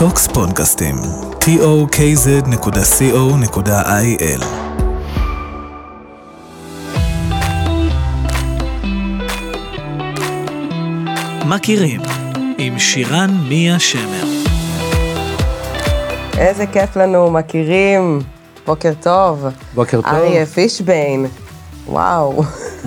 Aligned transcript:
טוקס 0.00 0.26
פודקאסטים, 0.26 0.94
tokz.co.il 1.40 1.64
מכירים 11.48 12.00
עם 12.58 12.78
שירן 12.78 13.30
מיה 13.48 13.78
שמר. 13.78 14.24
איזה 16.38 16.66
כיף 16.66 16.96
לנו, 16.96 17.30
מכירים. 17.30 18.20
בוקר 18.66 18.92
טוב. 19.02 19.46
בוקר 19.74 20.00
טוב. 20.00 20.10
אריה 20.10 20.46
פישביין. 20.46 21.26
וואו. 21.86 22.42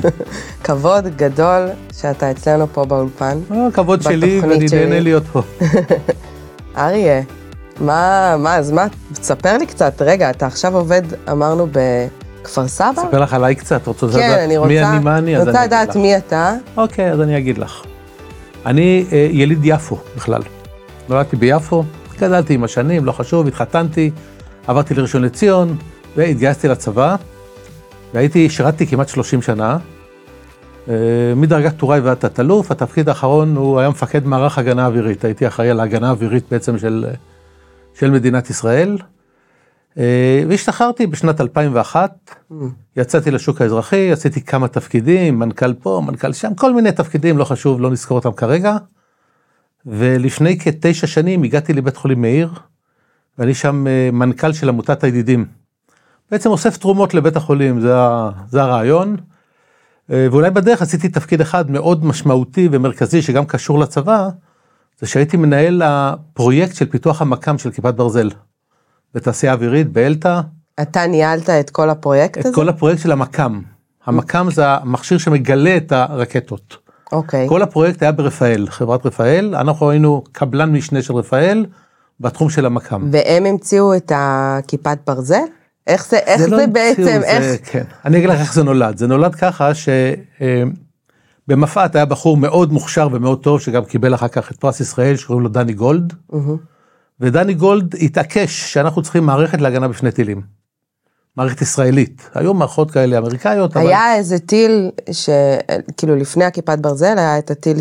כבוד 0.64 1.08
גדול 1.18 1.70
שאתה 1.98 2.32
אצלנו 2.32 2.68
פה 2.74 2.86
באולפן. 2.86 3.38
אה, 3.52 3.68
כבוד 3.74 4.02
שלי, 4.02 4.40
ואני. 4.40 4.66
נהנה 4.74 5.00
להיות 5.00 5.24
פה. 5.32 5.42
אריה, 6.78 7.22
מה, 7.80 8.36
מה, 8.40 8.56
אז 8.56 8.72
מה, 8.72 8.88
תספר 9.14 9.58
לי 9.58 9.66
קצת. 9.66 10.02
רגע, 10.02 10.30
אתה 10.30 10.46
עכשיו 10.46 10.76
עובד, 10.76 11.02
אמרנו, 11.32 11.68
בכפר 11.72 12.68
סבא? 12.68 12.90
אספר 12.92 13.20
לך 13.20 13.34
עליי 13.34 13.56
קצת, 13.56 13.88
רוצה 13.88 14.06
לדעת 14.06 14.20
כן, 14.20 14.40
אני 14.44 14.58
רוצה, 14.58 14.68
מי 14.70 14.84
אני, 14.84 15.00
מה 15.00 15.18
אני, 15.18 15.38
אז 15.38 15.48
רוצה 15.48 15.52
אני 15.52 15.66
אגיד 15.66 15.74
לדעת 15.74 15.90
לך. 15.90 15.96
מי 15.96 16.18
אתה. 16.18 16.54
אוקיי, 16.78 17.12
אז 17.12 17.22
אני 17.22 17.38
אגיד 17.38 17.58
לך. 17.58 17.84
אני 18.66 19.06
אה, 19.12 19.28
יליד 19.32 19.60
יפו 19.64 19.98
בכלל. 20.16 20.42
נולדתי 21.10 21.36
ביפו, 21.36 21.84
גדלתי 22.20 22.54
עם 22.54 22.64
השנים, 22.64 23.06
לא 23.06 23.12
חשוב, 23.12 23.48
התחתנתי, 23.48 24.12
עברתי 24.68 24.94
לראשון 24.94 25.22
לציון, 25.22 25.78
והתגייסתי 26.16 26.68
לצבא, 26.68 27.16
והייתי, 28.14 28.50
שירתתי 28.50 28.88
כמעט 28.88 29.10
30 29.10 29.42
שנה, 29.42 29.78
מדרגת 31.36 31.78
טוראי 31.78 32.00
ועד 32.00 32.18
תת-אלוף, 32.18 32.72
התפקיד 32.72 33.10
האחרון 33.10 33.56
הוא 33.56 33.80
היה 33.80 33.90
מפקד 33.90 34.26
מערך 34.26 34.58
הגנה 34.58 34.86
אווירית, 34.86 35.26
הייתי 35.26 35.48
אחראי 35.48 35.70
על 35.70 35.80
ההגנה 35.80 36.08
האווירית 36.08 36.44
בעצם 36.52 36.78
של, 36.78 37.06
אה, 37.08 37.14
של 37.94 38.12
מדינת 38.12 38.50
ישראל. 38.50 38.98
אה, 39.98 40.44
והשתחררתי 40.48 41.08
בשנת 41.08 41.42
2001, 41.42 42.36
יצאתי 42.98 43.32
לשוק 43.32 43.62
האזרחי, 43.62 44.12
עשיתי 44.12 44.42
כמה 44.42 44.68
תפקידים, 44.68 45.40
מנכ"ל 45.40 45.74
פה, 45.74 46.02
מנכ"ל 46.06 46.34
שם, 46.34 46.56
כל 46.56 46.74
מיני 46.74 46.92
תפקידים, 46.92 47.38
לא 47.38 47.44
חשוב, 47.44 47.82
לא 47.82 47.90
נזכור 47.90 48.18
אותם 48.18 48.32
כרגע. 48.32 48.78
ולפני 49.86 50.60
כתשע 50.60 51.08
שנים 51.08 51.44
הגעתי 51.44 51.74
לבית 51.74 51.98
חולים 51.98 52.22
מאיר, 52.22 52.50
ואני 53.38 53.54
שם 53.54 53.88
אה, 53.88 54.10
מנכ"ל 54.14 54.54
של 54.54 54.70
עמותת 54.70 55.04
הידידים. 55.04 55.46
בעצם 56.32 56.50
אוסף 56.50 56.78
תרומות 56.78 57.14
לבית 57.14 57.36
החולים, 57.36 57.82
זה, 57.82 57.94
זה 58.50 58.62
הרעיון. 58.62 59.18
אה, 60.12 60.28
ואולי 60.32 60.50
בדרך 60.50 60.82
עשיתי 60.82 61.10
תפקיד 61.10 61.42
אחד 61.42 61.72
מאוד 61.72 62.06
משמעותי 62.06 62.70
ומרכזי 62.72 63.22
שגם 63.22 63.46
קשור 63.46 63.80
לצבא, 63.80 64.30
זה 65.00 65.08
שהייתי 65.08 65.38
מנהל 65.38 65.82
הפרויקט 65.86 66.76
של 66.76 66.86
פיתוח 66.86 67.22
המקם 67.22 67.58
של 67.58 67.72
כיפת 67.72 67.94
ברזל. 67.94 68.30
בתעשייה 69.14 69.52
האווירית, 69.52 69.92
באלתא, 69.92 70.42
אתה 70.82 71.08
ניהלת 71.08 71.50
את 71.50 71.70
כל 71.70 71.90
הפרויקט 71.90 72.38
את 72.38 72.46
הזה? 72.46 72.56
כל 72.56 72.70
הפרויקט 72.70 73.02
של 73.02 73.12
המקם. 73.12 73.62
המקם 74.06 74.48
זה 74.52 74.68
המכשיר 74.68 75.18
שמגלה 75.18 75.78
את 75.78 75.92
הרקטות. 75.92 76.78
אוקיי. 77.12 77.50
כל 77.50 77.62
הפרויקט 77.62 78.02
היה 78.02 78.12
ברפאל, 78.12 78.68
חברת 78.70 79.06
רפאל, 79.06 79.56
אנחנו 79.56 79.90
היינו 79.90 80.24
קבלן 80.32 80.72
משנה 80.72 81.02
של 81.02 81.14
רפאל 81.14 81.66
בתחום 82.20 82.50
של 82.50 82.66
המקם. 82.66 83.10
והם 83.12 83.46
המציאו 83.46 83.96
את 83.96 84.12
הכיפת 84.16 84.98
ברזל? 85.08 85.44
איך 85.88 86.08
זה, 86.10 86.18
איך 86.18 86.42
זה, 86.42 86.48
לא 86.48 86.56
המציאו, 86.62 86.74
בעצם, 86.74 87.04
זה- 87.04 87.22
איך... 87.24 87.72
כן. 87.72 87.84
אני 88.06 88.18
אגיד 88.18 88.30
לך 88.30 88.40
איך 88.40 88.54
זה 88.54 88.64
נולד. 88.64 88.98
זה 88.98 89.08
נולד 89.08 89.36
ככה 89.36 89.72
שבמפא"ת 91.48 91.96
היה 91.96 92.06
בחור 92.06 92.38
מאוד 92.38 92.74
מוכשר 92.74 93.08
ומאוד 93.12 93.44
טוב, 93.44 93.62
שגם 93.62 93.86
קיבל 93.86 94.14
אחר 94.16 94.28
כך 94.28 94.52
את 94.52 94.58
פרס 94.58 94.80
ישראל, 94.80 95.16
שקוראים 95.16 95.44
לו 95.44 95.50
דני 95.50 95.74
גולד. 95.74 96.14
ודני 97.20 97.54
גולד 97.54 97.96
התעקש 98.02 98.74
שאנחנו 98.74 99.02
צריכים 99.02 99.24
מערכת 99.26 99.62
להגנה 99.62 99.88
בפני 99.88 100.12
טילים. 100.12 100.42
מערכת 101.38 101.62
ישראלית. 101.62 102.30
היו 102.34 102.54
מערכות 102.54 102.92
כאלה 102.92 103.18
אמריקאיות, 103.18 103.78
אבל 103.78 103.88
היה 103.88 104.16
איזה 104.16 104.40
טיל, 104.40 104.92
ש... 105.12 105.30
כאילו 105.98 106.16
לפני 106.16 106.46
הכיפת 106.46 106.80
ברזל, 106.80 107.18
היה 107.18 107.38
את 107.38 107.52
הטיל 107.52 107.78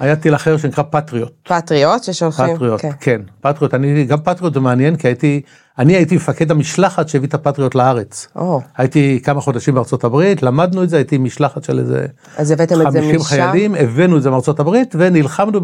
היה 0.00 0.16
טיל 0.16 0.34
אחר 0.34 0.56
שנקרא 0.56 0.84
פטריוט. 0.90 1.32
שפטריוט 1.44 2.04
ששולחים. 2.04 2.56
פטריוט, 2.56 2.80
כן. 2.80 2.90
כן, 3.00 3.20
פטריוט, 3.40 3.74
אני, 3.74 4.04
גם 4.04 4.18
פטריוט 4.18 4.54
זה 4.54 4.60
מעניין, 4.60 4.96
כי 4.96 5.08
הייתי, 5.08 5.40
אני 5.78 5.92
הייתי 5.92 6.16
מפקד 6.16 6.50
המשלחת 6.50 7.08
שהביא 7.08 7.28
את 7.28 7.34
הפטריוט 7.34 7.74
לארץ. 7.74 8.28
או, 8.36 8.60
הייתי 8.76 9.20
כמה 9.24 9.40
חודשים 9.40 9.74
בארצות 9.74 10.04
הברית, 10.04 10.42
למדנו 10.42 10.82
את 10.82 10.90
זה, 10.90 10.96
הייתי 10.96 11.18
משלחת 11.18 11.64
של 11.64 11.78
איזה 11.78 12.06
אז 12.36 12.50
הבאתם 12.50 12.86
את 12.86 12.92
זה 12.92 13.00
50 13.00 13.16
משם? 13.16 13.24
חיילים, 13.24 13.74
הבאנו 13.74 14.16
את 14.16 14.22
זה 14.22 14.30
מארצות 14.30 14.60
הברית, 14.60 14.94
ונלחמנו 14.98 15.60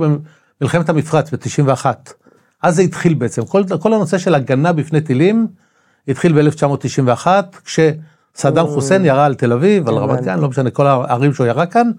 במלחמת 0.60 0.88
המפרץ 0.88 1.34
ב-91. 1.34 1.86
אז 2.62 2.76
זה 2.76 2.82
התחיל 2.82 3.14
בעצם, 3.14 3.44
כל, 3.44 3.62
כל 3.80 3.94
הנושא 3.94 4.18
של 4.18 4.34
הגנה 4.34 4.72
בפני 4.72 5.00
טילים, 5.00 5.46
התחיל 6.10 6.42
ב-1991, 6.42 7.26
כשסדאם 7.64 8.66
חוסיין 8.66 9.04
ירה 9.04 9.24
על 9.24 9.34
תל 9.34 9.52
אביב, 9.52 9.88
על 9.88 9.94
רמת 9.94 10.20
גן, 10.24 10.38
לא 10.38 10.48
משנה, 10.48 10.70
כל 10.70 10.86
הערים 10.86 11.34
שהוא 11.34 11.46
ירה 11.46 11.66
כאן, 11.66 11.90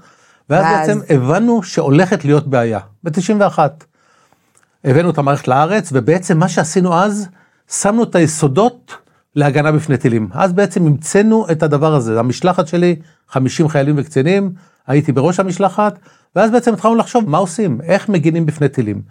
ואז 0.49 0.63
ואז- 0.63 0.87
בעצם 0.87 0.99
הבנו 1.09 1.63
שהולכת 1.63 2.25
להיות 2.25 2.47
בעיה, 2.47 2.79
ב-91. 3.03 3.59
הבאנו 4.83 5.09
את 5.09 5.17
המערכת 5.17 5.47
לארץ, 5.47 5.89
ובעצם 5.93 6.37
מה 6.37 6.49
שעשינו 6.49 6.93
אז, 6.93 7.27
שמנו 7.71 8.03
את 8.03 8.15
היסודות 8.15 8.95
להגנה 9.35 9.71
בפני 9.71 9.97
טילים. 9.97 10.29
אז 10.33 10.53
בעצם 10.53 10.85
המצאנו 10.87 11.45
את 11.51 11.63
הדבר 11.63 11.93
הזה. 11.95 12.19
המשלחת 12.19 12.67
שלי, 12.67 12.95
50 13.29 13.69
חיילים 13.69 13.95
וקצינים, 13.97 14.53
הייתי 14.87 15.11
בראש 15.11 15.39
המשלחת, 15.39 15.99
ואז 16.35 16.51
בעצם 16.51 16.73
התחלנו 16.73 16.95
לחשוב 16.95 17.29
מה 17.29 17.37
עושים, 17.37 17.81
איך 17.83 18.09
מגינים 18.09 18.45
בפני 18.45 18.69
טילים. 18.69 19.01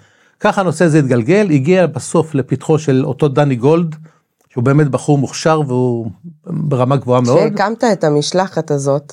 ככה 0.40 0.60
הנושא 0.60 0.84
הזה 0.84 0.98
התגלגל, 0.98 1.48
הגיע 1.50 1.86
בסוף 1.86 2.34
לפתחו 2.34 2.78
של 2.78 3.04
אותו 3.04 3.28
דני 3.28 3.56
גולד, 3.56 3.96
שהוא 4.52 4.64
באמת 4.64 4.88
בחור 4.88 5.18
מוכשר 5.18 5.60
והוא 5.66 6.10
ברמה 6.46 6.96
גבוהה 6.96 7.20
מאוד. 7.20 7.38
כשהקמת 7.38 7.84
את 7.84 8.04
המשלחת 8.04 8.70
הזאת, 8.70 9.12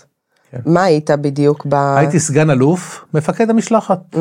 כן. 0.51 0.59
מה 0.65 0.83
היית 0.83 1.09
בדיוק 1.11 1.65
ב... 1.69 1.73
הייתי 1.73 2.19
סגן 2.19 2.49
אלוף, 2.49 3.05
מפקד 3.13 3.49
המשלחת. 3.49 3.99
Mm. 4.15 4.17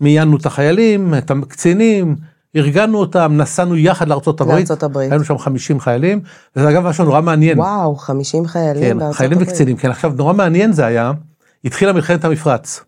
מיינו 0.00 0.36
את 0.36 0.46
החיילים, 0.46 1.14
את 1.14 1.30
הקצינים, 1.30 2.16
ארגנו 2.56 2.98
אותם, 2.98 3.32
נסענו 3.36 3.76
יחד 3.76 4.08
לארצות 4.08 4.40
הברית. 4.40 4.56
לארצות 4.56 4.82
הברית. 4.82 5.10
היינו 5.12 5.24
שם 5.24 5.38
50 5.38 5.80
חיילים, 5.80 6.20
וזה 6.56 6.70
אגב 6.70 6.86
משהו 6.86 7.04
נורא 7.04 7.20
מעניין. 7.20 7.58
וואו, 7.58 7.96
50 7.96 8.46
חיילים 8.46 8.82
כן, 8.82 8.98
בארצות 8.98 9.16
חיילים 9.16 9.38
הברית. 9.38 9.50
וקצינים, 9.50 9.76
כן, 9.76 9.90
עכשיו 9.90 10.12
נורא 10.16 10.32
מעניין 10.32 10.72
זה 10.72 10.86
היה, 10.86 11.12
התחילה 11.64 11.92
מלחמת 11.92 12.24
המפרץ, 12.24 12.80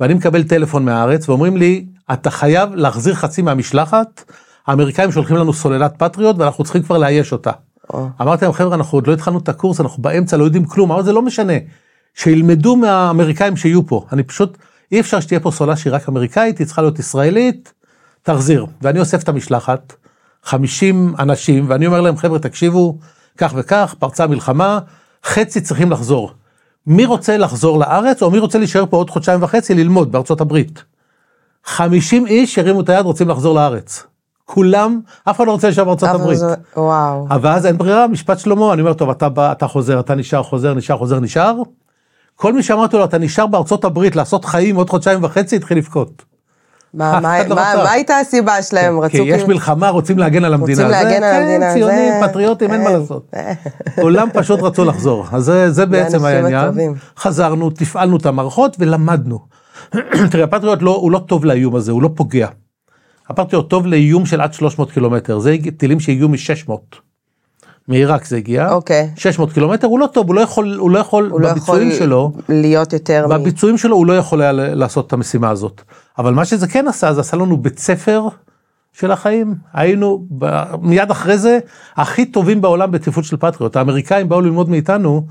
ואני 0.00 0.14
מקבל 0.14 0.42
טלפון 0.42 0.84
מהארץ 0.84 1.28
ואומרים 1.28 1.56
לי, 1.56 1.86
אתה 2.12 2.30
חייב 2.30 2.74
להחזיר 2.74 3.14
חצי 3.14 3.42
מהמשלחת, 3.42 4.32
האמריקאים 4.70 5.12
שולחים 5.12 5.36
לנו 5.36 5.52
סוללת 5.52 5.94
פטריוט 5.98 6.36
ואנחנו 6.38 6.64
צריכים 6.64 6.82
כבר 6.82 6.98
לאייש 6.98 7.32
אותה. 7.32 7.50
או. 7.92 8.08
אמרתי 8.20 8.44
להם, 8.44 8.54
חבר'ה, 8.54 8.74
אנחנו 8.74 8.98
עוד 8.98 9.06
לא 9.06 9.12
התחלנו 9.12 9.38
את 9.38 9.48
הקורס, 9.48 9.80
אנחנו 9.80 10.02
באמצע, 10.02 10.36
לא 10.36 10.44
יודעים 10.44 10.64
כלום, 10.64 10.92
אמרתי, 10.92 11.04
זה 11.04 11.12
לא 11.12 11.22
משנה, 11.22 11.52
שילמדו 12.14 12.76
מהאמריקאים 12.76 13.56
שיהיו 13.56 13.86
פה, 13.86 14.06
אני 14.12 14.22
פשוט, 14.22 14.58
אי 14.92 15.00
אפשר 15.00 15.20
שתהיה 15.20 15.40
פה 15.40 15.50
סוללה 15.50 15.76
שהיא 15.76 15.92
רק 15.92 16.08
אמריקאית, 16.08 16.58
היא 16.58 16.66
צריכה 16.66 16.82
להיות 16.82 16.98
ישראלית, 16.98 17.72
תחזיר. 18.22 18.66
ואני 18.82 19.00
אוסף 19.00 19.22
את 19.22 19.28
המשלחת, 19.28 19.92
50 20.44 21.14
אנשים, 21.18 21.64
ואני 21.68 21.86
אומר 21.86 22.00
להם, 22.00 22.16
חבר'ה, 22.16 22.38
תקשיבו, 22.38 22.98
כך 23.38 23.52
וכך, 23.56 23.94
פרצה 23.98 24.26
מלחמה, 24.26 24.78
חצי 25.24 25.60
צריכים 25.60 25.90
לחזור. 25.90 26.30
מי 26.86 27.06
רוצה 27.06 27.36
לחזור 27.36 27.78
לארץ, 27.78 28.22
או 28.22 28.30
מי 28.30 28.38
רוצה 28.38 28.58
להישאר 28.58 28.86
פה 28.86 28.96
עוד 28.96 29.10
חודשיים 29.10 29.42
וחצי 29.42 29.74
ללמוד 29.74 30.12
בארצות 30.12 30.40
הברית? 30.40 30.84
50 31.64 32.26
איש 32.26 32.58
הרימו 32.58 32.80
את 32.80 32.88
היד, 32.88 33.04
רוצים 33.04 33.28
לחזור 33.28 33.54
לארץ. 33.54 34.06
כולם, 34.54 35.00
אף 35.30 35.36
אחד 35.36 35.46
לא 35.46 35.52
רוצה 35.52 35.66
להישאר 35.66 35.84
בארצות 35.84 36.08
אבל 36.08 36.20
הברית. 36.20 36.38
זה- 36.38 36.54
וואו. 36.76 37.26
אבל 37.30 37.50
אז 37.50 37.66
אין 37.66 37.78
ברירה, 37.78 38.06
משפט 38.08 38.38
שלמה, 38.38 38.72
אני 38.72 38.80
אומר, 38.80 38.92
טוב, 38.92 39.10
אתה 39.10 39.28
בא, 39.28 39.52
אתה 39.52 39.66
חוזר, 39.66 40.00
אתה 40.00 40.14
נשאר, 40.14 40.42
חוזר, 40.42 40.74
נשאר, 40.74 40.96
חוזר, 40.96 41.20
נשאר. 41.20 41.56
כל 42.36 42.52
מי 42.52 42.62
שאמרתי 42.62 42.96
לו, 42.96 43.04
אתה 43.04 43.18
נשאר 43.18 43.46
בארצות 43.46 43.84
הברית 43.84 44.16
לעשות 44.16 44.44
חיים 44.44 44.76
עוד 44.76 44.90
חודשיים 44.90 45.24
וחצי, 45.24 45.56
התחיל 45.56 45.78
לבכות. 45.78 46.22
מה- 46.94 47.20
מה- 47.20 47.42
לא 47.48 47.54
מה. 47.56 47.72
מה 47.76 47.90
הייתה 47.90 48.16
הסיבה 48.18 48.62
שלהם? 48.62 49.00
רצו 49.00 49.10
כי 49.12 49.18
יש 49.22 49.34
כאילו- 49.36 49.48
מלחמה, 49.48 49.88
רוצים 49.88 50.18
להגן 50.18 50.44
על 50.44 50.54
המדינה. 50.54 50.82
רוצים 50.82 50.98
זה- 50.98 51.04
להגן 51.04 51.22
על 51.22 51.32
כן, 51.32 51.42
המדינה, 51.42 51.72
ציונים, 51.74 52.12
זה- 52.22 52.28
פטריוטים, 52.28 52.72
אין 52.72 52.82
מה 52.84 52.90
אה, 52.90 52.98
לעשות. 52.98 53.26
אה. 53.36 53.52
כולם 54.00 54.28
פשוט 54.34 54.60
רצו 54.62 54.84
לחזור. 54.84 55.26
אז 55.32 55.44
זה, 55.44 55.70
זה 55.70 55.86
בעצם 55.86 56.24
העניין. 56.24 56.94
חזרנו, 57.18 57.70
תפעלנו 57.70 58.16
את 58.16 58.26
המערכות 58.26 58.76
ולמדנו. 58.80 59.38
תראה, 60.30 60.44
הפטריוט 60.44 60.82
לא, 60.82 60.96
הוא 60.96 61.10
לא 61.10 61.18
טוב 61.18 61.44
לאיום 61.44 61.76
הזה, 61.76 61.92
הוא 61.92 62.02
לא 62.02 62.10
פוגע. 62.14 62.48
הפטריוט 63.30 63.70
טוב 63.70 63.86
לאיום 63.86 64.26
של 64.26 64.40
עד 64.40 64.52
300 64.52 64.92
קילומטר, 64.92 65.38
זה 65.38 65.56
טילים 65.76 66.00
שהגיעו 66.00 66.28
מ-600. 66.28 66.72
מעיראק 67.88 68.24
זה 68.24 68.36
הגיע, 68.36 68.72
אוקיי. 68.72 69.10
600 69.16 69.52
קילומטר, 69.52 69.86
הוא 69.86 69.98
לא 69.98 70.06
טוב, 70.06 70.26
הוא 70.26 70.34
לא 70.34 70.40
יכול, 70.40 70.76
הוא 70.78 70.90
לא 70.90 70.98
יכול, 70.98 71.28
הוא 71.30 71.40
לא 71.40 71.48
יכול 71.48 71.58
בביצועים 71.58 71.92
שלו, 71.92 72.32
להיות 72.48 72.92
יותר 72.92 73.26
מ... 73.26 73.30
בביצועים 73.30 73.78
שלו 73.78 73.96
הוא 73.96 74.06
לא 74.06 74.12
יכול 74.12 74.42
היה 74.42 74.52
לעשות 74.52 75.06
את 75.06 75.12
המשימה 75.12 75.50
הזאת. 75.50 75.82
אבל 76.18 76.34
מה 76.34 76.44
שזה 76.44 76.68
כן 76.68 76.88
עשה, 76.88 77.12
זה 77.12 77.20
עשה 77.20 77.36
לנו 77.36 77.56
בית 77.56 77.78
ספר 77.78 78.28
של 78.92 79.10
החיים. 79.10 79.54
היינו 79.72 80.26
ב- 80.38 80.74
מיד 80.82 81.10
אחרי 81.10 81.38
זה 81.38 81.58
הכי 81.96 82.26
טובים 82.26 82.60
בעולם 82.60 82.90
בתפעול 82.90 83.24
של 83.24 83.36
פטריוט. 83.36 83.76
האמריקאים 83.76 84.28
באו 84.28 84.40
ללמוד 84.40 84.68
מאיתנו 84.68 85.26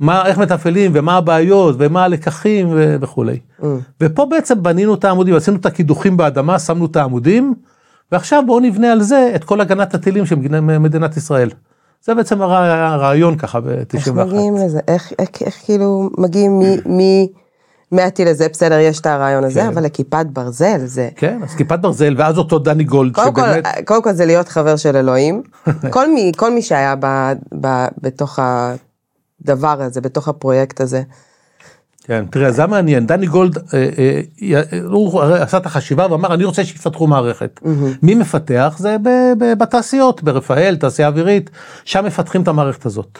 מה, 0.00 0.26
איך 0.26 0.38
מתפעלים 0.38 0.90
ומה 0.94 1.16
הבעיות 1.16 1.76
ומה 1.78 2.04
הלקחים 2.04 2.68
ו- 2.72 2.96
וכולי. 3.00 3.38
ופה 4.00 4.26
בעצם 4.30 4.62
בנינו 4.62 4.94
את 4.94 5.04
העמודים, 5.04 5.34
עשינו 5.34 5.56
את 5.56 5.66
הקידוחים 5.66 6.16
באדמה, 6.16 6.58
שמנו 6.58 6.86
את 6.86 6.96
העמודים, 6.96 7.54
ועכשיו 8.12 8.42
בואו 8.46 8.60
נבנה 8.60 8.92
על 8.92 9.02
זה 9.02 9.32
את 9.34 9.44
כל 9.44 9.60
הגנת 9.60 9.94
הטילים 9.94 10.26
של 10.26 10.36
מדינת- 10.80 11.16
ישראל. 11.16 11.50
זה 12.04 12.14
בעצם 12.14 12.42
הרע- 12.42 12.88
הרעיון 12.92 13.36
ככה 13.36 13.58
איך 13.94 14.08
ב-91. 14.08 14.12
מגיעים 14.12 14.54
לזה? 14.56 14.80
איך, 14.88 15.12
איך, 15.18 15.28
איך 15.44 15.54
כאילו 15.64 16.10
מגיעים 16.18 16.58
מ... 16.58 16.62
מ... 16.62 17.00
מהטיל 17.92 18.28
הזה, 18.28 18.46
בסדר, 18.52 18.78
יש 18.78 19.00
את 19.00 19.06
הרעיון 19.06 19.44
הזה, 19.44 19.60
כן. 19.60 19.66
אבל 19.66 19.84
לכיפת 19.84 20.26
ברזל 20.32 20.78
זה... 20.84 21.08
כן, 21.16 21.40
אז 21.42 21.54
כיפת 21.54 21.78
ברזל, 21.78 22.14
ואז 22.18 22.38
אותו 22.38 22.58
דני 22.58 22.84
גולד, 22.84 23.14
קודם 23.14 23.34
כל, 23.34 23.40
שבאמת, 23.40 23.66
קודם 23.84 24.02
כל 24.02 24.12
זה 24.12 24.26
להיות 24.26 24.48
חבר 24.48 24.76
של 24.76 24.96
אלוהים. 24.96 25.42
כל 25.90 26.10
מי, 26.14 26.32
כל 26.36 26.50
מי 26.54 26.62
שהיה 26.62 26.94
ב, 27.00 27.32
ב, 27.60 27.66
בתוך 28.02 28.38
הדבר 29.44 29.82
הזה, 29.82 30.00
בתוך 30.00 30.28
הפרויקט 30.28 30.80
הזה. 30.80 31.02
כן, 32.04 32.24
תראה, 32.30 32.52
זה 32.52 32.66
מעניין, 32.66 33.06
דני 33.06 33.26
גולד, 33.26 33.58
אה, 33.58 33.90
אה, 34.42 34.62
הוא 34.84 35.22
עשה 35.22 35.56
את 35.56 35.66
החשיבה 35.66 36.06
ואמר, 36.10 36.34
אני 36.34 36.44
רוצה 36.44 36.64
שיפתחו 36.64 37.06
מערכת. 37.06 37.60
מי 38.02 38.14
מפתח? 38.14 38.76
זה 38.78 38.96
בתעשיות, 39.58 40.22
ברפאל, 40.22 40.76
תעשייה 40.76 41.08
אווירית, 41.08 41.50
שם 41.84 42.04
מפתחים 42.04 42.42
את 42.42 42.48
המערכת 42.48 42.86
הזאת. 42.86 43.18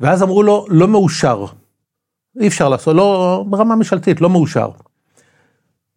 ואז 0.00 0.22
אמרו 0.22 0.42
לו, 0.42 0.66
לא 0.68 0.88
מאושר. 0.88 1.44
אי 2.40 2.48
אפשר 2.48 2.68
לעשות, 2.68 2.96
לא, 2.96 3.44
ברמה 3.48 3.76
ממשלתית, 3.76 4.20
לא 4.20 4.30
מאושר. 4.30 4.70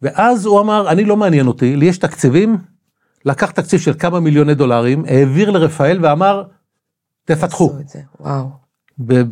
ואז 0.02 0.46
הוא 0.46 0.60
אמר, 0.60 0.90
אני 0.90 1.06
לא 1.06 1.18
מעניין 1.18 1.48
אותי, 1.48 1.76
לי 1.76 1.86
יש 1.86 1.98
תקציבים, 1.98 2.58
לקח 3.26 3.52
תקציב 3.52 3.80
של 3.80 3.94
כמה 4.00 4.20
מיליוני 4.20 4.56
דולרים, 4.56 5.04
העביר 5.08 5.50
לרפאל 5.52 6.00
ואמר, 6.02 6.44
תפתחו. 7.26 7.74
וואו. 8.20 8.61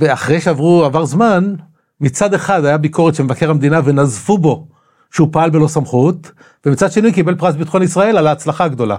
אחרי 0.07 0.41
שעברו, 0.41 0.85
עבר 0.85 1.05
זמן, 1.05 1.53
מצד 2.01 2.33
אחד 2.33 2.65
היה 2.65 2.77
ביקורת 2.77 3.15
של 3.15 3.23
מבקר 3.23 3.49
המדינה 3.49 3.81
ונזפו 3.83 4.37
בו 4.37 4.67
שהוא 5.11 5.27
פעל 5.31 5.49
בלא 5.49 5.67
סמכות, 5.67 6.31
ומצד 6.65 6.91
שני 6.91 7.13
קיבל 7.13 7.35
פרס 7.35 7.55
ביטחון 7.55 7.83
ישראל 7.83 8.17
על 8.17 8.27
ההצלחה 8.27 8.63
הגדולה. 8.63 8.95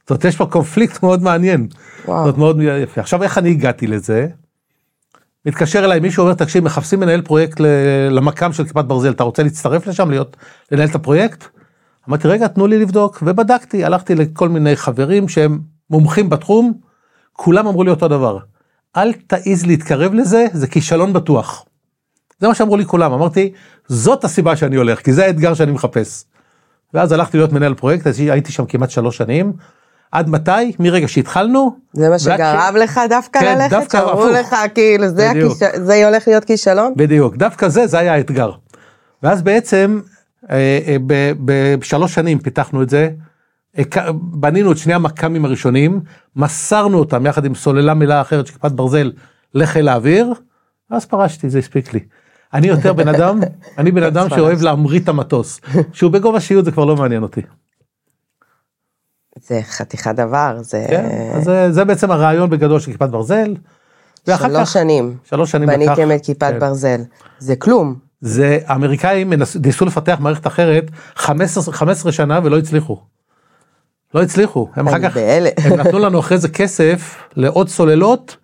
זאת 0.00 0.10
אומרת, 0.10 0.24
יש 0.24 0.36
פה 0.36 0.46
קונפליקט 0.46 1.02
מאוד 1.02 1.22
מעניין. 1.22 1.68
וואו. 2.04 2.24
זאת 2.24 2.38
מאוד 2.38 2.60
יפה. 2.82 3.00
עכשיו, 3.00 3.22
איך 3.22 3.38
אני 3.38 3.50
הגעתי 3.50 3.86
לזה? 3.86 4.26
מתקשר 5.46 5.84
אליי 5.84 6.00
מישהו 6.00 6.22
אומר, 6.22 6.34
תקשיב, 6.34 6.64
מחפשים 6.64 7.00
מנהל 7.00 7.22
פרויקט 7.22 7.60
למקם 8.10 8.52
של 8.52 8.64
כיפת 8.64 8.84
ברזל, 8.84 9.10
אתה 9.10 9.24
רוצה 9.24 9.42
להצטרף 9.42 9.86
לשם, 9.86 10.10
להיות, 10.10 10.36
לנהל 10.72 10.88
את 10.88 10.94
הפרויקט? 10.94 11.44
אמרתי, 12.08 12.28
רגע, 12.28 12.48
תנו 12.48 12.66
לי 12.66 12.78
לבדוק, 12.78 13.22
ובדקתי, 13.22 13.84
הלכתי 13.84 14.14
לכל 14.14 14.48
מיני 14.48 14.76
חברים 14.76 15.28
שהם 15.28 15.60
מומחים 15.90 16.30
בתחום, 16.30 16.72
כולם 17.32 17.66
אמרו 17.66 17.84
לי 17.84 17.90
אותו 17.90 18.08
דבר, 18.08 18.38
אל 18.96 19.12
תעז 19.12 19.66
להתקרב 19.66 20.14
לזה, 20.14 20.46
זה 20.52 20.66
כישלון 20.66 21.12
בטוח. 21.12 21.64
זה 22.40 22.48
מה 22.48 22.54
שאמרו 22.54 22.76
לי 22.76 22.84
כולם, 22.84 23.12
אמרתי, 23.12 23.52
זאת 23.88 24.24
הסיבה 24.24 24.56
שאני 24.56 24.76
הולך, 24.76 25.00
כי 25.00 25.12
זה 25.12 25.24
האתגר 25.24 25.54
שאני 25.54 25.72
מחפש. 25.72 26.24
ואז 26.94 27.12
הלכתי 27.12 27.36
להיות 27.36 27.52
מנהל 27.52 27.74
פרויקט, 27.74 28.06
אז 28.06 28.20
הייתי 28.20 28.52
שם 28.52 28.66
כמעט 28.66 28.90
שלוש 28.90 29.16
שנים. 29.16 29.52
עד 30.12 30.28
מתי? 30.28 30.72
מרגע 30.78 31.08
שהתחלנו. 31.08 31.76
זה 31.92 32.08
מה 32.08 32.18
שגרם 32.18 32.76
לך 32.76 33.00
דווקא 33.08 33.40
כן, 33.40 33.58
ללכת? 33.58 33.70
דווקא 33.70 33.98
שאמרו. 33.98 34.28
לך, 34.28 34.56
כאילו, 34.74 35.08
זה. 35.08 35.30
הכיש... 35.30 35.52
זה 35.74 36.06
הולך 36.06 36.28
להיות 36.28 36.44
כישלון? 36.44 36.92
בדיוק, 36.96 37.36
דווקא 37.36 37.68
זה, 37.68 37.86
זה 37.86 37.98
היה 37.98 38.14
האתגר. 38.14 38.50
ואז 39.22 39.42
בעצם, 39.42 40.00
אה, 40.50 40.78
אה, 40.86 40.96
בשלוש 41.78 42.14
שנים 42.14 42.38
פיתחנו 42.38 42.82
את 42.82 42.90
זה, 42.90 43.08
בנינו 44.12 44.72
את 44.72 44.78
שני 44.78 44.94
המכ"מים 44.94 45.44
הראשונים, 45.44 46.00
מסרנו 46.36 46.98
אותם 46.98 47.26
יחד 47.26 47.44
עם 47.44 47.54
סוללה 47.54 47.94
מלאה 47.94 48.20
אחרת 48.20 48.46
של 48.46 48.52
כיפת 48.52 48.72
ברזל 48.72 49.12
לחיל 49.54 49.88
האוויר, 49.88 50.32
ואז 50.90 51.04
פרשתי, 51.04 51.50
זה 51.50 51.58
הספיק 51.58 51.94
לי. 51.94 52.00
אני 52.54 52.66
יותר 52.66 52.92
בן 52.92 53.08
אדם, 53.08 53.40
אני 53.78 53.90
בן 53.90 54.02
אדם 54.02 54.28
שאוהב 54.28 54.62
להמריא 54.62 55.00
את 55.00 55.08
המטוס. 55.08 55.60
שהוא 55.92 56.12
בגובה 56.12 56.40
שיעוד 56.40 56.64
זה 56.64 56.70
כבר 56.72 56.84
לא 56.84 56.96
מעניין 56.96 57.22
אותי. 57.22 57.40
זה 59.42 59.60
חתיכת 59.62 60.14
דבר, 60.14 60.56
זה 60.60 60.86
כן? 60.88 61.30
אז 61.34 61.44
זה, 61.44 61.72
זה 61.72 61.84
בעצם 61.84 62.10
הרעיון 62.10 62.50
בגדול 62.50 62.80
של 62.80 62.92
כיפת 62.92 63.08
ברזל. 63.08 63.54
שלוש 64.26 64.40
כך, 64.56 64.66
שנים. 64.66 65.16
שלוש 65.24 65.50
שנים 65.50 65.68
לקח. 65.68 65.78
בניתם 65.78 66.14
את 66.14 66.24
כיפת 66.24 66.50
כן. 66.52 66.58
ברזל. 66.58 67.00
זה 67.38 67.56
כלום. 67.56 67.94
זה 68.20 68.58
האמריקאים 68.66 69.32
ניסו 69.62 69.84
לפתח 69.84 70.16
מערכת 70.20 70.46
אחרת 70.46 70.90
15, 71.16 71.74
15 71.74 72.12
שנה 72.12 72.40
ולא 72.44 72.58
הצליחו. 72.58 73.00
לא 74.16 74.22
הצליחו, 74.22 74.68
הם 74.76 74.88
אחר 74.88 74.98
כך. 74.98 75.16
הם 75.64 75.80
נתנו 75.80 75.98
לנו 75.98 76.20
אחרי 76.20 76.38
זה 76.38 76.48
כסף 76.48 77.16
לעוד 77.36 77.68
סוללות, 77.68 78.36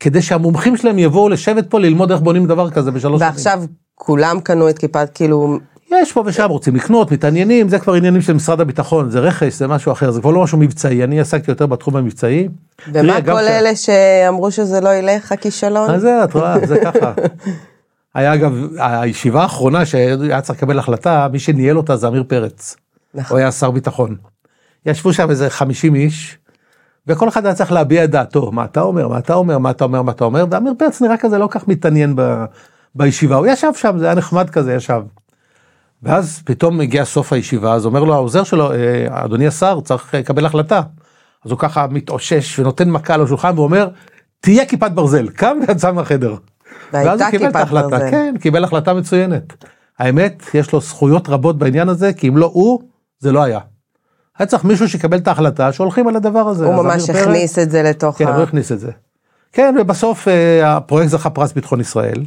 כדי 0.00 0.22
שהמומחים 0.22 0.76
שלהם 0.76 0.98
יבואו 0.98 1.28
לשבת 1.28 1.70
פה 1.70 1.80
ללמוד 1.80 2.12
איך 2.12 2.20
בונים 2.20 2.46
דבר 2.46 2.70
כזה 2.70 2.90
בשלוש 2.90 3.20
שנים. 3.20 3.32
ועכשיו 3.32 3.62
כולם 3.94 4.40
קנו 4.40 4.68
את 4.68 4.78
כיפת, 4.78 5.08
כאילו, 5.14 5.58
יש 5.92 6.12
פה 6.12 6.22
ושם 6.26 6.46
רוצים 6.48 6.76
לקנות, 6.76 7.12
מתעניינים, 7.12 7.68
זה 7.68 7.78
כבר 7.78 7.94
עניינים 7.94 8.20
של 8.20 8.32
משרד 8.32 8.60
הביטחון, 8.60 9.10
זה 9.10 9.20
רכש, 9.20 9.54
זה 9.54 9.66
משהו 9.66 9.92
אחר, 9.92 10.10
זה 10.10 10.20
כבר 10.20 10.30
לא 10.30 10.42
משהו 10.42 10.58
מבצעי, 10.58 11.04
אני 11.04 11.20
עסקתי 11.20 11.50
יותר 11.50 11.66
בתחום 11.66 11.96
המבצעי. 11.96 12.48
ומה 12.92 13.22
כל 13.22 13.42
ש- 13.44 13.48
אלה 13.48 13.76
שאמרו 13.76 14.50
שזה 14.50 14.80
לא 14.80 14.94
ילך, 14.94 15.32
הכישלון? 15.32 15.90
אז 15.90 16.00
זה, 16.00 16.24
את 16.24 16.34
רואה, 16.34 16.66
זה 16.66 16.78
ככה. 16.84 17.12
היה 18.14 18.34
אגב, 18.34 18.52
הישיבה 18.78 19.42
האחרונה 19.42 19.86
שהיה 19.86 20.40
צריך 20.40 20.58
לקבל 20.58 20.78
החלטה, 20.78 21.28
מי 21.32 21.38
שניהל 21.38 21.76
אותה 21.76 21.96
זה 21.96 22.06
עמיר 22.06 22.24
פרץ. 22.28 22.76
נכון. 23.14 23.34
הוא 23.34 23.38
היה 23.38 23.52
שר 23.52 23.70
ביטחון. 23.70 24.16
ישבו 24.86 25.12
שם 25.12 25.30
איזה 25.30 25.50
50 25.50 25.94
איש, 25.94 26.38
וכל 27.06 27.28
אחד 27.28 27.46
היה 27.46 27.54
צריך 27.54 27.72
להביע 27.72 28.04
את 28.04 28.10
דעתו, 28.10 28.52
מה 28.52 28.64
אתה 28.64 28.80
אומר, 28.80 29.08
מה 29.08 29.18
אתה 29.18 29.34
אומר, 29.34 29.58
מה 29.58 29.70
אתה 29.70 29.84
אומר, 29.84 30.02
מה 30.02 30.12
אתה 30.12 30.24
אומר, 30.24 30.44
ועמיר 30.50 30.72
פרץ 30.78 31.02
נראה 31.02 31.16
כזה 31.16 31.38
לא 31.38 31.48
כך 31.50 31.68
מתעניין 31.68 32.12
ב, 32.16 32.44
בישיבה, 32.94 33.36
הוא 33.36 33.46
ישב 33.46 33.70
שם, 33.74 33.98
זה 33.98 34.04
היה 34.04 34.14
נחמד 34.14 34.50
כזה, 34.50 34.74
ישב. 34.74 35.02
ואז 36.02 36.42
פתאום 36.44 36.80
הגיע 36.80 37.04
סוף 37.04 37.32
הישיבה, 37.32 37.74
אז 37.74 37.86
אומר 37.86 38.04
לו 38.04 38.14
העוזר 38.14 38.44
שלו, 38.44 38.72
"אה, 38.72 39.06
אדוני 39.10 39.46
השר, 39.46 39.80
צריך 39.80 40.14
אה, 40.14 40.20
לקבל 40.20 40.46
החלטה. 40.46 40.82
אז 41.44 41.50
הוא 41.50 41.58
ככה 41.58 41.86
מתאושש 41.90 42.58
ונותן 42.58 42.90
מכה 42.90 43.14
על 43.14 43.22
השולחן 43.22 43.58
ואומר, 43.58 43.88
תהיה 44.40 44.66
כיפת 44.66 44.90
ברזל, 44.90 45.28
קם 45.28 45.58
ויצא 45.68 45.92
מהחדר. 45.92 46.36
ואז 46.92 47.20
הוא 47.20 47.30
קיבל 47.30 47.48
את 47.48 47.56
ההחלטה, 47.56 47.88
ברזל. 47.88 48.10
כן, 48.10 48.34
קיבל 48.40 48.64
החלטה 48.64 48.94
מצוינת. 48.94 49.64
האמת, 49.98 50.42
יש 50.54 50.72
לו 50.72 50.80
זכויות 50.80 51.28
רבות 51.28 51.58
בעניין 51.58 51.88
הזה, 51.88 52.12
כי 52.12 52.28
אם 52.28 52.36
לא 52.36 52.50
הוא, 52.52 52.80
זה 53.18 53.32
לא 53.32 53.42
היה. 53.42 53.60
היה 54.38 54.46
צריך 54.46 54.64
מישהו 54.64 54.88
שיקבל 54.88 55.18
את 55.18 55.28
ההחלטה 55.28 55.72
שהולכים 55.72 56.08
על 56.08 56.16
הדבר 56.16 56.48
הזה. 56.48 56.66
הוא 56.66 56.84
ממש 56.84 57.10
הכניס 57.10 57.58
את 57.58 57.70
זה 57.70 57.82
לתוך 57.82 58.18
כן, 58.18 58.26
ה... 58.26 58.34
הוא 58.34 58.42
הכניס 58.42 58.72
את 58.72 58.80
זה. 58.80 58.90
כן, 59.52 59.74
ובסוף 59.80 60.28
אה, 60.28 60.76
הפרויקט 60.76 61.10
זכה 61.10 61.30
פרס 61.30 61.52
ביטחון 61.52 61.80
ישראל. 61.80 62.24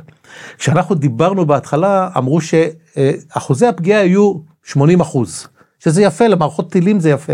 כשאנחנו 0.57 0.95
דיברנו 0.95 1.45
בהתחלה, 1.45 2.09
אמרו 2.17 2.39
שאחוזי 2.41 3.67
הפגיעה 3.67 4.01
היו 4.01 4.33
80 4.63 4.99
אחוז, 4.99 5.47
שזה 5.79 6.01
יפה, 6.01 6.27
למערכות 6.27 6.71
טילים 6.71 6.99
זה 6.99 7.09
יפה. 7.09 7.33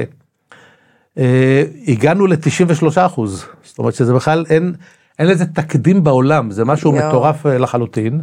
אה, 1.17 1.63
הגענו 1.87 2.27
ל-93 2.27 3.05
אחוז, 3.05 3.45
זאת 3.63 3.79
אומרת 3.79 3.93
שזה 3.93 4.13
בכלל 4.13 4.45
אין, 4.49 4.73
אין 5.19 5.27
לזה 5.27 5.45
תקדים 5.45 6.03
בעולם, 6.03 6.51
זה 6.51 6.65
משהו 6.65 6.95
יואו. 6.95 7.07
מטורף 7.07 7.45
אה, 7.45 7.57
לחלוטין. 7.57 8.21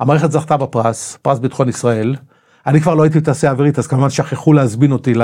המערכת 0.00 0.32
זכתה 0.32 0.56
בפרס, 0.56 1.18
פרס 1.22 1.38
ביטחון 1.38 1.68
ישראל. 1.68 2.16
אני 2.66 2.80
כבר 2.80 2.94
לא 2.94 3.02
הייתי 3.02 3.18
בתעשייה 3.18 3.52
האווירית, 3.52 3.78
אז 3.78 3.86
כמובן 3.86 4.10
שכחו 4.10 4.52
להזמין 4.52 4.92
אותי 4.92 5.14
ל... 5.14 5.22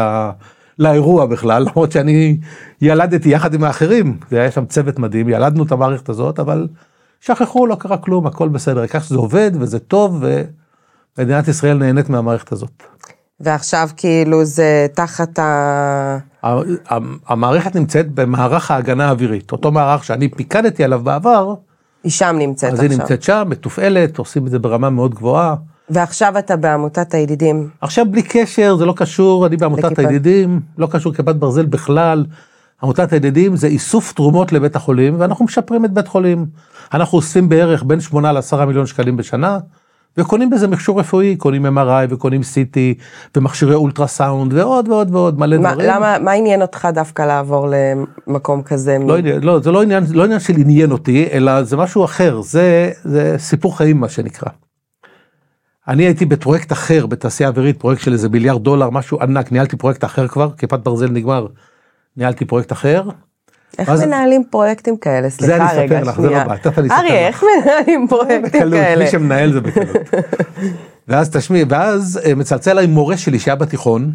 לאירוע 0.80 1.26
בכלל, 1.26 1.62
למרות 1.62 1.92
שאני 1.92 2.36
ילדתי 2.80 3.28
יחד 3.28 3.54
עם 3.54 3.64
האחרים, 3.64 4.16
זה 4.30 4.40
היה 4.40 4.50
שם 4.50 4.64
צוות 4.66 4.98
מדהים, 4.98 5.28
ילדנו 5.28 5.64
את 5.64 5.72
המערכת 5.72 6.08
הזאת, 6.08 6.38
אבל 6.38 6.68
שכחו, 7.20 7.66
לא 7.66 7.74
קרה 7.74 7.96
כלום, 7.96 8.26
הכל 8.26 8.48
בסדר, 8.48 8.80
העיקר 8.80 9.00
שזה 9.00 9.16
עובד 9.16 9.50
וזה 9.54 9.78
טוב, 9.78 10.24
ומדינת 11.18 11.48
ישראל 11.48 11.78
נהנית 11.78 12.08
מהמערכת 12.08 12.52
הזאת. 12.52 12.82
ועכשיו 13.40 13.88
כאילו 13.96 14.44
זה 14.44 14.86
תחת 14.94 15.38
ה... 15.38 16.18
המערכת 17.26 17.76
נמצאת 17.76 18.10
במערך 18.14 18.70
ההגנה 18.70 19.08
האווירית, 19.08 19.52
אותו 19.52 19.72
מערך 19.72 20.04
שאני 20.04 20.28
פיקדתי 20.28 20.84
עליו 20.84 21.00
בעבר, 21.00 21.54
היא 22.04 22.12
שם 22.12 22.36
נמצאת 22.38 22.72
אז 22.72 22.80
היא 22.80 22.86
עכשיו. 22.86 23.00
נמצאת 23.00 23.22
שם, 23.22 23.44
מתופעלת, 23.46 24.18
עושים 24.18 24.46
את 24.46 24.50
זה 24.50 24.58
ברמה 24.58 24.90
מאוד 24.90 25.14
גבוהה. 25.14 25.54
ועכשיו 25.90 26.38
אתה 26.38 26.56
בעמותת 26.56 27.14
הידידים. 27.14 27.68
עכשיו 27.80 28.06
בלי 28.10 28.22
קשר, 28.22 28.76
זה 28.76 28.86
לא 28.86 28.94
קשור, 28.96 29.46
אני 29.46 29.56
בעמותת 29.56 29.84
לכיפת- 29.84 29.98
הידידים, 29.98 30.60
לא 30.78 30.88
קשור 30.90 31.12
לכיפת 31.12 31.34
ברזל 31.34 31.66
בכלל. 31.66 32.24
עמותת 32.82 33.12
הידידים 33.12 33.56
זה 33.56 33.66
איסוף 33.66 34.12
תרומות 34.12 34.52
לבית 34.52 34.76
החולים, 34.76 35.14
ואנחנו 35.18 35.44
משפרים 35.44 35.84
את 35.84 35.90
בית 35.92 36.08
חולים. 36.08 36.46
אנחנו 36.94 37.16
אוספים 37.18 37.48
בערך 37.48 37.82
בין 37.86 38.00
8 38.00 38.32
ל-10 38.32 38.64
מיליון 38.64 38.86
שקלים 38.86 39.16
בשנה, 39.16 39.58
וקונים 40.16 40.50
בזה 40.50 40.68
מכשור 40.68 41.00
רפואי, 41.00 41.36
קונים 41.36 41.66
MRI 41.78 42.06
וקונים 42.08 42.40
CT 42.40 42.76
ומכשירי 43.36 43.74
אולטרסאונד 43.74 44.52
ועוד 44.52 44.88
ועוד 44.88 45.14
ועוד, 45.14 45.38
מלא 45.38 45.58
מה, 45.58 45.72
דברים. 45.72 45.90
למה, 45.90 46.16
מה 46.18 46.32
עניין 46.32 46.62
אותך 46.62 46.88
דווקא 46.94 47.22
לעבור 47.22 47.68
למקום 48.26 48.62
כזה? 48.62 48.98
לא, 49.06 49.16
עניין- 49.18 49.42
לא, 49.42 49.60
זה 49.60 49.70
לא 49.70 49.82
עניין, 49.82 50.04
לא 50.12 50.24
עניין 50.24 50.40
של 50.40 50.52
עניין 50.56 50.92
אותי, 50.92 51.28
אלא 51.32 51.62
זה 51.62 51.76
משהו 51.76 52.04
אחר, 52.04 52.40
זה, 52.40 52.90
זה 53.04 53.34
סיפור 53.38 53.76
חיים 53.78 54.00
מה 54.00 54.08
שנקרא. 54.08 54.50
אני 55.88 56.02
הייתי 56.02 56.26
בפרויקט 56.26 56.72
אחר 56.72 57.06
בתעשייה 57.06 57.48
אווירית, 57.48 57.78
פרויקט 57.80 58.02
של 58.02 58.12
איזה 58.12 58.28
מיליארד 58.28 58.62
דולר, 58.64 58.90
משהו 58.90 59.20
ענק, 59.20 59.52
ניהלתי 59.52 59.76
פרויקט 59.76 60.04
אחר 60.04 60.28
כבר, 60.28 60.50
כיפת 60.58 60.78
ברזל 60.80 61.08
נגמר, 61.10 61.46
ניהלתי 62.16 62.44
פרויקט 62.44 62.72
אחר. 62.72 63.02
איך 63.78 63.88
אז- 63.88 64.02
מנהלים 64.02 64.44
פרויקטים 64.50 64.96
כאלה? 64.96 65.28
זה 65.28 65.56
אני 65.56 65.68
סליחה 65.68 65.80
רגע, 65.82 65.98
אספר 66.00 66.10
לך, 66.10 66.16
זה 66.16 66.22
לא 66.22 66.28
שנייה. 66.28 66.44
בעיה, 66.44 66.58
תכף 66.60 66.78
אני 66.78 66.88
אספר 66.88 67.00
אריה, 67.00 67.28
לך. 67.28 67.34
איך 67.34 67.44
מנהלים 67.64 68.06
פרויקטים 68.08 68.42
בקלות, 68.42 68.72
כאלה? 68.80 69.04
מי 69.04 69.10
שמנהל 69.10 69.52
זה 69.52 69.60
בקלות. 69.60 69.96
ואז 71.08 71.30
תשמעי, 71.30 71.64
ואז 71.68 72.20
אה, 72.24 72.34
מצלצל 72.34 72.70
אליי 72.70 72.86
מורה 72.86 73.16
שלי 73.16 73.38
שהיה 73.38 73.54
בתיכון, 73.54 74.12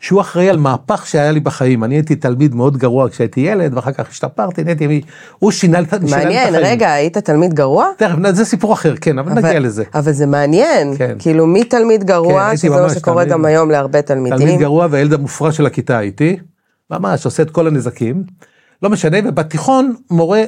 שהוא 0.00 0.20
אחראי 0.20 0.48
על 0.50 0.56
מהפך 0.56 1.06
שהיה 1.06 1.32
לי 1.32 1.40
בחיים. 1.40 1.84
אני 1.84 1.94
הייתי 1.94 2.16
תלמיד 2.16 2.54
מאוד 2.54 2.76
גרוע 2.76 3.08
כשהייתי 3.10 3.40
ילד, 3.40 3.74
ואחר 3.74 3.92
כך 3.92 4.08
השתפרתי, 4.10 4.64
נהייתי, 4.64 4.86
מי- 4.86 5.00
הוא 5.38 5.50
שינה 5.50 5.78
שינה 5.78 5.98
לי 6.00 6.18
את 6.18 6.24
מעניין, 6.24 6.48
החיים. 6.54 6.66
רגע, 6.66 6.92
היית 6.92 7.18
תלמיד 7.18 7.54
גרוע? 7.54 7.86
תכף, 7.98 8.14
זה 8.32 8.44
סיפור 8.44 8.72
אחר, 8.72 8.94
כן, 9.00 9.18
אבל 9.18 9.32
נגיע 9.32 9.58
לזה. 9.60 9.84
אבל 9.94 10.12
זה 10.12 10.26
מעניין, 10.26 10.96
כן. 10.98 11.16
כאילו 11.18 11.46
מתלמיד 11.46 12.00
כן, 12.00 12.06
גרוע, 12.06 12.46
הייתי 12.46 12.56
שזה 12.66 12.80
מה 12.80 12.90
שקורה 12.90 13.22
תלמיד- 13.24 13.32
גם 13.32 13.44
היום 13.44 13.70
להרבה 13.70 14.02
תלמידים. 14.02 14.38
תלמיד 14.38 14.60
גרוע 14.60 14.86
והילד 14.90 15.12
המופרע 15.12 15.52
של 15.52 15.66
הכיתה 15.66 15.98
הייתי, 15.98 16.36
ממש 16.90 17.24
עושה 17.24 17.42
את 17.42 17.50
כל 17.50 17.66
הנזקים, 17.66 18.22
לא 18.82 18.90
משנה, 18.90 19.16
ובתיכון 19.24 19.94
מורה 20.10 20.44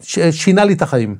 ש- 0.00 0.18
שינה 0.30 0.64
לי 0.64 0.72
את 0.72 0.82
החיים. 0.82 1.16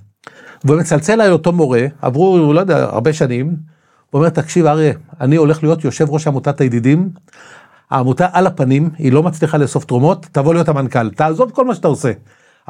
והוא 0.64 0.78
מצלצל 0.78 1.12
אליי 1.12 1.30
אותו 1.30 1.52
מורה, 1.52 1.86
עברו, 2.02 2.52
לא 2.52 2.60
יודע, 2.60 2.76
הרבה 2.84 3.12
שנים, 3.12 3.71
הוא 4.12 4.18
אומר, 4.18 4.28
תקשיב 4.28 4.66
אריה, 4.66 4.92
אני 5.20 5.36
הולך 5.36 5.62
להיות 5.62 5.84
יושב 5.84 6.10
ראש 6.10 6.26
עמותת 6.26 6.60
הידידים, 6.60 7.10
העמותה 7.90 8.26
על 8.32 8.46
הפנים, 8.46 8.90
היא 8.98 9.12
לא 9.12 9.22
מצליחה 9.22 9.58
לאסוף 9.58 9.84
תרומות, 9.84 10.26
תבוא 10.32 10.54
להיות 10.54 10.68
המנכ"ל, 10.68 11.10
תעזוב 11.10 11.50
כל 11.50 11.64
מה 11.64 11.74
שאתה 11.74 11.88
עושה. 11.88 12.12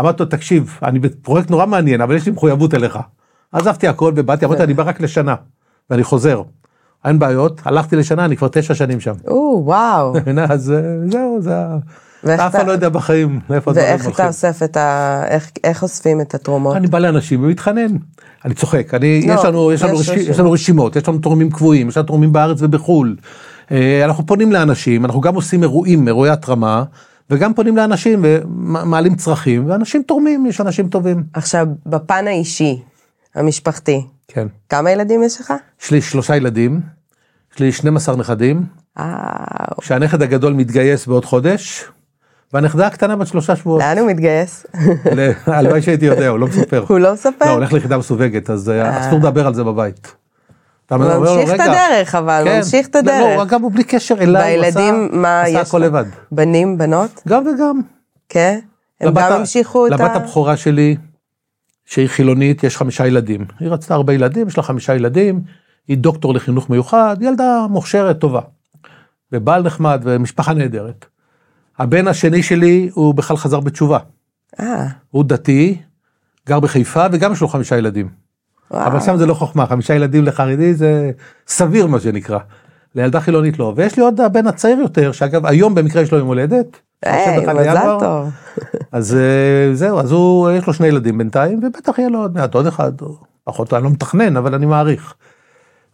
אמרתי 0.00 0.22
לו, 0.22 0.28
תקשיב, 0.28 0.78
אני 0.82 0.98
בפרויקט 0.98 1.50
נורא 1.50 1.66
מעניין, 1.66 2.00
אבל 2.00 2.16
יש 2.16 2.26
לי 2.26 2.32
מחויבות 2.32 2.74
אליך. 2.74 2.98
עזבתי 3.52 3.88
הכל 3.88 4.12
ובאתי, 4.16 4.44
אמרתי, 4.44 4.62
אני 4.62 4.74
בא 4.74 4.82
רק 4.82 5.00
לשנה, 5.00 5.34
ואני 5.90 6.04
חוזר. 6.04 6.42
אין 7.04 7.18
בעיות, 7.18 7.60
הלכתי 7.64 7.96
לשנה, 7.96 8.24
אני 8.24 8.36
כבר 8.36 8.48
תשע 8.48 8.74
שנים 8.74 9.00
שם. 9.00 9.14
או, 9.28 9.62
וואו. 9.64 10.14
אז 10.52 10.70
אה, 10.70 11.10
זהו, 11.10 11.38
זה 11.40 11.54
אף 12.24 12.34
אתה- 12.34 12.48
אחד 12.48 12.66
לא 12.66 12.72
יודע 12.72 12.88
בחיים 12.88 13.40
לאיפה 13.50 13.70
הדברים 13.70 13.88
ואיך 13.90 14.04
הולכים. 14.04 14.14
אתה 14.24 14.28
אוסף 14.28 14.62
את 14.62 14.76
ה... 14.76 15.22
איך- 15.28 15.50
איך 15.64 15.82
אוספים 15.82 16.20
את 16.20 16.34
התרומות? 16.34 16.76
אני 16.76 16.86
בא 16.86 16.98
לאנשים 16.98 17.44
ומתחנן. 17.44 17.96
אני 18.44 18.54
צוחק, 18.54 18.94
אני, 18.94 19.26
לא, 19.28 19.32
יש, 19.34 19.44
לנו, 19.44 19.72
יש, 19.72 19.82
לנו 19.82 19.94
יש 19.94 20.00
רש... 20.00 20.08
רשימות. 20.10 20.28
יש 20.30 20.38
לנו 20.38 20.52
רשימות, 20.52 20.96
יש 20.96 21.08
לנו 21.08 21.18
תורמים 21.18 21.50
קבועים, 21.50 21.88
יש 21.88 21.96
לנו 21.96 22.06
תורמים 22.06 22.32
בארץ 22.32 22.58
ובחו"ל. 22.60 23.16
אה, 23.72 24.04
אנחנו 24.04 24.26
פונים 24.26 24.52
לאנשים, 24.52 25.04
אנחנו 25.04 25.20
גם 25.20 25.34
עושים 25.34 25.62
אירועים, 25.62 26.08
אירועי 26.08 26.30
התרמה, 26.30 26.84
וגם 27.30 27.54
פונים 27.54 27.76
לאנשים 27.76 28.24
ומעלים 28.24 29.14
צרכים, 29.14 29.70
ואנשים 29.70 30.02
תורמים, 30.06 30.46
יש 30.46 30.60
אנשים 30.60 30.88
טובים. 30.88 31.24
עכשיו, 31.32 31.66
בפן 31.86 32.24
האישי, 32.26 32.82
המשפחתי, 33.34 34.06
כן. 34.28 34.46
כמה 34.68 34.90
ילדים 34.90 35.22
יש 35.22 35.40
לך? 35.40 35.52
יש 35.82 35.90
לי 35.90 36.00
שלושה 36.02 36.36
ילדים, 36.36 36.80
יש 37.54 37.60
לי 37.60 37.72
12 37.72 38.16
נכדים, 38.16 38.64
וואו. 38.98 39.08
שהנכד 39.82 40.22
הגדול 40.22 40.52
מתגייס 40.52 41.06
בעוד 41.06 41.24
חודש, 41.24 41.84
והנכדה 42.52 42.86
הקטנה 42.86 43.16
בת 43.16 43.26
שלושה 43.26 43.56
שבועות. 43.56 43.80
לאן 43.80 43.98
הוא 43.98 44.10
מתגייס? 44.10 44.66
הלוואי 45.46 45.82
שהייתי 45.82 46.06
יודע, 46.06 46.28
הוא 46.28 46.38
לא 46.38 46.46
מספר. 46.46 46.84
הוא 46.88 46.98
לא 46.98 47.08
לא, 47.08 47.12
מספר? 47.12 47.44
הוא 47.44 47.50
הולך 47.50 47.72
ליחידה 47.72 47.98
מסווגת, 47.98 48.50
אז 48.50 48.70
אה, 48.70 49.00
אסור 49.00 49.18
לדבר 49.18 49.46
על 49.46 49.54
זה 49.54 49.64
בבית. 49.64 50.14
הוא 50.90 50.98
ממשיך 50.98 51.54
את. 51.54 51.60
הדרך, 51.60 52.14
אבל, 52.14 52.42
כן. 52.44 52.56
ממשיך 52.56 52.88
את 52.88 52.94
לא, 52.94 53.02
לא, 53.02 53.12
הדרך. 53.12 53.40
אגב, 53.40 53.62
הוא 53.62 53.72
בלי 53.72 53.84
קשר 53.84 54.14
אליי, 54.20 54.56
הוא 54.56 54.64
עשה 54.64 55.60
הכל? 55.60 55.78
לבד. 55.78 56.04
בנים, 56.32 56.78
בנות? 56.78 57.20
גם 57.28 57.46
וגם. 57.46 57.80
כן? 58.28 58.58
הם 59.00 59.14
גם 59.14 59.32
המשיכו 59.32 59.86
את 59.86 59.92
ה... 59.92 59.94
לבת 59.94 60.16
הבכורה 60.16 60.56
שלי, 60.56 60.96
שהיא 61.84 62.08
חילונית, 62.08 62.64
יש 62.64 62.76
חמישה 62.76 63.06
ילדים. 63.06 63.44
היא 63.60 63.68
רצתה 63.68 63.94
הרבה 63.94 64.12
ילדים, 64.12 64.48
יש 64.48 64.56
לה 64.56 64.62
חמישה 64.62 64.94
ילדים, 64.94 65.40
היא 65.88 65.98
דוקטור 65.98 66.34
לחינוך 66.34 66.70
מיוחד, 66.70 67.16
ילדה 67.20 67.66
מוכשרת, 67.70 68.18
טובה. 68.18 68.40
ובעל 69.32 69.62
נחמד 69.62 70.00
ומשפחה 70.04 70.52
נהדרת. 70.52 71.06
הבן 71.78 72.08
השני 72.08 72.42
שלי, 72.42 72.90
הוא 72.94 73.14
בכלל 73.14 73.36
חזר 73.36 73.60
בתשובה. 73.60 73.98
אה, 74.60 74.86
הוא 75.10 75.24
דתי, 75.24 75.78
גר 76.48 76.60
בחיפה, 76.60 77.06
וגם 77.12 77.32
יש 77.32 77.40
לו 77.40 77.48
חמישה 77.48 77.78
ילדים. 77.78 78.08
וואו. 78.70 78.86
אבל 78.86 79.00
שם 79.00 79.16
זה 79.16 79.26
לא 79.26 79.34
חוכמה, 79.34 79.66
חמישה 79.66 79.94
ילדים 79.94 80.24
לחרדי 80.24 80.74
זה 80.74 81.10
סביר 81.46 81.86
מה 81.86 82.00
שנקרא. 82.00 82.38
לילדה 82.94 83.20
חילונית 83.20 83.58
לא. 83.58 83.72
ויש 83.76 83.96
לי 83.96 84.02
עוד 84.02 84.20
הבן 84.20 84.46
הצעיר 84.46 84.78
יותר, 84.78 85.12
שאגב 85.12 85.46
היום 85.46 85.74
במקרה 85.74 86.02
יש 86.02 86.12
לו 86.12 86.18
יום 86.18 86.28
הולדת. 86.28 86.80
היי, 87.02 87.34
31 87.34 87.56
מזל. 87.56 87.98
טוב. 88.00 88.30
אז 88.92 89.14
אה, 89.14 89.74
זהו, 89.74 90.00
אז 90.00 90.12
הוא, 90.12 90.50
יש 90.50 90.66
לו 90.66 90.74
שני 90.74 90.86
ילדים 90.86 91.18
בינתיים, 91.18 91.60
ובטח 91.62 91.98
יהיה 91.98 92.08
לו 92.08 92.18
עוד 92.18 92.34
מעט 92.34 92.54
עוד 92.54 92.66
אחד, 92.66 93.00
או 93.00 93.16
פחות, 93.44 93.72
אני 93.72 93.84
לא 93.84 93.90
מתכנן, 93.90 94.36
אבל 94.36 94.54
אני 94.54 94.66
מעריך. 94.66 95.14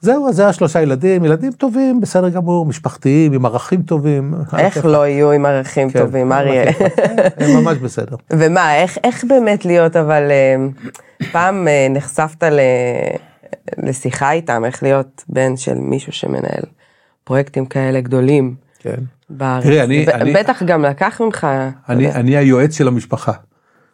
זהו, 0.00 0.28
אז 0.28 0.34
זה 0.36 0.46
השלושה 0.48 0.82
ילדים, 0.82 1.24
ילדים 1.24 1.52
טובים, 1.52 2.00
בסדר 2.00 2.28
גמור, 2.28 2.66
משפחתיים, 2.66 3.32
עם 3.32 3.46
ערכים 3.46 3.82
טובים. 3.82 4.34
איך 4.58 4.84
לא 4.84 5.06
יהיו 5.06 5.32
עם 5.32 5.46
ערכים 5.46 5.90
כן, 5.90 5.98
טובים, 6.00 6.32
אריה? 6.32 6.64
הם 7.36 7.50
ממש 7.62 7.78
בסדר. 7.78 8.16
ומה, 8.30 8.76
איך, 8.76 8.98
איך 9.04 9.24
באמת 9.28 9.64
להיות, 9.64 9.96
אבל 9.96 10.30
אה, 10.30 10.56
פעם 11.32 11.68
אה, 11.68 11.86
נחשפת 11.90 12.42
ל, 12.42 12.60
לשיחה 13.78 14.32
איתם, 14.32 14.64
איך 14.64 14.82
להיות 14.82 15.24
בן 15.28 15.56
של 15.56 15.74
מישהו 15.74 16.12
שמנהל 16.12 16.62
פרויקטים 17.24 17.66
כאלה 17.66 18.00
גדולים 18.00 18.54
כן. 18.78 18.94
בארץ. 19.30 19.64
תראי, 19.64 19.82
אני- 19.82 20.06
ב- 20.06 20.10
אני- 20.10 20.32
בטח 20.32 20.62
גם 20.62 20.84
לקח 20.84 21.20
ממך, 21.24 21.46
אני, 21.88 22.12
אני 22.12 22.36
היועץ 22.36 22.76
של 22.76 22.88
המשפחה. 22.88 23.32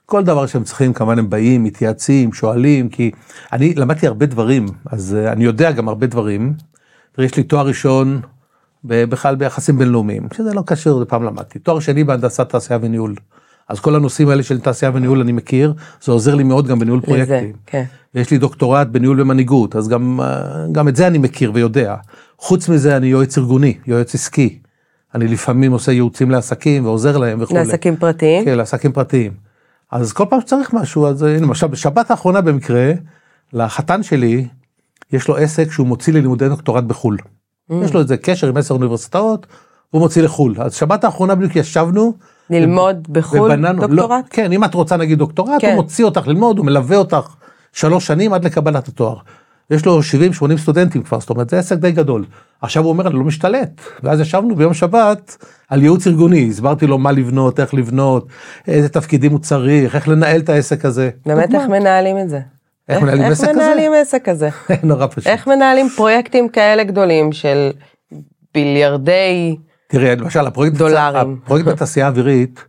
כל 0.07 0.25
דבר 0.25 0.47
שהם 0.47 0.65
צריכים, 0.65 0.93
כמובן 0.93 1.19
הם 1.19 1.31
באים, 1.31 1.65
מתייעצים, 1.65 2.33
שואלים, 2.33 2.89
כי 2.89 3.11
אני 3.53 3.75
למדתי 3.75 4.07
הרבה 4.07 4.27
דברים, 4.27 4.67
אז 4.87 5.17
uh, 5.17 5.33
אני 5.33 5.45
יודע 5.45 5.73
גם 5.73 5.89
הרבה 5.89 6.07
דברים. 6.07 6.55
יש 7.19 7.37
לי 7.37 7.43
תואר 7.43 7.67
ראשון 7.67 8.21
בכלל 8.85 9.35
ביחסים 9.35 9.79
בינלאומיים, 9.79 10.29
שזה 10.35 10.55
לא 10.55 10.63
קשור, 10.67 10.99
זה 10.99 11.05
פעם 11.05 11.23
למדתי. 11.23 11.59
תואר 11.59 11.81
שני 11.81 12.05
בהנדסת 12.05 12.49
תעשייה 12.49 12.79
וניהול. 12.83 13.15
אז 13.69 13.81
כל 13.81 13.95
הנושאים 13.95 14.29
האלה 14.29 14.43
של 14.43 14.61
תעשייה 14.61 14.91
וניהול 14.95 15.21
אני 15.21 15.33
מכיר, 15.33 15.75
זה 16.03 16.13
עוזר 16.13 16.35
לי 16.35 16.43
מאוד 16.43 16.67
גם 16.67 16.79
בניהול 16.79 16.99
לזה, 16.99 17.07
פרויקטים. 17.07 17.53
כן. 17.67 17.85
ויש 18.15 18.31
לי 18.31 18.39
דוקטורט 18.39 18.87
בניהול 18.87 19.21
ומנהיגות, 19.21 19.77
אז 19.77 19.89
גם, 19.89 20.21
אה, 20.21 20.67
גם 20.73 20.89
את 20.89 20.97
זה 20.97 21.07
אני 21.07 21.19
מכיר 21.19 21.51
ויודע. 21.55 21.95
חוץ 22.39 22.69
מזה 22.69 22.97
אני 22.97 23.07
יועץ 23.07 23.39
ארגוני, 23.39 23.75
יועץ 23.87 24.15
עסקי. 24.15 24.59
אני 25.15 25.29
לפעמים 25.29 25.73
עושה 25.73 25.93
ייעוצים 25.93 26.31
לעסקים 26.31 26.85
ועוזר 26.85 27.17
להם 27.17 27.39
וכולי. 27.43 27.61
לעסקים 27.61 27.97
פרטיים? 27.97 28.45
כן, 28.45 28.57
לעסקים 28.57 28.93
פרטיים. 28.93 29.44
אז 29.95 30.13
כל 30.13 30.25
פעם 30.31 30.41
שצריך 30.41 30.73
משהו, 30.73 31.07
אז 31.07 31.23
הנה, 31.23 31.41
למשל 31.47 31.67
בשבת 31.67 32.11
האחרונה 32.11 32.41
במקרה, 32.41 32.93
לחתן 33.53 34.03
שלי, 34.03 34.49
יש 35.13 35.29
לו 35.29 35.37
עסק 35.37 35.73
שהוא 35.73 35.87
מוציא 35.87 36.13
ללימודי 36.13 36.49
דוקטורט 36.49 36.85
בחו"ל. 36.85 37.17
Mm. 37.71 37.75
יש 37.85 37.95
לו 37.95 38.01
איזה 38.01 38.17
קשר 38.17 38.49
עם 38.49 38.57
עשר 38.57 38.75
אוניברסיטאות, 38.75 39.47
הוא 39.91 40.01
מוציא 40.01 40.23
לחו"ל. 40.23 40.55
אז 40.59 40.75
שבת 40.75 41.05
האחרונה 41.05 41.35
בדיוק 41.35 41.57
ישבנו. 41.57 42.15
ללמוד 42.51 43.09
בחו"ל 43.11 43.41
ובננו- 43.41 43.81
לא, 43.83 43.87
דוקטורט? 43.87 44.25
כן, 44.31 44.53
אם 44.53 44.65
את 44.65 44.75
רוצה 44.75 44.97
נגיד 44.97 45.19
דוקטורט, 45.19 45.61
כן. 45.61 45.67
הוא 45.67 45.75
מוציא 45.83 46.05
אותך 46.05 46.27
ללמוד, 46.29 46.59
הוא 46.59 46.67
מלווה 46.67 46.97
אותך 46.97 47.35
שלוש 47.73 48.07
שנים 48.07 48.33
עד 48.33 48.45
לקבלת 48.45 48.89
התואר. 48.89 49.17
יש 49.71 49.87
לו 49.87 50.01
70-80 50.01 50.57
סטודנטים 50.57 51.03
כבר, 51.03 51.21
זאת 51.21 51.31
אומרת, 51.31 51.51
זה 51.51 51.59
עסק 51.59 51.77
די 51.77 51.93
גדול. 51.93 52.25
עכשיו 52.63 52.83
הוא 52.83 52.91
אומר, 52.91 53.07
אני 53.07 53.15
לא 53.15 53.25
משתלט. 53.25 53.81
ואז 54.03 54.21
ישבנו 54.21 54.57
ביום 54.57 54.75
שבת 54.75 55.37
על 55.69 55.83
ייעוץ 55.83 56.07
ארגוני, 56.07 56.49
הסברתי 56.49 56.87
לו 56.87 56.99
מה 56.99 57.13
לבנות, 57.13 57.61
איך 57.61 57.75
לבנות, 57.75 58.27
איזה 58.69 58.89
תפקידים 58.89 59.33
הוא 59.33 59.41
צריך, 59.41 59.95
איך 59.95 60.09
לנהל 60.09 60.41
את 60.41 60.49
העסק 60.49 60.85
הזה. 60.85 61.11
באמת. 61.27 61.55
איך 61.55 61.69
מנהלים 61.69 62.19
את 62.19 62.29
זה? 62.29 62.41
איך 62.89 63.03
מנהלים 63.03 63.25
עסק 63.25 63.45
איך 63.45 63.51
כזה? 63.51 63.65
מנהלים 63.65 63.93
עסק 63.93 64.25
כזה? 64.25 64.49
נורא 64.83 65.07
פשוט. 65.07 65.27
איך 65.27 65.47
מנהלים 65.47 65.89
פרויקטים 65.89 66.49
כאלה 66.49 66.85
גדולים 66.85 67.33
של 67.33 67.71
ביליארדי... 68.55 69.57
תראה, 69.89 70.15
למשל, 70.15 70.47
הפרויקט, 70.47 70.77
דולרים. 70.77 71.41
הפרויקט 71.45 71.69
בתעשייה 71.69 72.07
האווירית, 72.07 72.65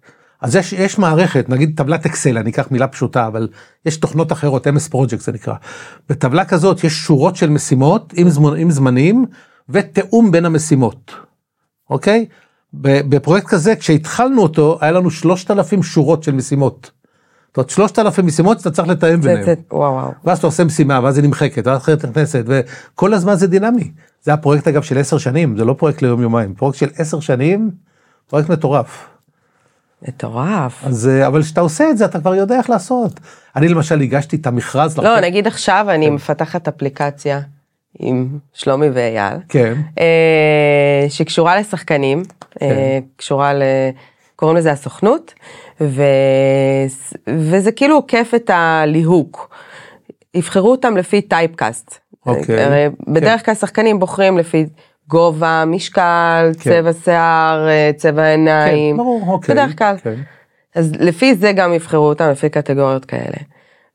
אז 0.45 0.55
יש, 0.55 0.73
יש 0.73 0.97
מערכת, 0.97 1.49
נגיד 1.49 1.77
טבלת 1.77 2.05
אקסל, 2.05 2.37
אני 2.37 2.49
אקח 2.49 2.67
מילה 2.71 2.87
פשוטה, 2.87 3.27
אבל 3.27 3.47
יש 3.85 3.97
תוכנות 3.97 4.31
אחרות, 4.31 4.67
MS 4.67 4.89
פרויקט 4.89 5.19
זה 5.19 5.31
נקרא. 5.31 5.53
בטבלה 6.09 6.45
כזאת 6.45 6.83
יש 6.83 6.93
שורות 6.93 7.35
של 7.35 7.49
משימות 7.49 8.13
עם, 8.15 8.29
זמנ, 8.29 8.57
עם 8.57 8.71
זמנים 8.71 9.25
ותיאום 9.69 10.31
בין 10.31 10.45
המשימות, 10.45 11.11
אוקיי? 11.89 12.25
בפרויקט 12.73 13.47
כזה, 13.47 13.75
כשהתחלנו 13.75 14.41
אותו, 14.41 14.77
היה 14.81 14.91
לנו 14.91 15.11
3,000 15.11 15.83
שורות 15.83 16.23
של 16.23 16.31
משימות. 16.31 16.91
זאת 17.47 17.57
אומרת, 17.57 17.69
3,000 17.69 18.25
משימות 18.25 18.59
שאתה 18.59 18.71
צריך 18.71 18.87
לתאם 18.87 19.19
וואו. 19.71 20.11
ואז 20.23 20.37
אתה 20.37 20.47
עושה 20.47 20.63
משימה, 20.63 20.99
ואז 21.03 21.17
היא 21.17 21.25
נמחקת, 21.25 21.67
ואז 21.67 21.77
אחרת 21.77 22.05
נכנסת, 22.05 22.43
וכל 22.45 23.13
הזמן 23.13 23.35
זה 23.35 23.47
דינמי. 23.47 23.91
זה 24.21 24.33
הפרויקט 24.33 24.67
אגב 24.67 24.81
של 24.81 24.97
עשר 24.97 25.17
שנים, 25.17 25.57
זה 25.57 25.65
לא 25.65 25.73
פרויקט 25.73 26.01
ליום 26.01 26.21
יומיים, 26.21 26.53
פרויקט 26.53 26.77
של 26.77 26.89
עשר 26.97 27.19
שנים, 27.19 27.71
פרויקט 28.27 28.49
מטורף. 28.49 29.14
מטורף. 30.07 30.83
אז 30.85 31.07
אה, 31.07 31.27
אבל 31.27 31.41
כשאתה 31.43 31.61
עושה 31.61 31.89
את 31.89 31.97
זה 31.97 32.05
אתה 32.05 32.19
כבר 32.19 32.35
יודע 32.35 32.57
איך 32.57 32.69
לעשות. 32.69 33.19
אני 33.55 33.67
למשל 33.67 34.01
הגשתי 34.01 34.35
את 34.35 34.47
המכרז. 34.47 34.97
לא, 34.97 35.03
לחשוב- 35.03 35.25
נגיד 35.25 35.47
עכשיו 35.47 35.85
אני 35.89 36.09
מפתחת 36.09 36.67
אפליקציה 36.67 37.39
עם 37.99 38.27
שלומי 38.53 38.89
ואייל, 38.93 39.37
כן, 39.49 39.73
אה, 39.99 41.05
שקשורה 41.09 41.59
לשחקנים, 41.59 42.23
אה, 42.61 42.99
קשורה 43.15 43.53
ל... 43.53 43.61
קוראים 44.35 44.57
לזה 44.57 44.71
הסוכנות, 44.71 45.33
ו... 45.81 46.03
וזה 47.27 47.71
כאילו 47.71 47.95
עוקף 47.95 48.31
את 48.35 48.49
הליהוק. 48.53 49.55
יבחרו 50.33 50.71
אותם 50.71 50.97
לפי 50.97 51.21
טייפקאסט. 51.21 51.97
אוקיי, 52.25 52.63
הרי 52.63 52.87
כן. 53.05 53.13
בדרך 53.13 53.45
כלל 53.45 53.55
שחקנים 53.55 53.99
בוחרים 53.99 54.37
לפי 54.37 54.65
גובה, 55.09 55.63
משקל, 55.67 56.51
כן. 56.59 56.69
צבע 56.81 56.93
שיער, 57.03 57.67
אה, 57.67 57.91
צבע 57.97 58.25
עיניים. 58.25 58.95
כן, 58.95 58.97
ברור, 58.97 59.23
אוקיי. 59.27 59.55
בדרך 59.55 59.77
כלל. 59.77 59.95
כן. 60.03 60.15
אז 60.75 60.91
לפי 60.99 61.35
זה 61.35 61.51
גם 61.51 61.73
יבחרו 61.73 62.05
אותם, 62.09 62.29
לפי 62.29 62.49
קטגוריות 62.49 63.05
כאלה. 63.05 63.37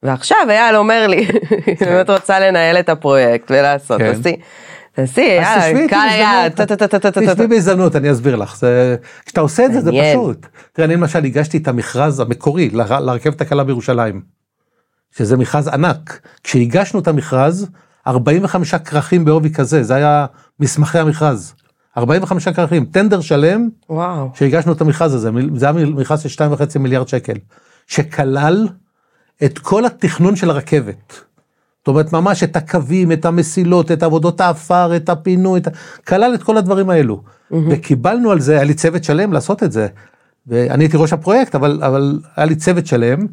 ועכשיו 0.02 0.36
אייל 0.48 0.76
אומר 0.76 1.06
לי, 1.06 1.26
אני 1.68 1.90
באמת 1.90 2.10
רוצה 2.10 2.40
לנהל 2.40 2.76
את 2.76 2.88
הפרויקט 2.88 3.50
ולעשות, 3.50 3.98
כן. 3.98 4.04
עשי. 4.10 4.36
תעשי, 4.92 5.20
יאללה, 5.20 5.54
בהזדמנות. 5.88 6.54
טה-טה-טה-טה-טה-טה. 6.56 7.34
תשבי 7.34 7.46
בהזדמנות, 7.46 7.96
אני 7.96 8.12
אסביר 8.12 8.36
לך. 8.36 8.56
כשאתה 9.26 9.40
עושה 9.40 9.66
את 9.66 9.72
זה, 9.72 9.80
זה. 9.80 9.90
פשוט. 10.12 10.46
תראה, 10.72 10.86
אני 10.86 10.94
למשל 10.94 11.24
הגשתי 11.24 11.56
את 11.58 11.68
המכרז 11.68 12.20
המקורי 12.20 12.70
לר- 12.70 13.00
לרכבת 13.00 13.40
הקלה 13.40 13.64
בירושלים, 13.64 14.20
שזה 15.16 15.36
מכרז 15.36 15.68
ענק. 15.68 16.20
כשהגשנו 16.44 17.00
את 17.00 17.08
המכרז, 17.08 17.68
45 18.10 18.74
כרכים 18.74 19.24
בעובי 19.24 19.50
כזה, 19.50 19.82
זה 19.82 19.94
היה 19.94 20.26
מסמכי 20.60 20.98
המכרז. 20.98 21.54
45 21.96 22.48
כרכים, 22.48 22.84
טנדר 22.84 23.20
שלם, 23.20 23.68
וואו. 23.90 24.30
שהגשנו 24.34 24.72
את 24.72 24.80
המכרז 24.80 25.14
הזה, 25.14 25.30
זה 25.54 25.66
היה 25.66 25.86
מכרז 25.86 26.20
של 26.20 26.44
2.5 26.44 26.78
מיליארד 26.78 27.08
שקל, 27.08 27.34
שכלל 27.86 28.68
את 29.44 29.58
כל 29.58 29.86
התכנון 29.86 30.36
של 30.36 30.50
הרכבת. 30.50 31.14
זאת 31.78 31.88
אומרת, 31.88 32.12
ממש 32.12 32.42
את 32.42 32.56
הקווים, 32.56 33.12
את 33.12 33.24
המסילות, 33.24 33.92
את 33.92 34.02
עבודות 34.02 34.40
העפר, 34.40 34.96
את 34.96 35.08
הפינוי, 35.08 35.60
את... 35.60 35.68
כלל 36.06 36.34
את 36.34 36.42
כל 36.42 36.56
הדברים 36.56 36.90
האלו. 36.90 37.22
וקיבלנו 37.70 38.30
על 38.30 38.40
זה, 38.40 38.52
היה 38.52 38.64
לי 38.64 38.74
צוות 38.74 39.04
שלם 39.04 39.32
לעשות 39.32 39.62
את 39.62 39.72
זה. 39.72 39.86
ואני 40.46 40.84
הייתי 40.84 40.96
ראש 40.96 41.12
הפרויקט, 41.12 41.54
אבל, 41.54 41.80
אבל 41.82 42.18
היה 42.36 42.46
לי 42.46 42.56
צוות 42.56 42.86
שלם, 42.86 43.26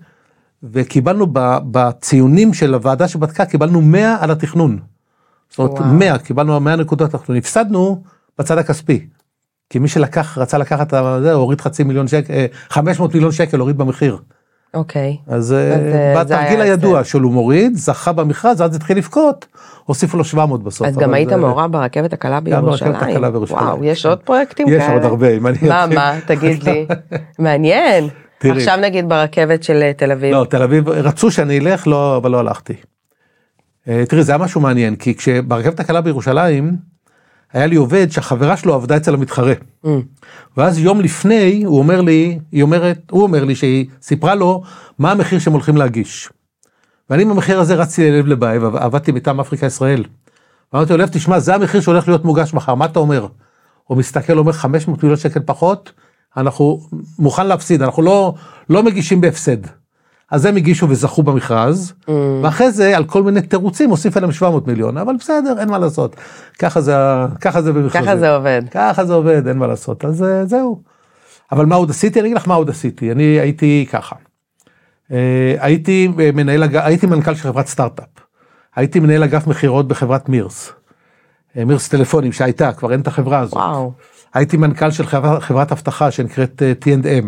וקיבלנו 0.64 1.28
בציונים 1.72 2.54
של 2.54 2.74
הוועדה 2.74 3.08
שבדקה, 3.08 3.46
קיבלנו 3.46 3.82
100 3.82 4.18
על 4.20 4.32
התכנון. 4.32 4.80
זאת 5.50 5.60
אומרת, 5.60 5.72
וואו. 5.72 5.86
100, 5.94 6.18
קיבלנו 6.18 6.60
100 6.60 6.76
נקודות 6.76 7.12
תכנון. 7.12 7.38
הפסדנו 7.38 8.02
בצד 8.40 8.58
הכספי. 8.58 9.08
כי 9.70 9.80
מי 9.80 9.88
שלקח, 9.88 10.38
רצה 10.38 10.58
לקחת 10.58 10.94
זה, 11.22 11.34
הוריד 11.34 11.62
חצי 11.62 11.84
מיליון 11.84 12.08
שקל, 12.08 12.34
אה, 12.34 12.46
500 12.70 13.14
מיליון 13.14 13.32
שקל 13.32 13.60
הוריד 13.60 13.78
במחיר. 13.78 14.18
אוקיי. 14.74 15.18
אז 15.28 15.54
אה, 15.54 15.74
אז, 15.76 15.80
אה, 15.80 16.24
זה 16.26 16.36
בתרגיל 16.36 16.62
הידוע. 16.62 17.04
של 17.04 17.22
הוא 17.22 17.32
מוריד, 17.34 17.76
זכה 17.76 18.12
במכרז, 18.14 18.62
אז 18.62 18.76
התחיל 18.76 18.98
לבכות, 18.98 19.46
הוסיפו 19.86 20.18
לו 20.18 20.24
700 20.24 20.64
בסוף. 20.64 20.88
אז 20.88 20.98
גם 20.98 21.14
היית 21.14 21.30
זה- 21.30 21.38
מעורב 21.38 21.72
ברכבת 21.72 22.14
הקלה 22.14 22.40
בירושלים? 22.40 22.92
ברכבת 22.94 23.10
הקלה 23.12 23.32
בירושלים. 23.32 23.64
וואו, 23.64 23.84
יש 23.84 24.06
עוד 24.06 24.20
פרויקטים 24.20 24.68
יש 24.68 24.74
כאלה? 24.84 24.94
עוד 24.94 25.04
הרבה, 25.04 25.30
אם 25.38 25.48
אני 25.48 25.58
מה, 25.70 25.86
מה, 25.96 26.14
תגיד 26.28 26.64
לי. 26.64 26.88
מעניין. 27.40 28.08
תראי. 28.38 28.58
עכשיו 28.58 28.78
נגיד 28.78 29.10
ברכבת 29.10 29.64
של 29.64 29.82
אה, 29.82 29.94
תל 29.94 30.12
אביב. 30.12 30.34
לא, 30.34 30.46
תל 30.50 30.64
אביב, 30.64 30.90
רצו 30.90 31.32
שאני 31.32 31.60
אלך, 31.60 31.88
לא, 31.88 32.18
אבל 32.18 32.32
לא 32.32 32.40
הלכתי. 32.40 32.74
אה, 33.88 34.04
תראי, 34.10 34.24
זה 34.24 34.32
היה 34.32 34.40
משהו 34.40 34.62
מעניין, 34.62 34.96
כי 34.96 35.16
כשברכבת 35.16 35.80
הקלה 35.80 36.02
בירושלים, 36.02 36.76
היה 37.54 37.66
לי 37.66 37.76
עובד 37.76 38.12
שהחברה 38.12 38.58
שלו 38.58 38.74
עבדה 38.74 38.98
אצל 38.98 39.14
המתחרה. 39.14 39.54
Mm. 39.86 39.90
ואז 40.58 40.80
יום 40.80 41.02
לפני, 41.02 41.64
הוא 41.66 41.80
אומר 41.80 42.02
לי, 42.02 42.40
היא 42.52 42.64
אומרת, 42.64 43.00
הוא 43.12 43.24
אומר 43.24 43.44
לי 43.44 43.56
שהיא 43.56 43.86
סיפרה 44.02 44.36
לו 44.36 44.64
מה 45.00 45.12
המחיר 45.12 45.40
שהם 45.40 45.54
הולכים 45.54 45.78
להגיש. 45.78 46.30
ואני 47.10 47.26
במחיר 47.26 47.60
הזה 47.60 47.76
רצתי 47.76 48.12
ללב 48.12 48.28
לבייב, 48.28 48.64
עב- 48.64 48.76
עבדתי 48.76 49.12
מטעם 49.12 49.40
אפריקה 49.40 49.66
ישראל. 49.66 50.04
ואמרתי 50.74 50.94
לו, 50.94 51.00
לב, 51.00 51.10
תשמע, 51.12 51.40
זה 51.40 51.56
המחיר 51.56 51.82
שהולך 51.82 52.08
להיות 52.08 52.26
מוגש 52.26 52.54
מחר, 52.54 52.76
מה 52.76 52.86
אתה 52.86 53.00
אומר? 53.00 53.28
הוא 53.84 53.98
מסתכל, 53.98 54.38
אומר 54.38 54.52
500 54.52 55.04
מיליון 55.04 55.18
שקל 55.20 55.40
פחות, 55.46 55.92
אנחנו 56.38 56.80
מוכן 57.20 57.48
להפסיד, 57.48 57.82
אנחנו 57.82 58.04
לא, 58.04 58.34
לא 58.70 58.84
מגישים 58.84 59.22
בהפסד. 59.22 59.58
אז 60.32 60.46
הם 60.46 60.56
הגישו 60.56 60.90
וזכו 60.90 61.24
במכרז, 61.24 61.94
Mm. 62.02 62.12
ואחרי 62.44 62.72
זה 62.72 62.98
על 62.98 63.04
כל 63.04 63.24
מיני 63.24 63.42
תירוצים 63.42 63.90
הוסיף 63.90 64.18
אליהם 64.18 64.32
700 64.32 64.68
מיליון, 64.68 64.98
אבל 64.98 65.16
בסדר, 65.20 65.60
אין 65.60 65.70
מה 65.70 65.78
לעשות. 65.80 66.16
ככה 66.60 66.82
זה, 66.82 66.96
ככה 67.42 67.62
זה 67.62 67.74
במכרזים. 67.74 68.02
ככה 68.02 68.18
זה 68.18 68.36
עובד. 68.36 68.62
ככה 68.72 69.06
זה 69.06 69.14
עובד, 69.14 69.48
אין 69.48 69.58
מה 69.58 69.68
לעשות, 69.68 70.06
אז 70.06 70.24
אה, 70.24 70.46
זהו. 70.46 70.82
אבל 71.52 71.66
מה 71.66 71.76
עוד 71.76 71.90
עשיתי? 71.90 72.20
אני 72.20 72.28
אגיד 72.28 72.38
לך 72.38 72.48
מה 72.48 72.56
עוד 72.56 72.70
עשיתי, 72.70 73.12
אני 73.12 73.24
הייתי 73.24 73.86
ככה. 73.92 74.16
אה, 75.12 75.56
הייתי 75.60 76.10
אה, 76.20 76.32
מנהל, 76.34 76.64
הייתי 76.74 77.08
מנכ"ל 77.08 77.36
של 77.36 77.42
חברת 77.44 77.68
סטארט-אפ. 77.68 78.06
הייתי 78.76 79.00
מנהל 79.00 79.24
אגף 79.24 79.48
מכירות 79.48 79.88
בחברת 79.88 80.30
מירס. 80.30 80.72
מירס 81.56 81.90
טלפונים 81.90 82.32
שהייתה, 82.32 82.74
כבר 82.74 82.92
אין 82.92 83.00
את 83.00 83.08
החברה 83.08 83.40
הזאת. 83.40 83.54
וואו. 83.54 83.92
הייתי 84.38 84.58
מנכ"ל 84.58 84.92
של 84.92 85.06
חברת, 85.06 85.44
חברת 85.44 85.72
אבטחה 85.72 86.12
שנקראת 86.12 86.64
אה, 86.64 86.74
T&M. 86.84 87.26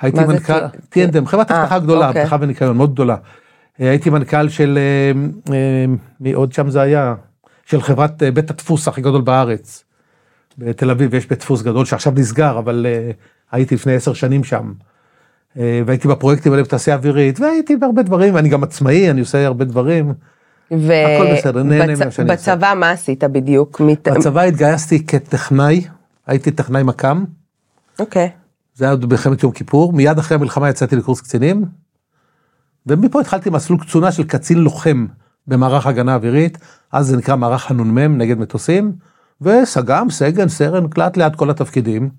הייתי 0.00 0.20
מנכ"ל, 0.20 0.66
T&M, 0.94 1.26
חברת 1.26 1.50
אה, 1.50 1.60
אבטחה 1.62 1.78
גדולה, 1.78 2.08
אוקיי. 2.08 2.22
אבטחה 2.22 2.36
וניקיון, 2.40 2.76
מאוד 2.76 2.92
גדולה. 2.92 3.16
אה, 3.80 3.90
הייתי 3.90 4.10
מנכ"ל 4.10 4.48
של, 4.48 4.78
מי 6.20 6.32
עוד 6.32 6.52
שם 6.52 6.70
זה 6.70 6.80
היה? 6.80 7.14
של 7.66 7.82
חברת 7.82 8.22
בית 8.22 8.50
הדפוס 8.50 8.88
הכי 8.88 9.00
גדול 9.00 9.20
בארץ. 9.20 9.84
בתל 10.58 10.90
אביב 10.90 11.14
יש 11.14 11.26
בית 11.26 11.38
דפוס 11.38 11.62
גדול 11.62 11.84
שעכשיו 11.84 12.12
נסגר, 12.16 12.58
אבל 12.58 12.86
הייתי 13.52 13.74
לפני 13.74 13.94
עשר 13.94 14.12
שנים 14.12 14.44
שם. 14.44 14.72
והייתי 15.56 16.08
בפרויקטים 16.08 16.52
האלה 16.52 16.64
בתעשייה 16.64 16.96
אווירית, 16.96 17.40
והייתי 17.40 17.76
בהרבה 17.76 18.02
דברים, 18.02 18.36
אני 18.36 18.48
גם 18.48 18.62
עצמאי, 18.62 19.10
אני 19.10 19.20
עושה 19.20 19.46
הרבה 19.46 19.64
דברים. 19.64 20.12
הכל 20.70 21.32
בסדר, 21.32 21.62
נהנה 21.62 21.86
ממה 21.86 21.96
שאני 21.96 22.06
עושה. 22.06 22.24
בצבא 22.24 22.74
מה 22.76 22.90
עשית 22.90 23.24
בדיוק? 23.24 23.80
מת- 23.80 24.08
בצבא 24.08 24.42
התגייסתי 24.42 25.06
כטכנאי, 25.06 25.84
הייתי 26.28 26.50
טכנאי 26.50 26.82
מקא"ם. 26.82 27.24
אוקיי. 27.98 28.30
זה 28.74 28.84
היה 28.84 28.90
עוד 28.90 29.04
במלחמת 29.04 29.42
יום 29.42 29.52
כיפור, 29.52 29.92
מיד 29.92 30.18
אחרי 30.18 30.34
המלחמה 30.34 30.68
יצאתי 30.68 30.96
לקורס 30.96 31.20
קצינים, 31.20 31.64
ומפה 32.86 33.20
התחלתי 33.20 33.50
מסלול 33.50 33.80
קצונה 33.80 34.12
של 34.12 34.24
קצין 34.24 34.58
לוחם 34.58 35.06
במערך 35.46 35.86
הגנה 35.86 36.14
אווירית, 36.14 36.58
אז 36.92 37.06
זה 37.06 37.16
נקרא 37.16 37.36
מערך 37.36 37.70
הנ"מ 37.70 38.18
נגד 38.18 38.38
מטוסים, 38.38 38.92
וסג"ם, 39.40 40.06
סגן, 40.10 40.48
סרן, 40.48 40.86
לאט 40.96 41.16
לאט 41.16 41.36
כל 41.36 41.50
התפקידים, 41.50 42.10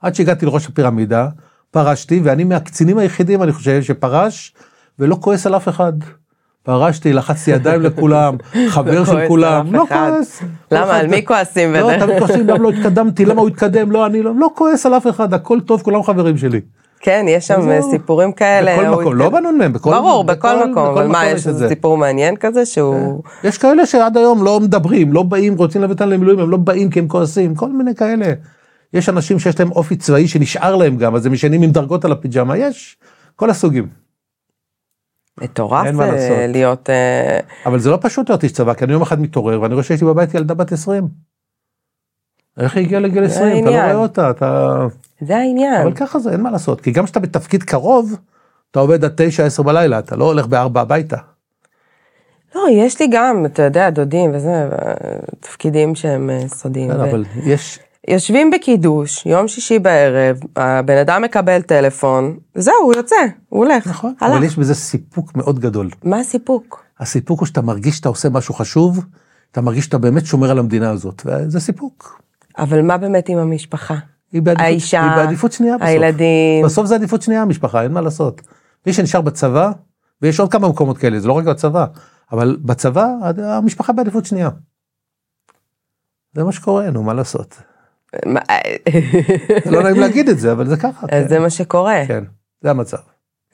עד 0.00 0.14
שהגעתי 0.14 0.46
לראש 0.46 0.66
הפירמידה, 0.66 1.28
פרשתי, 1.70 2.20
ואני 2.24 2.44
מהקצינים 2.44 2.98
היחידים, 2.98 3.42
אני 3.42 3.52
חושב, 3.52 3.82
שפרש 3.82 4.54
ולא 4.98 5.18
כועס 5.20 5.46
על 5.46 5.56
אף 5.56 5.68
אחד. 5.68 5.92
פרשתי, 6.68 7.12
לחצתי 7.12 7.50
ידיים 7.50 7.82
לכולם, 7.82 8.36
חבר 8.68 8.98
לא 8.98 9.04
של 9.06 9.28
כולם, 9.28 9.72
לא. 9.74 9.84
כועס. 9.88 10.42
למה? 10.42 10.84
כל 10.84 10.90
אחד- 10.90 11.00
על 11.00 11.06
מי 11.06 11.24
כועסים 11.24 11.72
לא, 11.72 11.90
תמיד 12.00 12.18
כועסים, 12.18 12.46
למה 12.48 12.58
לא 12.58 12.70
התקדמתי, 12.70 13.24
למה 13.24 13.40
הוא 13.40 13.48
התקדם, 13.48 13.90
לא, 13.90 14.06
אני 14.06 14.22
לא, 14.22 14.32
לא 14.38 14.50
כועס 14.54 14.86
על 14.86 14.96
אף 14.96 15.06
אחד, 15.06 15.34
הכל 15.34 15.60
טוב, 15.60 15.82
כולם 15.82 16.02
חברים 16.02 16.38
שלי. 16.38 16.60
כן, 17.00 17.24
יש 17.28 17.46
שם 17.46 17.60
זהו. 17.62 17.90
סיפורים 17.90 18.32
כאלה. 18.32 18.76
בכל 18.78 19.00
מקום. 19.00 19.14
לא 19.14 19.28
בנ"מ, 19.30 19.72
בכל 19.72 19.90
ברור, 19.90 20.24
בכל 20.24 20.68
מקום, 20.70 20.86
אבל 20.86 21.06
מה, 21.06 21.18
מקום 21.18 21.36
יש 21.36 21.46
איזה 21.46 21.52
זה. 21.52 21.68
סיפור 21.68 21.96
מעניין 21.96 22.36
כזה 22.36 22.66
שהוא... 22.66 23.22
יש 23.44 23.58
כאלה 23.58 23.86
שעד 23.86 24.16
היום 24.16 24.44
לא 24.44 24.60
מדברים, 24.60 25.12
לא 25.12 25.22
באים, 25.22 25.54
רוצים 25.56 25.80
להביא 25.80 25.94
אותם 25.94 26.08
למילואים, 26.08 26.38
הם 26.38 26.50
לא 26.50 26.56
באים 26.56 26.90
כי 26.90 26.98
הם 26.98 27.08
כועסים, 27.08 27.54
כל 27.54 27.68
מיני 27.68 27.94
כאלה. 27.94 28.26
יש 28.94 29.08
אנשים 29.08 29.38
שיש 29.38 29.60
להם 29.60 29.70
אופי 29.72 29.96
צבאי 29.96 30.28
שנשאר 30.28 30.76
להם 30.76 30.96
גם, 30.96 31.14
אז 31.14 31.26
הם 31.26 31.34
ישנים 31.34 31.62
עם 31.62 31.70
דרגות 31.70 32.04
על 32.04 32.12
הפיג'מה, 32.12 32.56
יש 32.58 32.96
כל 33.36 33.50
הסוגים. 33.50 34.03
מטורף 35.40 35.86
אה. 36.00 36.46
להיות... 36.46 36.90
אה, 36.90 37.40
אבל 37.66 37.78
זה 37.78 37.90
לא 37.90 37.98
פשוט 38.00 38.28
להיות 38.28 38.44
איש 38.44 38.52
צבא, 38.52 38.74
כי 38.74 38.84
אני 38.84 38.92
יום 38.92 39.02
אחד 39.02 39.20
מתעורר 39.20 39.60
ואני 39.60 39.74
רואה 39.74 39.84
שיש 39.84 40.00
לי 40.00 40.06
בבית 40.06 40.34
ילדה 40.34 40.54
בת 40.54 40.72
20. 40.72 41.08
איך 42.58 42.76
היא 42.76 42.84
הגיעה 42.84 43.00
לגיל 43.00 43.24
20? 43.24 43.64
אתה 43.64 43.70
לא. 43.70 43.76
רואה 43.76 43.94
אותה, 43.94 44.30
אתה... 44.30 44.78
זה 45.20 45.36
העניין. 45.36 45.82
אבל 45.82 45.94
ככה 45.94 46.18
זה, 46.18 46.30
אין 46.30 46.40
מה 46.40 46.50
לעשות, 46.50 46.80
כי 46.80 46.90
גם 46.90 47.04
כשאתה 47.04 47.20
בתפקיד 47.20 47.62
קרוב, 47.62 48.16
אתה 48.70 48.80
עובד 48.80 49.04
עד 49.04 49.20
9-10 49.58 49.62
בלילה, 49.62 49.98
אתה 49.98 50.16
לא 50.16 50.24
הולך 50.24 50.46
בארבע 50.46 50.80
הביתה. 50.80 51.16
לא, 52.54 52.66
יש 52.72 53.00
לי 53.00 53.08
גם, 53.12 53.46
אתה 53.46 53.62
יודע, 53.62 53.90
דודים 53.90 54.30
וזה, 54.34 54.68
תפקידים 55.40 55.94
שהם 55.94 56.30
אה, 56.30 56.48
סודיים. 56.48 56.90
כן, 56.90 57.00
ו- 57.00 57.10
אבל 57.10 57.24
יש, 57.44 57.78
יושבים 58.08 58.50
בקידוש, 58.50 59.26
יום 59.26 59.48
שישי 59.48 59.78
בערב, 59.78 60.36
הבן 60.56 60.96
אדם 60.96 61.22
מקבל 61.22 61.62
טלפון, 61.62 62.38
זהו, 62.54 62.74
הוא 62.82 62.94
יוצא, 62.94 63.16
הוא 63.48 63.64
הולך. 63.64 63.86
נכון, 63.86 64.14
הלך. 64.20 64.36
אבל 64.36 64.44
יש 64.44 64.58
בזה 64.58 64.74
סיפוק 64.74 65.36
מאוד 65.36 65.58
גדול. 65.58 65.90
מה 66.04 66.18
הסיפוק? 66.18 66.84
הסיפוק 67.00 67.40
הוא 67.40 67.46
שאתה 67.46 67.62
מרגיש 67.62 67.96
שאתה 67.96 68.08
עושה 68.08 68.28
משהו 68.28 68.54
חשוב, 68.54 69.04
אתה 69.52 69.60
מרגיש 69.60 69.84
שאתה 69.84 69.98
באמת 69.98 70.26
שומר 70.26 70.50
על 70.50 70.58
המדינה 70.58 70.90
הזאת, 70.90 71.22
וזה 71.26 71.60
סיפוק. 71.60 72.22
אבל 72.58 72.82
מה 72.82 72.96
באמת 72.98 73.28
עם 73.28 73.38
המשפחה? 73.38 73.94
היא 74.32 74.42
בעדיפות, 74.42 74.66
האישה, 74.66 75.02
היא 75.02 75.24
בעדיפות 75.24 75.52
שנייה 75.52 75.76
בסוף. 75.76 75.88
הילדים. 75.88 76.64
בסוף 76.64 76.86
זה 76.86 76.94
עדיפות 76.94 77.22
שנייה 77.22 77.42
המשפחה, 77.42 77.82
אין 77.82 77.92
מה 77.92 78.00
לעשות. 78.00 78.42
מי 78.86 78.92
שנשאר 78.92 79.20
בצבא, 79.20 79.70
ויש 80.22 80.40
עוד 80.40 80.52
כמה 80.52 80.68
מקומות 80.68 80.98
כאלה, 80.98 81.20
זה 81.20 81.28
לא 81.28 81.32
רק 81.32 81.44
בצבא, 81.44 81.86
אבל 82.32 82.56
בצבא 82.60 83.06
המשפחה 83.38 83.92
בעדיפות 83.92 84.26
שנייה. 84.26 84.48
זה 86.34 86.44
מה 86.44 86.52
שקורה, 86.52 86.90
נו, 86.90 87.02
מה 87.02 87.14
לעשות. 87.14 87.56
זה 89.64 89.70
לא 89.70 89.82
נעים 89.82 90.00
להגיד 90.00 90.28
את 90.28 90.38
זה, 90.38 90.52
אבל 90.52 90.66
זה 90.66 90.76
ככה. 90.76 91.06
אז 91.06 91.08
כן. 91.10 91.28
זה 91.28 91.38
מה 91.38 91.50
שקורה. 91.50 92.02
כן, 92.08 92.24
זה 92.62 92.70
המצב. 92.70 92.96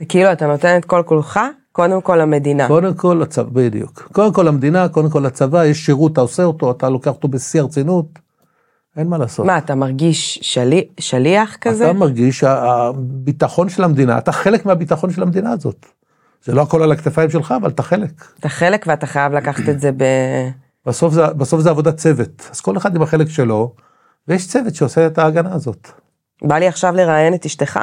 כאילו, 0.09 0.33
אתה 0.33 0.47
נותן 0.47 0.77
את 0.79 0.85
כל 0.85 1.03
כולך, 1.07 1.41
קודם 1.73 2.01
כל 2.01 2.17
למדינה. 2.17 2.69
קודם 2.69 2.95
כל 2.95 3.23
הצבא, 3.23 3.49
בדיוק. 3.53 4.09
קודם 4.13 4.33
כל 4.33 4.49
המדינה, 4.49 4.89
קודם 4.89 5.11
כל 5.11 5.27
הצבא, 5.27 5.65
יש 5.65 5.87
שירות, 5.87 6.13
אתה 6.13 6.21
עושה 6.21 6.45
אותו, 6.45 6.71
אתה 6.71 6.89
לוקח 6.89 7.11
אותו 7.11 7.29
בשיא 7.29 7.61
הרצינות, 7.61 8.07
אין 8.97 9.07
מה 9.09 9.19
לעשות. 9.19 9.47
מה, 9.47 9.59
אתה 9.59 9.75
מרגיש 9.75 10.39
שלי- 10.43 10.89
שליח 11.01 11.57
כזה? 11.61 11.85
אתה 11.85 11.93
מרגיש 11.93 12.39
שהביטחון 12.39 13.69
של 13.69 13.85
המדינה, 13.85 14.19
אתה 14.19 14.33
חלק 14.33 14.67
מהביטחון 14.67 15.11
של 15.11 15.23
המדינה 15.23 15.53
הזאת. 15.53 15.87
זה 16.45 16.55
לא 16.55 16.63
הכל 16.63 16.83
על 16.83 16.93
הכתפיים 16.93 17.31
שלך, 17.31 17.55
אבל 17.61 17.71
אתה 17.71 17.83
חלק. 17.83 18.11
אתה 18.41 18.49
חלק 18.49 18.85
ואתה 18.89 19.07
חייב 19.07 19.33
לקחת 19.33 19.69
את 19.69 19.81
זה 19.81 19.91
ב... 19.97 20.05
בסוף 20.87 21.15
זה, 21.15 21.27
בסוף 21.27 21.61
זה 21.61 21.71
עבודת 21.71 21.97
צוות, 21.97 22.49
אז 22.53 22.61
כל 22.61 22.77
אחד 22.77 22.97
עם 22.97 23.03
החלק 23.03 23.29
שלו, 23.29 23.73
ויש 24.31 24.47
צוות 24.49 24.75
שעושה 24.75 25.07
את 25.07 25.19
ההגנה 25.19 25.55
הזאת. 25.55 25.89
בא 26.45 26.59
לי 26.59 26.69
עכשיו 26.69 26.95
לראיין 26.97 27.35
את 27.35 27.47
אשתך. 27.47 27.81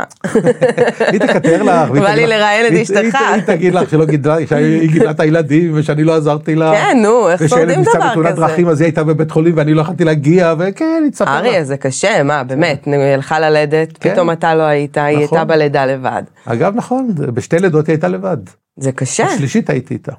היא 1.11 1.19
תקטר 1.19 1.63
לך. 1.63 1.89
בא 1.91 2.09
לי 2.09 2.27
לראיין 2.27 2.65
את 2.75 2.81
אשתך. 2.81 3.15
היא- 3.33 3.41
תגיד 3.45 3.73
לך 3.73 3.89
שלא 3.89 4.05
גידלה, 4.05 4.35
שהיא 4.47 4.89
גידלה 4.91 5.11
את 5.11 5.19
הילדים 5.19 5.71
ושאני 5.75 6.03
לא 6.03 6.15
עזרתי 6.15 6.55
לה. 6.55 6.71
כן, 6.71 6.97
נו, 7.03 7.29
איך 7.29 7.41
ושילד 7.41 7.49
שורדים 7.59 7.79
ניסה 7.79 7.91
דבר 7.97 8.09
בתאונת 8.09 8.31
כזה? 8.31 8.41
דרכים 8.41 8.67
אז 8.69 8.81
היא 8.81 8.85
הייתה 8.85 9.03
בבית 9.03 9.31
חולים 9.31 9.53
ואני 9.57 9.73
לא 9.73 9.81
יכולתי 9.81 10.03
להגיע, 10.03 10.53
וכן, 10.59 11.01
היא 11.03 11.11
תספר 11.11 11.37
אריה. 11.37 11.63
זה 11.63 11.77
קשה, 11.77 12.23
מה, 12.23 12.43
באמת, 12.43 12.87
נו, 12.87 12.93
היא 12.93 13.13
הלכה 13.13 13.39
ללדת, 13.39 13.97
כן. 13.97 14.13
פתאום 14.13 14.31
אתה 14.31 14.55
לא 14.55 14.63
היית, 14.63 14.97
היא 14.97 15.17
נכון. 15.17 15.37
הייתה 15.37 15.45
בלידה 15.45 15.85
לבד. 15.85 16.23
אגב, 16.45 16.73
נכון, 16.75 17.07
בשתי 17.15 17.59
לידות 17.59 17.87
היא 17.87 17.93
הייתה 17.93 18.07
לבד. 18.07 18.37
זה 18.79 18.91
קשה. 18.91 19.25
בשלישית 19.35 19.69
הייתי 19.69 19.93
איתה. 19.93 20.11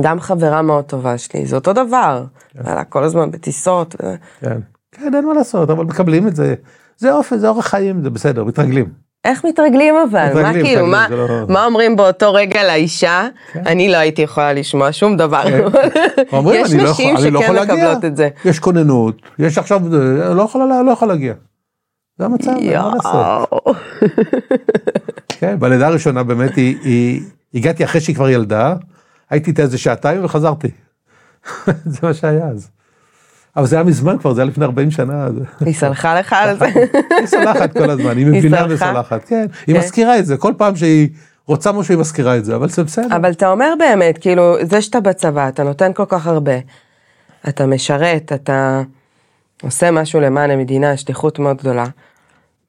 גם 0.00 0.20
חברה 0.20 0.62
מאוד 0.62 0.84
טובה 0.84 1.18
שלי, 1.18 1.46
זה 1.46 1.56
אותו 1.56 1.72
דבר. 1.72 2.24
היה 2.64 2.84
כל 2.84 3.04
הזמן 3.04 3.30
בטיסות. 3.30 3.96
כן. 4.40 4.58
כן, 4.94 5.14
אין 5.14 5.24
מה 5.26 5.34
לעשות, 5.34 5.70
אבל 5.70 5.84
מקבלים 5.84 6.28
את 6.28 6.36
זה. 6.36 6.54
זה 6.96 7.12
אופן, 7.12 7.38
זה 7.38 7.48
אורח 7.48 7.66
חיים, 7.66 8.02
זה 8.02 8.10
בסדר, 8.10 8.44
מתרגלים. 8.44 8.86
איך 9.24 9.44
מתרגלים 9.44 9.94
אבל? 10.10 10.42
מה 10.42 10.52
כאילו, 10.52 10.66
מתרגלים, 10.68 10.90
מה- 10.90 11.06
זה 11.08 11.16
לא- 11.16 11.26
מה 11.48 11.64
אומרים 11.64 11.96
באותו 11.96 12.32
רגע 12.34 12.62
לאישה? 12.64 13.28
אני 13.56 13.88
לא 13.92 13.96
הייתי 13.96 14.22
יכולה 14.22 14.52
לשמוע 14.52 14.92
שום 14.92 15.16
דבר. 15.16 15.42
אומרים, 16.32 16.64
יש 16.64 16.72
לא 16.72 16.90
נשים 16.90 17.14
לא 17.30 17.40
שכן 17.42 17.54
להגיע. 17.54 17.74
מקבלות 17.74 18.04
את 18.04 18.16
זה. 18.16 18.28
יש 18.44 18.58
כוננות, 18.58 19.16
יש 19.38 19.58
עכשיו, 19.58 19.80
לא 20.34 20.42
יכולה, 20.42 20.82
לא 20.82 20.90
יכול 20.90 21.08
להגיע. 21.08 21.34
זה 22.18 22.24
המצב, 22.24 22.50
אין 22.50 22.80
מה 22.82 22.92
לעשות. 22.94 23.76
כן, 25.28 25.56
בלידה 25.60 25.86
הראשונה 25.86 26.22
באמת 26.22 26.56
היא, 26.56 26.76
היא, 26.82 27.20
הגעתי 27.54 27.84
אחרי 27.84 28.00
שהיא 28.00 28.16
כבר 28.16 28.28
ילדה, 28.28 28.74
הייתי 29.30 29.50
איתה 29.50 29.62
איזה 29.62 29.78
שעתיים 29.78 30.24
וחזרתי. 30.24 30.68
זה 31.84 31.98
מה 32.02 32.14
שהיה 32.14 32.46
אז. 32.48 32.70
אבל 33.56 33.66
זה 33.66 33.76
היה 33.76 33.84
מזמן 33.84 34.18
כבר, 34.18 34.34
זה 34.34 34.40
היה 34.40 34.48
לפני 34.48 34.64
40 34.64 34.90
שנה. 34.90 35.28
היא 35.60 35.74
סלחה 35.74 36.18
לך 36.20 36.32
על 36.32 36.58
זה? 36.58 36.64
היא 37.18 37.26
סולחת 37.26 37.72
כל 37.72 37.90
הזמן, 37.90 38.16
היא 38.16 38.26
מבינה? 38.26 38.66
וסולחת, 38.68 39.24
כן. 39.24 39.46
היא 39.66 39.74
כן. 39.74 39.80
מזכירה 39.80 40.18
את 40.18 40.26
זה, 40.26 40.36
כל 40.36 40.52
פעם 40.56 40.76
שהיא 40.76 41.08
רוצה 41.46 41.72
משהו 41.72 41.94
היא 41.94 42.00
מזכירה 42.00 42.36
את 42.36 42.44
זה, 42.44 42.56
אבל 42.56 42.68
זה 42.68 42.84
בסדר. 42.84 43.16
אבל 43.16 43.30
אתה 43.30 43.48
אומר 43.48 43.72
באמת, 43.78 44.18
כאילו, 44.18 44.56
זה 44.62 44.82
שאתה 44.82 45.00
בצבא, 45.00 45.48
אתה 45.48 45.62
נותן 45.62 45.92
כל 45.92 46.04
כך 46.08 46.26
הרבה, 46.26 46.52
אתה 47.48 47.66
משרת, 47.66 48.32
אתה 48.34 48.82
עושה 49.62 49.90
משהו 49.90 50.20
למען 50.20 50.50
המדינה, 50.50 50.96
שליחות 50.96 51.38
מאוד 51.38 51.56
גדולה, 51.56 51.84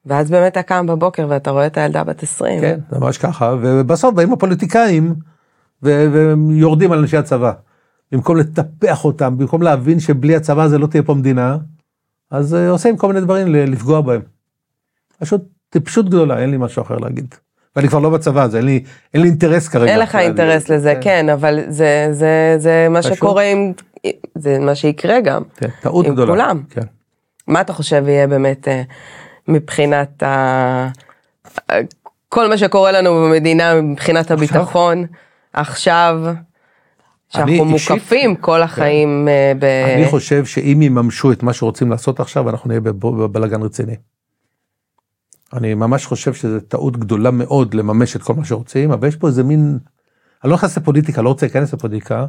ואז 0.06 0.30
באמת 0.30 0.52
אתה 0.52 0.62
קם 0.62 0.86
בבוקר 0.86 1.26
ואתה 1.28 1.50
רואה 1.50 1.66
את 1.66 1.76
הילדה 1.76 2.04
בת 2.04 2.22
20. 2.22 2.60
כן, 2.60 2.78
ממש 2.92 3.18
ככה, 3.18 3.54
ובסוף 3.60 4.14
באים 4.14 4.32
הפוליטיקאים 4.32 5.14
ויורדים 5.82 6.92
על 6.92 6.98
אנשי 6.98 7.16
הצבא. 7.16 7.52
במקום 8.12 8.36
לטפח 8.36 9.04
אותם, 9.04 9.38
במקום 9.38 9.62
להבין 9.62 10.00
שבלי 10.00 10.36
הצבא 10.36 10.68
זה 10.68 10.78
לא 10.78 10.86
תהיה 10.86 11.02
פה 11.02 11.14
מדינה, 11.14 11.56
אז 12.30 12.54
אה, 12.54 12.70
עושים 12.70 12.96
כל 12.96 13.08
מיני 13.08 13.20
דברים 13.20 13.54
לפגוע 13.54 14.00
בהם. 14.00 14.20
פשוט 15.20 15.42
טיפשות 15.70 16.08
גדולה, 16.08 16.38
אין 16.38 16.50
לי 16.50 16.56
משהו 16.56 16.82
אחר 16.82 16.96
להגיד. 16.96 17.34
ואני 17.76 17.88
כבר 17.88 17.98
לא 17.98 18.10
בצבא, 18.10 18.42
אז 18.42 18.56
אין 18.56 18.64
לי, 18.64 18.84
אין 19.14 19.22
לי 19.22 19.28
אינטרס 19.28 19.68
כרגע. 19.68 19.92
אין 19.92 20.00
לך 20.00 20.16
אינטרס 20.16 20.68
לזה, 20.68 20.94
כן, 21.00 21.28
אבל 21.28 21.60
זה, 21.68 22.08
זה, 22.12 22.54
זה 22.58 22.86
מה 22.90 23.02
פשוט. 23.02 23.14
שקורה 23.14 23.42
עם, 23.42 23.72
זה 24.34 24.58
מה 24.58 24.74
שיקרה 24.74 25.20
גם. 25.20 25.42
כן, 25.56 25.68
טעות 25.80 26.06
עם 26.06 26.12
גדולה. 26.12 26.32
כולם. 26.32 26.62
כן. 26.70 26.80
מה 27.48 27.60
אתה 27.60 27.72
חושב 27.72 28.04
יהיה 28.08 28.26
באמת 28.26 28.68
אה, 28.68 28.82
מבחינת 29.48 30.22
ה... 30.22 30.88
כל 32.28 32.48
מה 32.48 32.58
שקורה 32.58 32.92
לנו 32.92 33.14
במדינה 33.14 33.80
מבחינת 33.80 34.30
הביטחון 34.30 35.06
עכשיו, 35.52 36.20
שאנחנו 37.28 37.72
אישית- 37.74 37.90
מוקפים 37.90 38.36
כל 38.36 38.62
החיים 38.62 39.28
אה, 39.28 39.52
ב... 39.58 39.64
אני 39.64 40.08
חושב 40.10 40.44
שאם 40.44 40.78
יממשו 40.82 41.32
את 41.32 41.42
מה 41.42 41.52
שרוצים 41.52 41.90
לעשות 41.90 42.20
עכשיו, 42.20 42.50
אנחנו 42.50 42.68
נהיה 42.68 42.80
בב- 42.80 43.22
בבלגן 43.22 43.62
רציני. 43.62 43.94
אני 45.52 45.74
ממש 45.74 46.06
חושב 46.06 46.34
שזו 46.34 46.60
טעות 46.60 46.96
גדולה 46.96 47.30
מאוד 47.30 47.74
לממש 47.74 48.16
את 48.16 48.22
כל 48.22 48.34
מה 48.34 48.44
שרוצים, 48.44 48.90
אבל 48.92 49.08
יש 49.08 49.16
פה 49.16 49.26
איזה 49.26 49.42
מין, 49.42 49.78
אני 50.44 50.50
לא 50.50 50.56
נכנס 50.56 50.76
לפוליטיקה, 50.78 51.22
לא 51.22 51.28
רוצה 51.28 51.46
להיכנס 51.46 51.74
לפוליטיקה, 51.74 52.26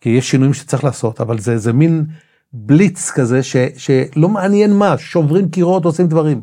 כי 0.00 0.08
יש 0.10 0.30
שינויים 0.30 0.54
שצריך 0.54 0.84
לעשות, 0.84 1.20
אבל 1.20 1.38
זה 1.38 1.52
איזה 1.52 1.72
מין 1.72 2.04
בליץ 2.52 3.10
כזה 3.10 3.42
ש, 3.42 3.56
שלא 3.76 4.28
מעניין 4.28 4.72
מה, 4.72 4.98
שוברים 4.98 5.48
קירות, 5.48 5.84
עושים 5.84 6.06
דברים. 6.06 6.40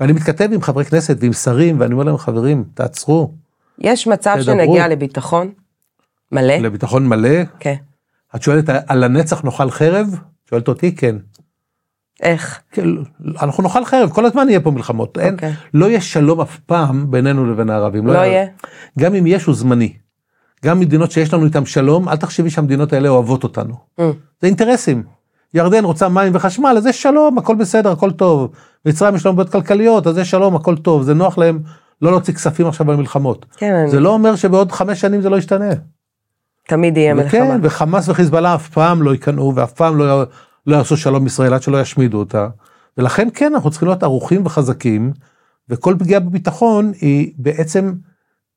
ואני 0.00 0.12
מתכתב 0.12 0.48
עם 0.52 0.62
חברי 0.62 0.84
כנסת 0.84 1.16
ועם 1.20 1.32
שרים, 1.32 1.80
ואני 1.80 1.92
אומר 1.92 2.04
להם, 2.04 2.16
חברים, 2.16 2.64
תעצרו, 2.74 3.32
יש 3.78 4.06
מצב 4.06 4.36
תדברו. 4.40 4.44
שנגיע 4.64 4.88
לביטחון 4.88 5.50
מלא? 6.32 6.54
לביטחון 6.54 7.06
מלא. 7.08 7.44
כן. 7.60 7.74
את 8.36 8.42
שואלת, 8.42 8.64
על 8.86 9.04
הנצח 9.04 9.44
נאכל 9.44 9.70
חרב? 9.70 10.18
שואלת 10.50 10.68
אותי, 10.68 10.94
כן. 10.94 11.16
איך? 12.22 12.60
כן, 12.72 12.84
אנחנו 13.42 13.62
נאכל 13.62 13.84
חרב, 13.84 14.10
כל 14.10 14.26
הזמן 14.26 14.48
יהיה 14.48 14.60
פה 14.60 14.70
מלחמות. 14.70 15.18
אין, 15.18 15.34
אוקיי. 15.34 15.52
לא 15.74 15.86
יהיה 15.86 16.00
שלום 16.00 16.40
אף 16.40 16.58
פעם 16.58 17.10
בינינו 17.10 17.46
לבין 17.52 17.70
הערבים. 17.70 18.06
לא 18.06 18.12
יהיה? 18.12 18.46
גם 18.98 19.14
אם 19.14 19.26
יש, 19.26 19.44
הוא 19.44 19.54
זמני. 19.54 19.92
גם 20.64 20.80
מדינות 20.80 21.10
שיש 21.10 21.34
לנו 21.34 21.44
איתם 21.44 21.66
שלום, 21.66 22.08
אל 22.08 22.16
תחשבי 22.16 22.50
שהמדינות 22.50 22.92
האלה 22.92 23.08
אוהבות 23.08 23.44
אותנו. 23.44 23.74
Mm. 24.00 24.02
זה 24.40 24.46
אינטרסים. 24.46 25.02
ירדן 25.54 25.84
רוצה 25.84 26.08
מים 26.08 26.32
וחשמל, 26.34 26.74
אז 26.78 26.86
יש 26.86 27.02
שלום, 27.02 27.38
הכל 27.38 27.54
בסדר, 27.54 27.92
הכל 27.92 28.10
טוב. 28.10 28.50
מצרים 28.86 29.14
יש 29.14 29.26
לנו 29.26 29.36
בעיות 29.36 29.52
כלכליות, 29.52 30.06
אז 30.06 30.18
יש 30.18 30.30
שלום, 30.30 30.56
הכל 30.56 30.76
טוב. 30.76 31.02
זה 31.02 31.14
נוח 31.14 31.38
להם 31.38 31.60
לא 32.02 32.10
להוציא 32.10 32.34
כספים 32.34 32.66
עכשיו 32.66 32.90
על 32.90 32.96
מלחמות. 32.96 33.46
כן, 33.56 33.74
אני- 33.74 33.90
זה 33.90 34.00
לא 34.00 34.10
אומר 34.10 34.36
שבעוד 34.36 34.72
חמש 34.72 35.00
שנים 35.00 35.20
זה 35.22 35.30
לא 35.30 35.36
ישתנה. 35.36 35.70
תמיד 36.68 36.96
יהיה 36.96 37.14
מלחמה. 37.14 37.28
וכן, 37.28 37.60
וחמאס 37.62 38.08
וחיזבאללה 38.08 38.54
אף 38.54 38.68
פעם 38.68 39.02
לא 39.02 39.10
ייכנעו 39.10 39.54
ואף 39.54 39.72
פעם 39.72 39.96
לא, 39.96 40.24
לא 40.66 40.76
יעשו 40.76 40.96
שלום 40.96 41.26
ישראל 41.26 41.54
עד 41.54 41.62
שלא 41.62 41.80
ישמידו 41.80 42.18
אותה. 42.18 42.48
ולכן 42.98 43.28
כן, 43.34 43.54
אנחנו 43.54 43.70
צריכים 43.70 43.88
להיות 43.88 44.02
ערוכים 44.02 44.46
וחזקים, 44.46 45.12
וכל 45.68 45.94
פגיעה 45.98 46.20
בביטחון 46.20 46.92
היא 47.00 47.32
בעצם 47.38 47.92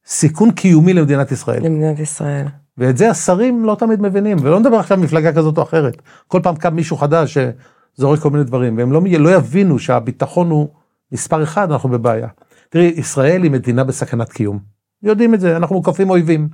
סיכון 0.05 0.51
קיומי 0.51 0.93
למדינת 0.93 1.31
ישראל. 1.31 1.65
למדינת 1.65 1.99
ישראל. 1.99 2.45
ואת 2.77 2.97
זה 2.97 3.09
השרים 3.09 3.65
לא 3.65 3.75
תמיד 3.79 4.01
מבינים, 4.01 4.37
ולא 4.41 4.59
נדבר 4.59 4.75
עכשיו 4.75 4.97
על 4.97 5.03
מפלגה 5.03 5.33
כזאת 5.33 5.57
או 5.57 5.63
אחרת. 5.63 6.01
כל 6.27 6.39
פעם 6.43 6.55
קם 6.55 6.75
מישהו 6.75 6.97
חדש 6.97 7.37
שזורק 7.37 8.19
כל 8.19 8.29
מיני 8.29 8.43
דברים, 8.43 8.77
והם 8.77 8.91
לא, 8.91 9.01
לא 9.19 9.29
יבינו 9.29 9.79
שהביטחון 9.79 10.49
הוא 10.49 10.67
מספר 11.11 11.43
אחד, 11.43 11.71
אנחנו 11.71 11.89
בבעיה. 11.89 12.27
תראי, 12.69 12.93
ישראל 12.95 13.43
היא 13.43 13.51
מדינה 13.51 13.83
בסכנת 13.83 14.29
קיום. 14.29 14.59
יודעים 15.03 15.33
את 15.33 15.39
זה, 15.39 15.57
אנחנו 15.57 15.75
מוקפים 15.75 16.09
אויבים. 16.09 16.49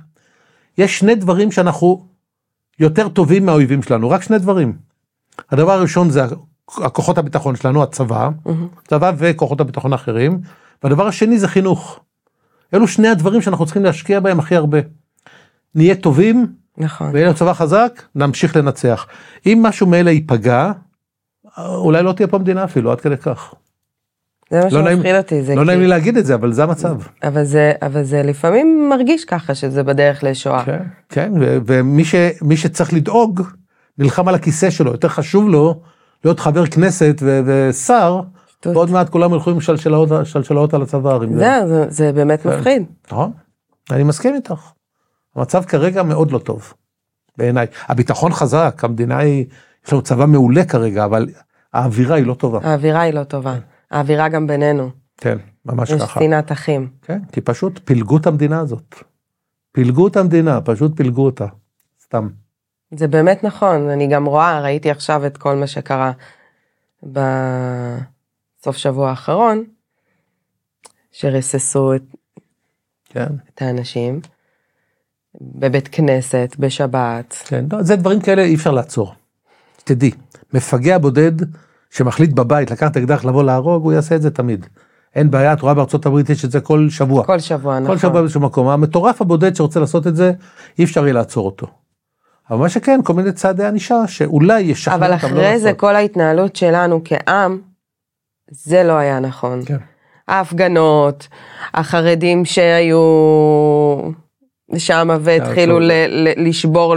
יש 0.78 0.98
שני 0.98 1.14
דברים 1.14 1.52
שאנחנו 1.52 2.06
יותר 2.80 3.08
טובים 3.08 3.46
מהאויבים 3.46 3.82
שלנו, 3.82 4.10
רק 4.10 4.22
שני 4.22 4.38
דברים. 4.38 4.76
הדבר 5.50 5.72
הראשון 5.72 6.10
זה 6.10 6.24
הכוחות 6.68 7.18
הביטחון 7.18 7.56
שלנו, 7.56 7.82
הצבא, 7.82 8.30
צבא 8.88 9.12
וכוחות 9.18 9.60
הביטחון 9.60 9.92
האחרים, 9.92 10.40
והדבר 10.82 11.06
השני 11.06 11.38
זה 11.38 11.48
חינוך. 11.48 12.00
אלו 12.74 12.88
שני 12.88 13.08
הדברים 13.08 13.42
שאנחנו 13.42 13.64
צריכים 13.64 13.84
להשקיע 13.84 14.20
בהם 14.20 14.38
הכי 14.38 14.56
הרבה. 14.56 14.78
נהיה 15.74 15.94
טובים, 15.94 16.46
נכון. 16.78 17.10
ויהיה 17.12 17.26
לנו 17.26 17.36
צבא 17.36 17.52
חזק, 17.52 18.02
נמשיך 18.14 18.56
לנצח. 18.56 19.06
אם 19.46 19.58
משהו 19.62 19.86
מאלה 19.86 20.10
ייפגע, 20.10 20.72
אולי 21.58 22.02
לא 22.02 22.12
תהיה 22.12 22.28
פה 22.28 22.38
מדינה 22.38 22.64
אפילו, 22.64 22.92
עד 22.92 23.00
כדי 23.00 23.16
כך. 23.16 23.54
זה 24.50 24.58
מה 24.58 24.64
לא 24.64 24.90
שמפחיד 24.90 25.14
אותי. 25.14 25.42
זה 25.42 25.54
לא 25.54 25.60
כי- 25.60 25.66
נעים 25.66 25.80
לי 25.80 25.86
להגיד 25.86 26.16
את 26.16 26.26
זה, 26.26 26.34
אבל 26.34 26.52
זה 26.52 26.62
המצב. 26.64 26.96
אבל 27.22 27.44
זה, 27.44 27.72
אבל 27.82 28.02
זה 28.02 28.22
לפעמים 28.22 28.88
מרגיש 28.90 29.24
ככה 29.24 29.54
שזה 29.54 29.82
בדרך 29.82 30.24
לשואה. 30.24 30.64
כן, 30.64 30.82
כן, 31.08 31.32
ו- 31.40 31.58
ומי 31.66 32.04
ש, 32.04 32.14
שצריך 32.54 32.92
לדאוג, 32.92 33.42
נלחם 33.98 34.28
על 34.28 34.34
הכיסא 34.34 34.70
שלו, 34.70 34.90
יותר 34.92 35.08
חשוב 35.08 35.48
לו 35.48 35.80
להיות 36.24 36.40
חבר 36.40 36.66
כנסת 36.66 37.16
ו- 37.22 37.40
ושר, 37.44 38.20
שטות. 38.48 38.76
ועוד 38.76 38.90
מעט 38.90 39.08
כולם 39.08 39.34
ילכו 39.34 39.50
עם 39.50 39.60
שלשלאות, 39.60 40.08
שלשלאות 40.24 40.74
על 40.74 40.82
הצוואר. 40.82 41.20
זה. 41.20 41.38
זה, 41.38 41.66
זה, 41.68 41.84
זה 41.88 42.12
באמת 42.12 42.42
כן. 42.42 42.48
מפחיד. 42.48 42.82
נכון, 43.12 43.30
אני 43.90 44.02
מסכים 44.02 44.34
איתך. 44.34 44.70
המצב 45.36 45.64
כרגע 45.64 46.02
מאוד 46.02 46.30
לא 46.30 46.38
טוב, 46.38 46.72
בעיניי. 47.38 47.66
הביטחון 47.88 48.32
חזק, 48.32 48.80
המדינה 48.84 49.18
היא, 49.18 49.44
יש 49.86 49.92
לנו 49.92 50.02
צבא 50.02 50.26
מעולה 50.26 50.64
כרגע, 50.64 51.04
אבל 51.04 51.26
האווירה 51.74 52.16
היא 52.16 52.26
לא 52.26 52.34
טובה. 52.34 52.58
האווירה 52.62 53.00
היא 53.00 53.14
לא 53.14 53.24
טובה. 53.24 53.54
האווירה 53.90 54.28
גם 54.28 54.46
בינינו. 54.46 54.90
כן, 55.16 55.38
ממש 55.66 55.90
יש 55.90 56.02
ככה. 56.02 56.20
שנאת 56.20 56.52
אחים. 56.52 56.88
כן, 57.02 57.20
כי 57.32 57.40
פשוט 57.40 57.80
פילגו 57.84 58.16
את 58.16 58.26
המדינה 58.26 58.60
הזאת. 58.60 58.94
פילגו 59.72 60.08
את 60.08 60.16
המדינה, 60.16 60.60
פשוט 60.60 60.96
פילגו 60.96 61.24
אותה. 61.24 61.46
סתם. 62.04 62.28
זה 62.90 63.08
באמת 63.08 63.44
נכון, 63.44 63.88
אני 63.88 64.06
גם 64.06 64.24
רואה, 64.24 64.60
ראיתי 64.60 64.90
עכשיו 64.90 65.26
את 65.26 65.36
כל 65.36 65.56
מה 65.56 65.66
שקרה 65.66 66.12
בסוף 67.02 68.76
שבוע 68.76 69.10
האחרון, 69.10 69.64
שריססו 71.12 71.94
את, 71.94 72.02
כן, 73.04 73.28
את 73.54 73.62
האנשים 73.62 74.20
בבית 75.40 75.88
כנסת, 75.92 76.56
בשבת. 76.58 77.42
כן. 77.44 77.64
לא, 77.72 77.82
זה 77.82 77.96
דברים 77.96 78.20
כאלה 78.20 78.42
אי 78.42 78.54
אפשר 78.54 78.70
לעצור. 78.70 79.14
תדעי, 79.84 80.10
מפגע 80.54 80.98
בודד 80.98 81.32
שמחליט 81.90 82.32
בבית 82.32 82.70
לקחת 82.70 82.96
אקדח 82.96 83.24
לבוא 83.24 83.44
להרוג, 83.44 83.84
הוא 83.84 83.92
יעשה 83.92 84.16
את 84.16 84.22
זה 84.22 84.30
תמיד. 84.30 84.66
אין 85.16 85.30
בעיה, 85.30 85.52
את 85.52 85.60
רואה 85.60 85.74
בארצות 85.74 86.06
הברית 86.06 86.30
יש 86.30 86.44
את 86.44 86.50
זה 86.50 86.60
כל 86.60 86.86
שבוע. 86.90 87.24
כל 87.24 87.38
שבוע, 87.38 87.78
נכון. 87.78 87.94
כל 87.96 88.00
שבוע 88.00 88.20
באיזשהו 88.20 88.40
מקום. 88.40 88.68
המטורף 88.68 89.22
הבודד 89.22 89.56
שרוצה 89.56 89.80
לעשות 89.80 90.06
את 90.06 90.16
זה, 90.16 90.32
אי 90.78 90.84
אפשר 90.84 91.02
יהיה 91.02 91.12
לעצור 91.12 91.46
אותו. 91.46 91.66
אבל 92.50 92.58
מה 92.58 92.68
שכן, 92.68 93.00
כל 93.04 93.14
מיני 93.14 93.32
צעדי 93.32 93.64
ענישה 93.64 94.06
שאולי 94.06 94.60
ישכנעו 94.60 94.96
אבל 94.96 95.12
אותם 95.12 95.26
לא 95.26 95.28
אחרי 95.28 95.58
זה 95.58 95.64
לעשות. 95.64 95.80
כל 95.80 95.96
ההתנהלות 95.96 96.56
שלנו 96.56 97.00
כעם, 97.04 97.60
זה 98.50 98.82
לא 98.84 98.92
היה 98.92 99.20
נכון. 99.20 99.64
כן. 99.64 99.76
ההפגנות, 100.28 101.28
החרדים 101.74 102.44
שהיו 102.44 103.00
שם 104.76 105.08
והתחילו 105.20 105.78
לשבור 106.36 106.96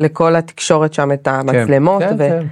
לכל 0.00 0.36
התקשורת 0.36 0.94
שם 0.94 1.12
את 1.12 1.28
המצלמות. 1.28 2.02
כן, 2.02 2.14
ו- 2.18 2.18
כן. 2.18 2.46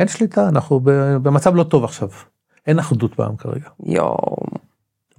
אין 0.00 0.08
שליטה, 0.08 0.48
אנחנו 0.48 0.80
במצב 1.22 1.54
לא 1.54 1.62
טוב 1.62 1.84
עכשיו. 1.84 2.08
אין 2.66 2.78
אחדות 2.78 3.16
בעם 3.18 3.36
כרגע. 3.36 3.68
יואו, 3.86 4.36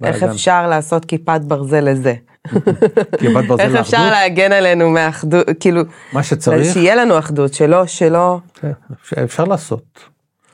איך. 0.04 0.22
אפשר 0.22 0.66
לעשות 0.68 1.04
כיפת 1.04 1.40
ברזל 1.40 1.80
לזה? 1.90 2.14
כיפת 3.20 3.44
ברזל 3.48 3.62
איך 3.62 3.74
אפשר 3.74 3.96
לאחדות, 3.96 4.12
להגן 4.12 4.52
עלינו 4.52 4.90
מאחדות, 4.90 5.46
כאילו, 5.60 5.82
מה 6.12 6.22
שצריך, 6.22 6.72
שיהיה 6.72 6.94
לנו 6.94 7.18
אחדות, 7.18 7.54
שלא, 7.54 7.86
שלא, 7.86 8.38
כן, 8.54 8.72
אפשר- 8.92 9.24
אפשר 9.24 9.44
לעשות. 9.44 9.84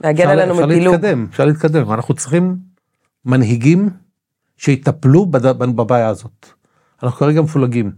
להגן 0.05 0.19
אפשר- 0.23 0.31
עלינו 0.33 0.53
אפשר 0.55 0.67
מפילוג. 0.67 0.95
להתקדם, 0.95 1.27
אפשר 1.31 1.45
להתקדם. 1.45 1.93
אנחנו 1.93 2.15
צריכים 2.15 2.57
מנהיגים 3.25 3.91
שיטפלו 4.57 5.27
בבעיה 5.27 6.09
הזאת. 6.09 6.47
אנחנו 7.03 7.19
כרגע 7.19 7.43
מפולגים, 7.43 7.93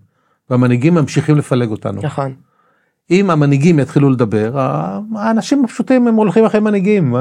והמנהיגים 0.51 0.95
ממשיכים 0.95 1.37
לפלג 1.37 1.71
אותנו. 1.71 2.03
נכון. 2.03 2.35
אם 3.11 3.31
המנהיגים 3.31 3.79
יתחילו 3.79 4.11
לדבר, 4.11 4.53
האנשים 5.16 5.64
הפשוטים 5.64 6.09
הם 6.09 6.14
הולכים 6.14 6.44
אחרי 6.44 6.61
מנהיגים. 6.61 7.14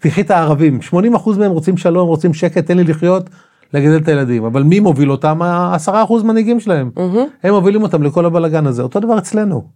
תקחי 0.00 0.20
את 0.20 0.30
הערבים, 0.30 0.78
80% 0.92 1.38
מהם 1.38 1.50
רוצים 1.50 1.76
שלום, 1.76 2.08
רוצים 2.08 2.34
שקט, 2.34 2.66
תן 2.66 2.76
לי 2.76 2.84
לחיות, 2.84 3.30
לגדל 3.74 3.96
את 3.96 4.08
הילדים. 4.08 4.44
אבל 4.44 4.62
מי 4.62 4.80
מוביל 4.80 5.10
אותם? 5.10 5.42
ה-10% 5.42 6.24
מנהיגים 6.24 6.60
שלהם. 6.60 6.90
מהמם. 6.96 7.26
הם 7.42 7.54
מובילים 7.54 7.82
אותם 7.82 8.02
לכל 8.02 8.26
הבלגן 8.26 8.66
הזה. 8.66 8.82
אותו 8.82 9.00
דבר 9.00 9.18
אצלנו. 9.18 9.68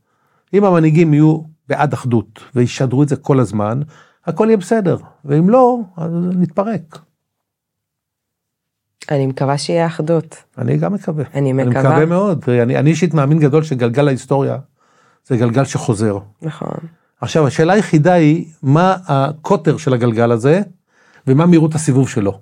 אם 0.54 0.64
המנהיגים 0.64 1.14
יהיו 1.14 1.38
בעד 1.68 1.92
אחדות 1.92 2.40
וישדרו 2.54 3.02
את 3.02 3.08
זה 3.08 3.16
כל 3.16 3.40
הזמן, 3.40 3.80
הכל 4.26 4.46
יהיה 4.48 4.56
בסדר. 4.56 4.96
ואם 5.24 5.50
לא, 5.50 5.78
אז 5.96 6.10
נתפרק. 6.36 6.98
אני 9.10 9.26
מקווה 9.26 9.58
שיהיה 9.58 9.86
אחדות. 9.86 10.36
אני 10.58 10.76
גם 10.76 10.92
מקווה. 10.92 11.24
אני 11.34 11.52
אני 11.52 11.64
מקווה. 11.64 11.80
מקווה 11.80 12.06
מאוד. 12.06 12.44
אני 12.48 12.90
אישית 12.90 13.14
מאמין 13.14 13.38
גדול 13.38 13.62
שגלגל 13.62 14.08
ההיסטוריה 14.08 14.56
זה 15.26 15.36
גלגל 15.36 15.64
שחוזר. 15.64 16.18
נכון. 16.42 16.76
עכשיו 17.20 17.46
השאלה 17.46 17.72
היחידה 17.72 18.12
היא 18.12 18.44
מה 18.62 18.96
הקוטר 19.06 19.76
של 19.76 19.94
הגלגל 19.94 20.32
הזה 20.32 20.60
ומה 21.26 21.46
מהירות 21.46 21.74
הסיבוב 21.74 22.08
שלו. 22.08 22.38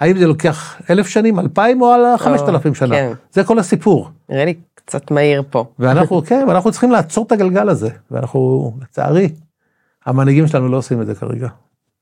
האם 0.00 0.18
זה 0.18 0.26
לוקח 0.26 0.80
אלף 0.90 1.06
שנים, 1.06 1.38
אלפיים 1.38 1.82
או 1.82 1.92
על 1.92 2.16
חמשת 2.16 2.48
אלפים 2.48 2.74
שנה? 2.74 2.94
כן. 2.94 3.12
זה 3.32 3.44
כל 3.44 3.58
הסיפור. 3.58 4.10
נראה 4.28 4.44
לי 4.44 4.54
קצת 4.74 5.10
מהיר 5.10 5.42
פה. 5.50 5.64
ואנחנו, 5.78 6.22
כן, 6.26 6.44
ואנחנו 6.48 6.70
צריכים 6.70 6.90
לעצור 6.90 7.26
את 7.26 7.32
הגלגל 7.32 7.68
הזה. 7.68 7.88
ואנחנו, 8.10 8.72
לצערי, 8.82 9.28
המנהיגים 10.06 10.46
שלנו 10.46 10.68
לא 10.68 10.76
עושים 10.76 11.00
את 11.00 11.06
זה 11.06 11.14
כרגע. 11.14 11.48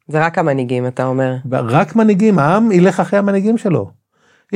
זה 0.08 0.24
רק 0.24 0.38
המנהיגים, 0.38 0.86
אתה 0.86 1.06
אומר. 1.06 1.36
רק 1.52 1.96
מנהיגים, 1.96 2.38
העם 2.38 2.72
ילך 2.72 3.00
אחרי 3.00 3.18
המנהיגים 3.18 3.58
שלו. 3.58 3.90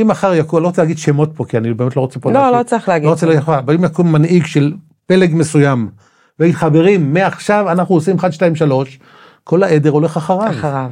אם 0.00 0.08
מחר 0.08 0.34
יקום, 0.34 0.62
לא 0.62 0.66
רוצה 0.66 0.82
להגיד 0.82 0.98
שמות 0.98 1.30
פה, 1.34 1.44
כי 1.44 1.56
אני 1.56 1.74
באמת 1.74 1.96
לא 1.96 2.00
רוצה 2.00 2.20
פה 2.20 2.32
לא, 2.32 2.40
להגיד. 2.40 2.58
לא 2.58 2.62
צריך 2.62 2.88
להגיד. 2.88 3.06
לא 3.06 3.10
רוצה 3.10 3.26
להגיד, 3.26 3.42
אבל 3.48 3.74
אם 3.74 3.84
יקום 3.84 4.12
מנהיג 4.12 4.46
של 4.46 4.72
פלג 5.06 5.34
מסוים, 5.34 5.90
ויגיד 6.38 6.56
חברים, 6.56 7.14
מעכשיו 7.14 7.70
אנחנו 7.72 7.94
עושים 7.94 8.16
1, 8.16 8.32
2, 8.32 8.56
3, 8.56 8.98
כל 9.44 9.62
העדר 9.62 9.90
הולך 9.90 10.16
אחריו. 10.16 10.50
אחריו. 10.50 10.90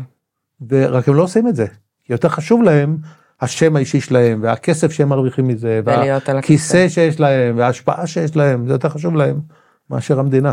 ורק 0.68 1.08
הם 1.08 1.14
לא 1.14 1.22
עושים 1.22 1.48
את 1.48 1.56
זה. 1.56 1.66
כי 2.04 2.12
יותר 2.12 2.28
חשוב 2.28 2.62
להם 2.62 2.96
השם 3.40 3.76
האישי 3.76 4.00
שלהם, 4.00 4.40
והכסף 4.42 4.92
שהם 4.92 5.08
מרוויחים 5.08 5.48
מזה, 5.48 5.80
והכיסא 5.84 6.88
שיש 6.88 7.20
להם, 7.20 7.58
וההשפעה 7.58 8.06
שיש 8.06 8.36
להם, 8.36 8.66
זה 8.66 8.72
יותר 8.72 8.88
חשוב 8.88 9.16
להם 9.16 9.40
מאשר 9.90 10.20
המדינה. 10.20 10.52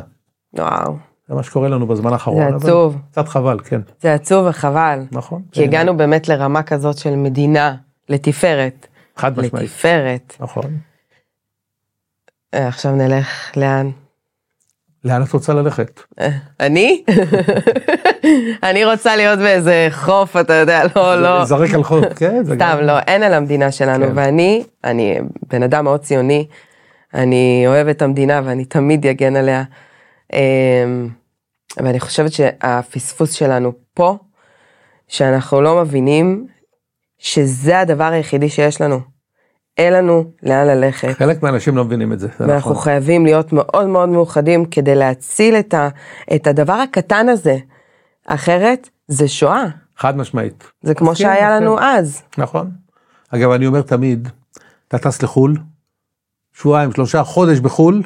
וואו, 0.53 0.97
זה 1.27 1.35
מה 1.35 1.43
שקורה 1.43 1.69
לנו 1.69 1.87
בזמן 1.87 2.13
האחרון. 2.13 2.43
זה 2.43 2.47
אבל 2.47 2.55
עצוב. 2.55 2.97
קצת 3.11 3.27
חבל, 3.27 3.59
כן. 3.63 3.81
זה 4.01 4.13
עצוב 4.13 4.45
וחבל. 4.49 4.99
נכון. 5.11 5.41
כי 5.51 5.63
הגענו 5.63 5.97
באמת 5.97 6.27
לרמה 6.27 6.63
כזאת 6.63 6.97
של 6.97 7.15
מדינה 7.15 7.75
לתפארת. 8.09 8.87
חד 9.17 9.39
משמעית. 9.39 9.65
לתפארת. 9.65 10.35
נכון. 10.39 10.77
אה, 12.53 12.67
עכשיו 12.67 12.95
נלך 12.95 13.51
לאן? 13.57 13.91
לאן 15.03 15.23
את 15.23 15.31
רוצה 15.31 15.53
ללכת? 15.53 15.99
אה, 16.19 16.29
אני? 16.59 17.03
אני 18.69 18.85
רוצה 18.85 19.15
להיות 19.15 19.39
באיזה 19.39 19.87
חוף, 19.91 20.37
אתה 20.37 20.53
יודע, 20.53 20.83
לא, 20.95 21.21
לא. 21.21 21.45
זרק 21.45 21.73
על 21.73 21.83
חוף, 21.83 22.05
כן. 22.15 22.43
סתם, 22.55 22.77
לא, 22.81 22.99
אין 22.99 23.23
על 23.23 23.33
המדינה 23.33 23.71
שלנו, 23.71 24.05
כן. 24.05 24.11
ואני, 24.15 24.63
אני 24.83 25.17
בן 25.49 25.63
אדם 25.63 25.83
מאוד 25.83 25.99
ציוני, 25.99 26.47
אני 27.13 27.63
אוהב 27.67 27.87
את 27.87 28.01
המדינה 28.01 28.41
ואני 28.45 28.65
תמיד 28.65 29.07
אגן 29.07 29.35
עליה. 29.35 29.63
אמ, 30.33 31.09
ואני 31.77 31.99
חושבת 31.99 32.31
שהפספוס 32.31 33.31
שלנו 33.31 33.73
פה, 33.93 34.17
שאנחנו 35.07 35.61
לא 35.61 35.81
מבינים 35.81 36.47
שזה 37.19 37.79
הדבר 37.79 38.11
היחידי 38.11 38.49
שיש 38.49 38.81
לנו. 38.81 38.99
אין 39.79 39.93
לנו 39.93 40.23
לאן 40.43 40.67
ללכת. 40.67 41.09
חלק 41.17 41.43
מהאנשים 41.43 41.77
לא 41.77 41.85
מבינים 41.85 42.13
את 42.13 42.19
זה. 42.19 42.27
זה 42.27 42.47
ואנחנו 42.47 42.71
נכון. 42.71 42.83
חייבים 42.83 43.25
להיות 43.25 43.53
מאוד 43.53 43.87
מאוד 43.87 44.09
מאוחדים 44.09 44.65
כדי 44.65 44.95
להציל 44.95 45.55
את, 45.55 45.73
ה, 45.73 45.89
את 46.35 46.47
הדבר 46.47 46.73
הקטן 46.73 47.29
הזה. 47.29 47.57
אחרת 48.25 48.89
זה 49.07 49.27
שואה. 49.27 49.65
חד 49.97 50.17
משמעית. 50.17 50.71
זה 50.81 50.93
כמו 50.93 51.11
מסכים, 51.11 51.27
שהיה 51.27 51.49
מסכים. 51.49 51.63
לנו 51.63 51.79
אז. 51.79 52.21
נכון. 52.37 52.71
אגב, 53.29 53.51
אני 53.51 53.67
אומר 53.67 53.81
תמיד, 53.81 54.29
אתה 54.87 54.97
טס 54.97 55.23
לחו"ל, 55.23 55.57
שבועיים, 56.53 56.91
שלושה, 56.91 57.23
חודש 57.23 57.59
בחו"ל, 57.59 58.03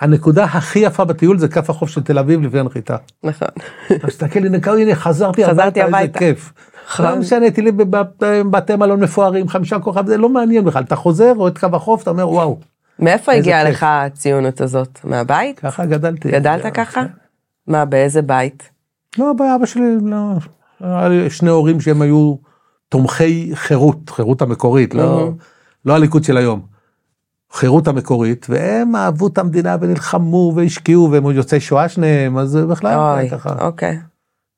הנקודה 0.00 0.44
הכי 0.44 0.78
יפה 0.78 1.04
בטיול 1.04 1.38
זה 1.38 1.48
כף 1.48 1.70
החוף 1.70 1.90
של 1.90 2.02
תל 2.02 2.18
אביב 2.18 2.42
לפני 2.42 2.60
הנחיתה. 2.60 2.96
נכון. 3.24 3.48
תסתכל, 3.88 4.38
הנה, 4.38 4.58
הנה, 4.66 4.94
חזרתי 4.94 5.46
חזרתי 5.46 5.82
הביתה, 5.82 5.98
איזה. 5.98 6.18
כיף. 6.18 6.52
נכון. 6.88 7.06
לא 7.06 7.16
משנה, 7.16 7.44
הייתי 7.44 7.62
לי 7.62 7.72
בבתי 7.72 8.76
מלון 8.76 9.00
מפוארים, 9.00 9.48
חמישה 9.48 9.78
כוכב, 9.78 10.06
זה 10.06 10.16
לא 10.16 10.28
מעניין 10.28 10.64
בכלל. 10.64 10.82
אתה 10.82 10.96
חוזר, 10.96 11.32
רואה 11.36 11.50
את 11.50 11.58
קו 11.58 11.66
החוף, 11.72 12.02
אתה 12.02 12.10
אומר, 12.10 12.28
וואו, 12.28 12.58
מאיפה 12.98 13.32
הגיעה. 13.32 13.64
לך 13.64 13.86
הציונות 13.88 14.60
הזאת? 14.60 15.00
מהבית? 15.04 15.60
ככה 15.60 15.86
גדלתי. 15.86 16.30
גדלת 16.30 16.62
כן. 16.62 16.70
ככה? 16.70 17.02
מה, 17.66 17.84
באיזה 17.84 18.22
בית? 18.22 18.70
לא, 19.18 19.32
באבא 19.32 19.66
שלי, 19.66 19.96
לא. 20.02 20.16
היה 20.80 21.08
לי 21.08 21.30
שני 21.30 21.50
הורים 21.50 21.80
שהם 21.80 22.02
היו 22.02 22.34
תומכי 22.88 23.50
חירות, 23.54 24.10
חירות 24.10 24.42
המקורית, 24.42 24.94
לא. 24.94 25.30
לא 25.84 25.94
הליכוד 25.94 26.24
של 26.24 26.36
היום. 26.36 26.77
חירות 27.52 27.88
המקורית, 27.88 28.46
והם 28.48 28.96
אהבו 28.96 29.26
את 29.26 29.38
המדינה 29.38 29.76
ונלחמו 29.80 30.52
והשקיעו, 30.56 31.08
והם 31.12 31.30
יוצאי 31.30 31.60
שואה 31.60 31.88
שניהם, 31.88 32.38
אז 32.38 32.56
בכלל 32.56 32.98
אוי, 32.98 33.30
ככה. 33.30 33.66
אוקיי. 33.66 33.98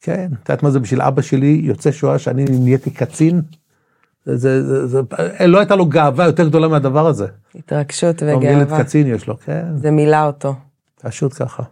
כן, 0.00 0.28
את 0.42 0.48
יודעת 0.48 0.62
מה 0.62 0.70
זה 0.70 0.80
בשביל 0.80 1.02
אבא 1.02 1.22
שלי, 1.22 1.60
יוצא 1.64 1.90
שואה, 1.90 2.18
שאני 2.18 2.44
נהייתי 2.44 2.90
קצין? 2.90 3.42
זה, 4.24 4.36
זה, 4.36 4.62
זה, 4.62 4.86
זה, 4.86 5.00
לא 5.46 5.58
הייתה 5.58 5.76
לו 5.76 5.86
גאווה 5.86 6.24
יותר 6.24 6.48
גדולה 6.48 6.68
מהדבר 6.68 7.06
הזה. 7.06 7.26
התרגשות 7.54 8.22
גם 8.22 8.42
ילד 8.42 8.62
וגאווה. 8.66 8.84
קצין 8.84 9.06
יש 9.06 9.26
לו, 9.26 9.38
כן, 9.38 9.76
זה 9.76 9.90
מילא 9.90 10.26
אותו. 10.26 10.54
פשוט 11.02 11.42
ככה, 11.42 11.62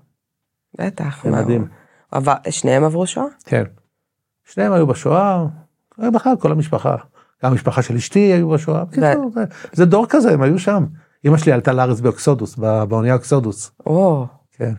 בטח. 0.78 1.24
זה 1.24 1.30
מדהים. 1.30 1.68
עבר- 2.10 2.34
שניהם 2.50 2.84
עברו 2.84 3.06
שואה? 3.06 3.26
כן. 3.44 3.64
שניהם 4.44 4.72
היו 4.72 4.86
בשואה, 4.86 5.44
בכלל 5.98 6.36
כל 6.40 6.52
המשפחה. 6.52 6.96
גם 7.44 7.50
המשפחה 7.50 7.82
של 7.82 7.94
אשתי 7.96 8.18
היו 8.18 8.48
בשואה. 8.48 8.84
בקיצור, 8.84 9.30
זה, 9.34 9.44
זה 9.72 9.84
דור 9.84 10.06
כזה, 10.08 10.32
הם 10.32 10.42
היו 10.42 10.58
שם. 10.58 10.84
אמא 11.24 11.36
שלי 11.36 11.52
עלתה 11.52 11.72
לארץ 11.72 12.00
באוקסודוס, 12.00 12.56
בא- 12.56 12.84
באונייה 12.84 13.14
אוקסודוס. 13.14 13.70
או, 13.86 14.26
כן. 14.52 14.72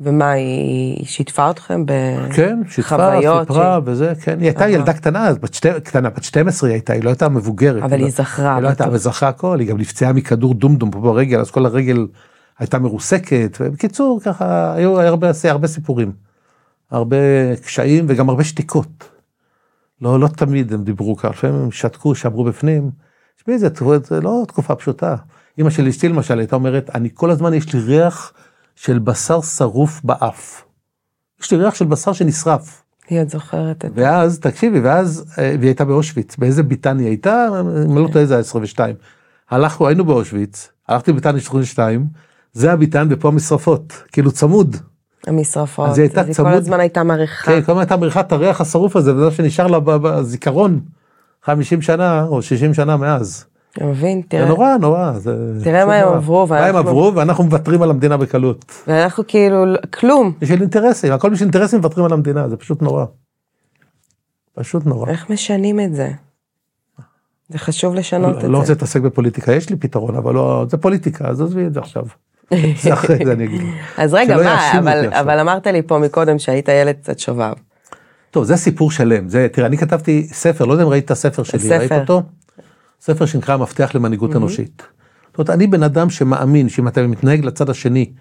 ומה, 0.00 0.30
היא 0.30 0.96
היא 0.98 1.06
שיתפה 1.06 1.50
אתכם 1.50 1.86
ב... 1.86 1.92
כן, 2.34 2.58
שיתפה, 2.68 3.18
סיפרה 3.40 3.80
וזה, 3.84 4.12
כן. 4.22 4.38
היא 4.40 4.46
הייתה. 4.48 4.68
ילדה 4.68 4.92
קטנה, 4.92 5.28
אז 5.28 5.38
בת, 5.38 5.54
שתי, 5.54 5.68
קטנה, 5.84 6.10
בת 6.10 6.24
12 6.24 6.68
היא 6.68 6.74
הייתה, 6.74 6.92
היא 6.92 7.04
לא 7.04 7.08
הייתה 7.10 7.28
מבוגרת. 7.28 7.82
אבל 7.82 7.98
לא- 7.98 8.04
היא 8.04 8.12
זכרה. 8.12 8.54
היא 8.54 8.62
לא 8.62 8.68
הייתה. 8.68 8.84
אבל 8.84 8.96
זכרה 8.96 9.28
הכל, 9.28 9.60
היא 9.60 9.68
גם 9.68 9.78
נפצעה 9.78 10.12
מכדור 10.12 10.54
דומדום 10.54 10.90
פה 10.90 11.00
ברגל, 11.00 11.40
אז 11.40 11.50
כל 11.50 11.66
הרגל 11.66 12.06
הייתה 12.58 12.78
מרוסקת, 12.78 13.56
ובקיצור, 13.60 14.20
ככה, 14.24 14.74
היו 14.74 15.00
הרבה, 15.00 15.30
הרבה 15.44 15.66
סיפורים. 15.68 16.12
הרבה 16.90 17.16
קשיים 17.64 18.04
וגם 18.08 18.28
הרבה 18.28 18.44
שתיקות. 18.44 19.08
לא, 20.02 20.20
לא 20.20 20.28
תמיד 20.28 20.72
הם 20.72 20.84
דיברו 20.84 21.16
ככה, 21.16 21.28
לפעמים 21.28 21.56
הם 21.56 21.70
שתקו, 21.70 22.14
שמרו 22.14 22.44
בפנים. 22.44 22.90
תשמעי, 23.36 23.58
זה, 23.58 23.68
זה 24.04 24.20
לא 24.20 24.42
תקופה 24.48 24.74
פשוטה. 24.74 25.14
אמא 25.60 25.70
של 25.70 25.86
אשתי 25.88 26.08
למשל 26.08 26.38
הייתה 26.38 26.56
אומרת, 26.56 26.90
אני 26.94 27.08
כל 27.14 27.30
הזמן 27.30 27.54
יש 27.54 27.72
לי 27.74 27.80
ריח 27.80 28.32
של 28.76 28.98
בשר 28.98 29.40
שרוף 29.42 30.00
באף. 30.04 30.62
יש 31.42 31.50
לי 31.50 31.58
ריח 31.58 31.74
של 31.74 31.84
בשר 31.84 32.12
שנשרף. 32.12 32.82
היא 33.08 33.20
עוד 33.20 33.28
זוכרת 33.28 33.84
את 33.84 33.94
זה. 33.94 34.02
ואז, 34.02 34.38
תקשיבי, 34.40 34.80
ואז, 34.80 35.24
אה, 35.38 35.54
והיא 35.58 35.68
הייתה 35.68 35.84
באושוויץ, 35.84 36.36
באיזה 36.36 36.62
ביתן 36.62 36.98
היא 36.98 37.06
הייתה, 37.06 37.46
אם 37.86 37.98
לא 37.98 38.08
טועה 38.12 38.26
זה 38.26 38.34
היה 38.34 38.40
22. 38.40 38.94
הלכנו, 39.50 39.86
היינו 39.86 40.04
באושוויץ, 40.04 40.68
הלכתי 40.88 41.10
לביתן 41.12 41.36
22, 41.36 42.06
זה 42.52 42.72
הביתן 42.72 43.08
ופה 43.10 43.28
המשרפות, 43.28 44.02
כאילו 44.12 44.32
צמוד. 44.32 44.76
המשרפות. 45.26 45.88
אז 45.88 45.98
היא 45.98 46.02
הייתה 46.02 46.20
היא 46.20 46.26
כל 46.26 46.32
צמוד- 46.32 46.52
הזמן 46.54 46.80
הייתה 46.80 47.02
מריחה. 47.02 47.46
כן, 47.46 47.62
כל 47.62 47.72
הזמן 47.72 47.80
הייתה 47.82 47.96
מריחת 47.96 48.26
את 48.26 48.32
הריח 48.32 48.60
השרוף 48.60 48.96
הזה, 48.96 49.14
וזה 49.16 49.30
שנשאר 49.30 49.66
לה 49.66 49.80
בזיכרון 49.80 50.80
50 51.44 51.82
שנה 51.82 52.22
או 52.24 52.42
60 52.42 52.74
שנה 52.74 52.96
מאז. 52.96 53.44
אתה 53.72 53.84
מבין? 53.84 54.20
זה 54.22 54.28
תראה. 54.28 54.48
נורא, 54.48 54.76
נורא. 54.76 55.12
זה 55.12 55.64
תראה 55.64 55.86
מה 55.86 55.94
הם. 55.96 56.08
עברו, 56.08 56.46
מה 56.46 56.66
הם 56.66 56.76
עברו, 56.76 57.12
ואנחנו 57.14 57.44
מוותרים 57.44 57.82
על 57.82 57.90
המדינה 57.90 58.16
בקלות. 58.16 58.64
ואנחנו 58.86 59.24
כאילו, 59.28 59.66
לא- 59.66 59.78
כלום. 59.94 60.32
בשביל 60.40 60.60
אינטרסים, 60.60 61.12
הכל 61.12 61.30
בשביל 61.30 61.46
אינטרסים 61.46 61.78
מוותרים 61.78 62.06
על 62.06 62.12
המדינה, 62.12 62.48
זה 62.48 62.56
פשוט 62.56 62.82
נורא. 62.82 63.04
פשוט 64.54 64.86
נורא. 64.86 65.10
איך 65.10 65.30
משנים 65.30 65.80
את 65.80 65.94
זה? 65.94 66.10
זה 67.48 67.58
חשוב 67.58 67.94
לשנות 67.94 68.38
את 68.38 68.42
לא 68.44 68.56
רוצה 68.56 68.66
זה. 68.66 68.72
להתעסק 68.72 69.00
בפוליטיקה, 69.00 69.52
יש 69.52 69.70
לי 69.70 69.76
פתרון, 69.76 70.16
אבל 70.16 70.34
לא, 70.34 70.64
זה 70.68 70.76
פוליטיקה, 70.76 71.28
אז 71.28 71.40
עזבי 71.40 71.66
את 71.66 71.74
זה 71.74 71.80
עכשיו. 71.80 72.04
זה 72.82 72.92
אחרי 72.92 73.18
זה 73.24 73.32
אני 73.32 73.44
אגיד. 73.44 73.60
אז 73.98 74.14
רגע, 74.14 74.36
מה, 74.36 75.10
אבל, 75.20 75.38
אמרת 75.40 75.66
לי 75.66 75.82
פה 75.82 75.98
מקודם 75.98 76.38
שהיית 76.38 76.68
ילד 76.68 76.96
קצת 77.02 77.18
שובב. 77.18 77.52
טוב, 78.30 78.44
זה 78.44 78.56
סיפור 78.56 78.90
שלם. 78.90 79.28
זה, 79.28 79.46
תראה, 79.52 79.66
אני 79.66 79.78
כתבתי 79.78 80.28
ספר, 80.32 80.64
לא 80.64 80.72
יודע 80.72 80.84
אם 80.84 80.88
ראית 80.88 81.04
את 81.04 81.10
הספר 81.10 81.42
שלי. 81.42 81.78
ראית 81.78 81.92
אותו? 81.92 82.22
ספר 83.00 83.26
שנקרא 83.26 83.54
המפתח 83.54 83.90
למנהיגות 83.94 84.36
אנושית. 84.36 84.82
זאת 85.28 85.38
אומרת, 85.38 85.50
אני 85.50 85.66
בן 85.66 85.82
אדם 85.82 86.10
שמאמין 86.10 86.68
שאם 86.68 86.88
אתה 86.88 87.06
מתנהג 87.06 87.44
לצד 87.44 87.70
השני 87.70 88.12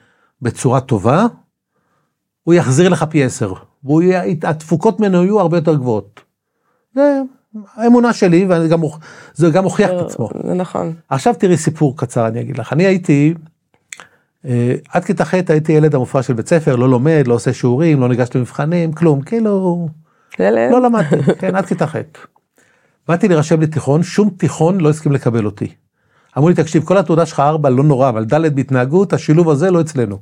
בצורה 0.41 0.81
טובה, 0.81 1.25
הוא 2.43 2.53
יחזיר 2.53 2.89
לך 2.89 3.03
פי 3.03 3.23
עשר. 3.23 3.53
והוא 3.83 4.01
יהיה, 4.01 4.23
התפוקות 4.43 4.99
ממנו 4.99 5.23
יהיו 5.23 5.39
הרבה 5.39 5.57
יותר 5.57 5.75
גבוהות. 5.75 6.21
זה 6.95 7.21
האמונה 7.75 8.13
שלי, 8.13 8.47
וזה 8.49 9.49
גם 9.51 9.63
הוכיח 9.63 9.89
את 9.89 10.05
עצמו. 10.05 10.29
זה 10.47 10.53
נכון. 10.53 10.93
עכשיו 11.09 11.33
תראי 11.39 11.57
סיפור 11.57 11.97
קצר 11.97 12.27
אני 12.27 12.41
אגיד 12.41 12.57
לך, 12.57 12.73
אני 12.73 12.85
הייתי, 12.85 13.33
אה, 14.45 14.75
עד 14.89 15.05
כיתה 15.05 15.25
ח' 15.25 15.33
הייתי 15.33 15.71
ילד 15.71 15.95
המופרע 15.95 16.23
של 16.23 16.33
בית 16.33 16.47
ספר, 16.47 16.75
לא 16.75 16.89
לומד, 16.89 17.23
לא 17.27 17.33
עושה 17.33 17.53
שיעורים, 17.53 17.99
לא 17.99 18.09
ניגש 18.09 18.29
למבחנים, 18.35 18.93
כלום, 18.93 19.21
כאילו. 19.21 19.87
לא 20.71 20.81
למדתי, 20.81 21.15
כן, 21.39 21.55
עד 21.55 21.65
כיתה 21.65 21.87
ח'. 21.87 21.95
באתי 23.09 23.27
להירשם 23.27 23.61
לתיכון, 23.61 24.03
שום 24.03 24.29
תיכון 24.29 24.81
לא 24.81 24.89
הסכים 24.89 25.11
לקבל 25.11 25.45
אותי. 25.45 25.73
אמרו 26.37 26.49
לי, 26.49 26.55
תקשיב, 26.55 26.83
כל 26.83 26.97
התעודה 26.97 27.25
שלך 27.25 27.39
ארבע 27.39 27.69
לא 27.69 27.83
נורא, 27.83 28.09
אבל 28.09 28.25
ד' 28.25 28.55
בהתנהגות, 28.55 29.13
השילוב 29.13 29.49
הזה 29.49 29.71
לא 29.71 29.81
אצלנו. 29.81 30.19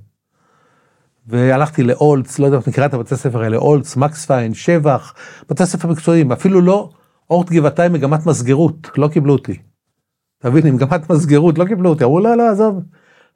והלכתי 1.28 1.84
לאולץ, 1.84 2.40
לא 2.40 2.46
יודע 2.46 2.58
אם 2.58 2.62
את 2.62 2.68
מכירה 2.68 2.86
את 2.86 2.94
הבתי 2.94 3.16
ספר 3.16 3.44
האלה, 3.44 3.58
אולץ, 3.58 3.96
מקס 3.96 4.26
פיין, 4.26 4.54
שבח, 4.54 5.14
בתי 5.50 5.66
ספר 5.66 5.88
מקצועיים, 5.88 6.32
אפילו 6.32 6.62
לא 6.62 6.90
אורט 7.30 7.50
גבעתיים 7.50 7.94
מגמת 7.94 8.26
מסגרות, 8.26 8.90
לא 8.98 9.08
קיבלו 9.08 9.34
אותי. 9.34 9.58
תבין, 10.40 10.76
מגמת 10.76 11.10
מסגרות, 11.10 11.58
לא 11.58 11.66
קיבלו 11.66 11.90
אותי, 11.90 12.04
אמרו 12.04 12.20
לא, 12.20 12.38
לא, 12.38 12.50
עזוב, 12.50 12.82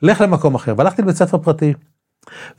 לך 0.01 0.21
למקום 0.21 0.55
אחר. 0.55 0.73
והלכתי 0.77 1.01
לבית 1.01 1.15
ספר 1.15 1.37
פרטי. 1.37 1.73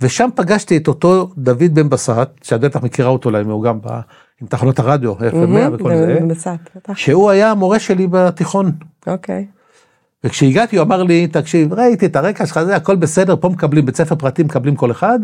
ושם 0.01 0.29
פגשתי 0.35 0.77
את 0.77 0.89
אותו 0.89 1.31
דוד 1.39 1.75
בן 1.75 1.89
בסט, 1.89 2.29
שאת 2.43 2.61
בטח 2.61 2.83
מכירה 2.83 3.09
אותו 3.09 3.29
אולי, 3.29 3.43
הוא 3.43 3.65
גם 3.65 3.81
בא 3.81 4.01
עם 4.43 4.49
תחנות 4.49 4.79
הרדיו, 4.79 5.15
FM100 5.19 5.35
מהמם, 5.35 5.75
וכל 5.75 5.97
זה. 5.97 6.19
שהוא 6.95 7.31
היה 7.31 7.51
המורה 7.51 7.79
שלי 7.79 8.07
בתיכון. 8.07 8.73
אוקיי. 9.07 9.47
וכשהגעתי 10.25 10.77
הוא 10.77 10.85
אמר 10.85 11.03
לי, 11.03 11.27
תקשיב, 11.27 11.73
ראיתי 11.73 12.07
את 12.07 12.17
הרקע 12.17 12.47
שלך, 12.47 12.63
זה 12.63 12.77
הכל 12.77 12.97
בסדר, 12.97 13.37
פה 13.37 13.49
מקבלים, 13.49 13.87
בית 13.87 13.97
ספר 13.97 14.15
פרטי 14.15 14.43
מקבלים 14.43 14.77
כל 14.77 14.91
אחד. 14.91 15.19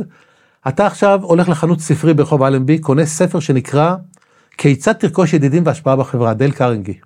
אתה 0.68 0.87
עכשיו 0.87 1.20
הולך 1.22 1.48
לחנות 1.48 1.81
ספרי 1.81 2.14
ברחוב 2.14 2.42
אלנבי, 2.42 2.78
קונה 2.78 3.07
ספר 3.07 3.40
שנקרא 3.40 3.96
כיצד 4.59 4.92
תרכוש 4.92 5.33
ידידים 5.33 5.62
והשפעה 5.66 5.96
בחברה, 5.96 6.35
דייל 6.35 6.50
קרנגי. 6.50 6.98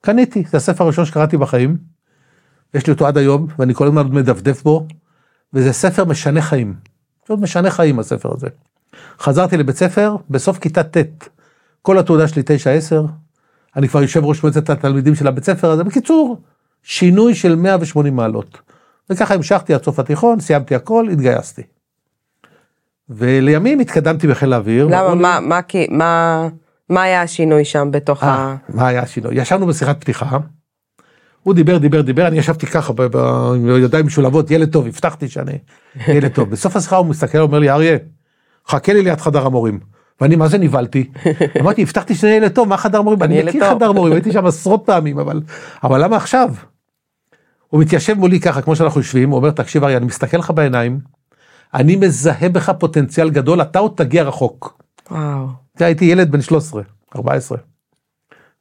קניתי, 0.00 0.44
זה 0.50 0.56
הספר 0.56 0.84
הראשון 0.84 1.04
שקראתי 1.04 1.36
בחיים. 1.36 1.76
יש 2.74 2.86
לי 2.86 2.92
אותו 2.92 3.06
עד 3.06 3.18
היום, 3.18 3.46
ואני 3.58 3.74
כל 3.74 3.86
הזמן 3.86 4.06
מדפדף 4.06 4.62
בו, 4.62 4.86
וזה 5.54 5.72
ספר 5.72 6.04
משנה 6.04 6.42
חיים. 6.42 6.74
פשוט 7.24 7.40
משנה 7.40 7.70
חיים 7.70 7.98
הספר 7.98 8.32
הזה. 8.34 8.48
חזרתי 9.20 9.56
לבית 9.56 9.76
ספר, 9.76 10.16
בסוף 10.30 10.58
כיתה 10.58 10.82
ט', 10.82 10.96
כל 11.82 11.98
התעודה 11.98 12.28
שלי 12.28 12.42
9-10, 12.42 12.94
אני 13.76 13.88
כבר 13.88 14.02
יושב 14.02 14.24
ראש 14.24 14.42
מועצת 14.42 14.70
התלמידים 14.70 15.14
של 15.14 15.26
הבית 15.26 15.44
ספר 15.44 15.70
הזה, 15.70 15.84
בקיצור, 15.84 16.40
שינוי 16.82 17.34
של 17.34 17.54
180 17.56 18.16
מעלות. 18.16 18.58
וככה 19.10 19.34
המשכתי 19.34 19.74
עד 19.74 19.82
סוף 19.84 19.98
התיכון, 19.98 20.40
סיימתי 20.40 20.74
הכל, 20.74 21.08
התגייסתי. 21.12 21.62
ולימים 23.08 23.80
התקדמתי 23.80 24.26
בחיל 24.28 24.52
האוויר. 24.52 24.86
למה, 24.86 24.96
ואמרו 25.02 25.14
לי- 25.14 25.22
מה, 25.22 25.38
מה, 25.40 25.62
כי- 25.62 25.86
מה, 25.90 26.48
מה 26.90 27.02
היה 27.02 27.22
השינוי 27.22 27.64
שם 27.64 27.88
בתוך 27.90 28.22
אה, 28.24 28.28
ה... 28.28 28.56
מה 28.68 28.86
היה 28.88 29.02
השינוי? 29.02 29.34
ישבנו 29.40 29.66
בשיחת 29.66 30.00
פתיחה, 30.00 30.38
הוא 31.42 31.54
דיבר, 31.54 31.78
דיבר, 31.78 32.00
דיבר, 32.00 32.26
אני 32.26 32.38
ישבתי 32.38 32.66
ככה 32.66 32.92
ב- 32.92 33.02
ב- 33.02 33.16
עם 33.54 33.68
ידיים 33.84 34.06
משולבות, 34.06 34.50
ילד 34.50 34.72
טוב, 34.72 34.86
הבטחתי 34.86 35.28
שאני 35.28 35.58
ילד 36.08 36.32
טוב. 36.32 36.50
בסוף 36.50 36.76
השיחה 36.76 36.96
הוא 36.96 37.06
מסתכל, 37.06 37.38
אומר 37.38 37.58
לי, 37.58 37.70
אריה, 37.70 37.96
חכה 38.68 38.92
לי 38.92 39.02
ליד 39.02 39.20
חדר 39.20 39.46
המורים. 39.46 39.80
ואני 40.20 40.36
מה 40.36 40.48
זה 40.48 40.58
נבהלתי, 40.58 41.10
אמרתי, 41.60 41.82
הבטחתי 41.82 42.14
שאני 42.14 42.32
ילד 42.32 42.52
טוב, 42.52 42.68
מה 42.68 42.76
חדר 42.76 43.02
מורים? 43.02 43.22
אני 43.22 43.42
מכיר. 43.42 43.70
חדר 43.74 43.92
מורים, 43.92 44.12
הייתי 44.12 44.32
שם 44.32 44.46
עשרות 44.46 44.82
פעמים, 44.86 45.18
אבל, 45.18 45.40
אבל 45.84 46.04
למה 46.04 46.16
עכשיו? 46.16 46.54
הוא 47.68 47.80
מתיישב 47.80 48.14
מולי 48.14 48.40
ככה, 48.40 48.62
כמו 48.62 48.76
שאנחנו 48.76 49.00
יושבים, 49.00 49.30
הוא 49.30 49.36
אומר, 49.36 49.50
תקשיב 49.50 49.84
אריה, 49.84 49.96
אני 49.96 50.06
מסתכל 50.06 50.36
לך 50.36 50.50
בעיניים, 50.50 51.00
אני 51.74 51.96
מזהה 51.96 52.48
בך 52.48 52.70
פוטנציאל 52.70 53.30
גדול, 53.30 53.62
אתה 53.62 53.78
עוד 53.78 53.92
תגיע 53.96 54.22
רחוק. 54.22 54.82
וואו. 55.10 55.46
זה 55.78 55.86
הייתי 55.86 56.04
ילד 56.04 56.32
בן 56.32 56.40
13, 56.40 56.82
14. 57.16 57.58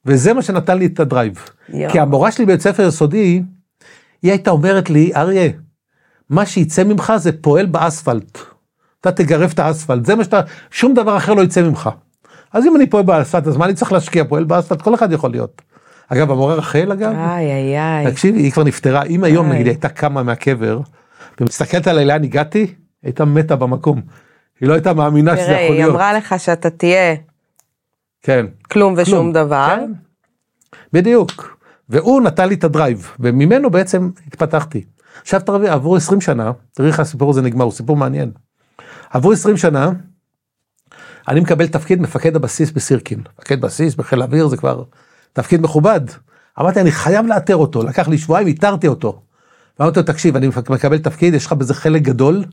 וזה 0.06 0.34
מה 0.34 0.41
שנתן 0.41 0.78
לי 0.78 0.86
את 0.86 1.00
הדרייב. 1.00 1.50
כי 1.91 2.00
המורה 2.00 2.32
שלי 2.32 2.46
בבית 2.46 2.62
ספר 2.62 2.84
יסודי, 2.88 3.44
היא 4.22 4.32
הייתה 4.32 4.52
אומרת 4.52 4.89
לי, 4.89 5.12
אריה, 5.15 5.50
מה 6.30 6.46
שיצא 6.46 6.84
ממך 6.84 7.13
זה 7.18 7.41
פועל 7.41 7.65
באספלט. 7.65 8.55
אתה 9.08 9.24
תגרף 9.24 9.54
את 9.54 9.60
האספלט, 9.60 10.06
זה 10.06 10.15
מה 10.15 10.24
שאתה, 10.24 10.41
שום 10.72 10.94
דבר 10.94 11.18
אחר 11.18 11.34
לא 11.34 11.41
יצא 11.41 11.62
ממך. 11.62 11.89
אז 12.54 12.65
אם 12.65 12.76
אני 12.76 12.89
פועל 12.89 13.04
באספלט, 13.04 13.48
אז 13.48 13.58
מה 13.58 13.65
אני 13.65 13.74
צריך 13.74 13.91
להשקיע? 13.91 14.24
פועל 14.24 14.44
באספלט, 14.44 14.82
כל 14.82 14.96
אחד 14.96 15.12
יכול 15.12 15.32
להיות. 15.32 15.62
אגב, 16.08 16.32
המורה 16.32 16.56
רחל, 16.56 16.91
אגב, 16.91 17.13
איי, 17.15 17.52
איי, 17.52 17.80
איי. 17.80 18.12
תקשיבי, 18.12 18.39
היא 18.39 18.52
כבר 18.52 18.63
נפטרה, 18.63 19.04
אם 19.04 19.24
היום 19.24 19.46
איי. 19.46 19.54
נגיד 19.54 19.68
הייתה 19.68 19.89
קמה 19.89 20.24
מהקבר, 20.24 20.80
ומסתכלת 21.41 21.88
עליי 21.88 22.06
לאן 22.06 22.24
הגעתי, 22.24 22.74
הייתה 23.04 23.26
מתה 23.26 23.56
במקום. 23.56 24.02
היא 24.62 24.70
לא 24.70 24.74
הייתה 24.74 24.94
מאמינה 24.94 25.38
שזה 25.38 25.46
תראה, 25.46 25.62
יכול 25.62 25.76
היא 25.76 25.84
להיות. 25.84 25.96
אמרה 25.96 26.13
לך 26.13 26.36
שאתה 26.38 26.70
תהיה 26.70 27.15
כן. 28.22 28.46
כלום 28.72 28.94
ושום 28.98 29.13
כלום. 29.13 29.34
דבר. 29.34 29.76
כן. 29.76 29.91
בדיוק. 30.94 31.58
והוא 31.89 32.22
נתן 32.22 32.50
לי 32.50 32.56
את 32.56 32.63
הדרייב, 32.63 33.12
וממנו 33.20 33.70
בעצם 33.70 34.10
התפתחתי. 34.28 34.84
עכשיו 35.22 35.41
תראי, 35.41 35.70
עברו 35.70 35.96
20 35.96 36.22
שנה, 36.22 36.52
תראי 36.74 36.89
איך 36.89 37.00
הסיפור 37.00 37.30
הזה 37.30 37.41
נגמר, 37.41 37.63
הוא 37.65 37.72
סיפור 37.72 37.98
מעניין. 37.98 38.32
עברו 39.15 39.32
20 39.32 39.58
שנה, 39.58 39.91
אני 41.28 41.39
מקבל 41.39 41.67
תפקיד 41.67 42.01
מפקד 42.01 42.36
הבסיס 42.36 42.71
בסירקין. 42.71 43.19
מפקד 43.39 43.62
בסיס 43.62 43.95
בחיל 43.95 44.21
האוויר 44.21 44.47
זה 44.47 44.58
כבר 44.58 44.84
תפקיד 45.34 45.62
מכובד. 45.62 46.01
אמרתי, 46.60 46.82
אני 46.82 46.91
חייב 46.91 47.25
לאתר 47.25 47.56
אותו, 47.56 47.84
לקח 47.84 48.08
לי 48.08 48.17
שבועיים, 48.17 48.47
איתרתי 48.47 48.88
אותו. 48.88 49.21
ואמרתי 49.80 49.99
לו, 49.99 50.06
תקשיב, 50.06 50.36
אני 50.36 50.47
מקבל 50.69 50.97
תפקיד, 50.97 51.34
יש 51.34 51.45
לך 51.45 51.54
בזה 51.54 51.73
חלק 51.73 52.01
גדול, 52.01 52.43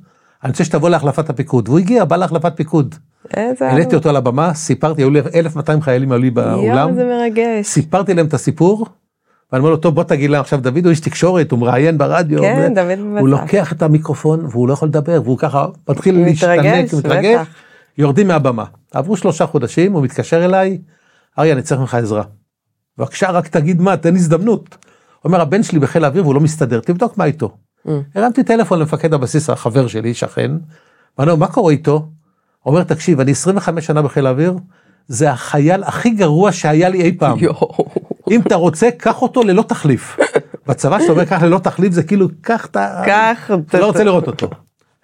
אני 0.45 0.51
רוצה 0.51 0.65
שתבוא 0.65 0.91
להחלפת 0.91 1.31
הפיקוד. 1.31 1.69
והוא 1.69 1.79
הגיע, 1.79 2.05
בא 2.05 2.17
להחלפת 2.17 2.53
פיקוד. 2.57 2.95
איזה... 3.37 3.69
העליתי 3.69 3.95
אותו 3.95 4.09
על 4.09 4.17
הבמה, 4.17 4.55
סיפרתי, 4.55 5.03
היו 5.03 5.11
לי 5.11 5.21
1,200 5.35 5.83
חיילים 5.83 6.13
היו 6.13 6.21
לי 6.21 6.31
באולם, 6.31 6.65
יואו, 6.65 6.95
זה 6.95 7.05
מרגש. 7.05 7.67
סיפרתי 7.67 8.15
להם 8.15 8.27
את 8.27 8.35
הסיפור, 8.35 8.87
ואני 9.53 9.61
אומר 9.61 9.71
לו, 9.71 9.77
טוב, 9.77 9.95
בוא 9.95 10.05
תגיד 10.05 10.31
להם 10.31 10.41
עכשיו, 10.41 10.61
דוד 10.61 10.85
הוא 10.85 10.91
איש 10.91 11.01
תקשורת, 11.01 11.51
הוא 11.51 11.59
מראיין 11.59 11.99
ברדיו, 11.99 12.41
כן, 12.41 12.75
דוד 12.75 12.99
הוא 12.99 13.31
בבטח. 13.31 13.43
לוקח 13.43 13.73
את 13.73 13.83
המיקרופון 13.83 14.45
והוא 14.45 14.69
לא 14.69 14.73
יכול 14.73 14.89
לדבר, 14.89 15.21
והוא 15.25 15.39
ככה 15.39 15.67
מתחיל 15.89 16.25
להשתנק, 16.25 16.95
מתרגש, 16.95 17.35
בטח. 17.35 17.49
יורדים 17.99 18.29
מהבמה. 18.29 18.65
עברו 18.93 19.17
שלושה 19.17 19.47
חודשים, 19.47 19.93
הוא 19.93 20.03
מתקשר 20.03 20.45
אליי, 20.45 20.79
אריה, 21.39 21.55
אני 21.55 21.63
צריך 21.63 21.81
ממך 21.81 21.95
עזרה. 21.95 22.23
בבקשה, 22.99 23.31
רק 23.31 23.49
תגיד 23.49 23.81
מה, 23.81 23.97
תן 23.97 24.15
הזדמנות. 24.15 24.69
הוא 24.71 25.29
אומר, 25.29 25.41
הבן 25.41 25.63
שלי 25.63 25.79
בחיל 25.79 26.05
האוויר 26.05 26.23
והוא 26.23 26.35
לא 26.35 26.41
מסתדר, 26.41 26.81
תבדוק 26.81 27.19
מה 27.19 27.25
איתו. 27.25 27.57
Mm. 27.87 27.91
הרמתי 28.15 28.43
טלפון 28.43 28.79
למפקד 28.79 29.15
הבסיס, 29.15 29.51
החבר 29.51 29.87
שלי, 29.87 30.15
שכן, 30.15 30.51
ואני 31.19 31.31
אומר, 31.31 31.47
מה 31.47 31.53
קורה 31.53 31.73
איתו? 31.73 31.93
הוא 32.63 32.73
אומר, 32.73 32.85
תקשיב, 32.85 33.21
אני 33.21 33.31
25 33.31 33.87
שנה 33.87 34.03
בחיל 34.03 34.27
האוויר, 34.27 34.55
זה 35.09 35.31
החייל 35.31 35.83
הכי 35.83 36.11
גרוע 36.11 36.53
שהיה 36.53 36.89
לי 36.89 37.03
אי 37.03 37.19
פעם. 37.19 37.39
אם 38.33 38.41
אתה 38.41 38.55
רוצה, 38.55 38.89
קח 38.99 39.23
אותו 39.23 39.43
ללא 39.43 39.63
תחליף. 39.63 40.17
בצבא 40.67 41.01
שאתה 41.01 41.13
אומר 41.13 41.25
קח 41.25 41.43
ללא 41.43 41.59
תחליף, 41.59 41.93
זה 41.93 42.03
כאילו, 42.03 42.29
קח 42.41 42.67
את 42.67 42.77
ה... 42.77 43.03
קח, 43.07 43.51
אתה 43.69 43.81
לא 43.81 43.87
רוצה 43.87 44.05
לראות 44.05 44.27
אותו. 44.27 44.51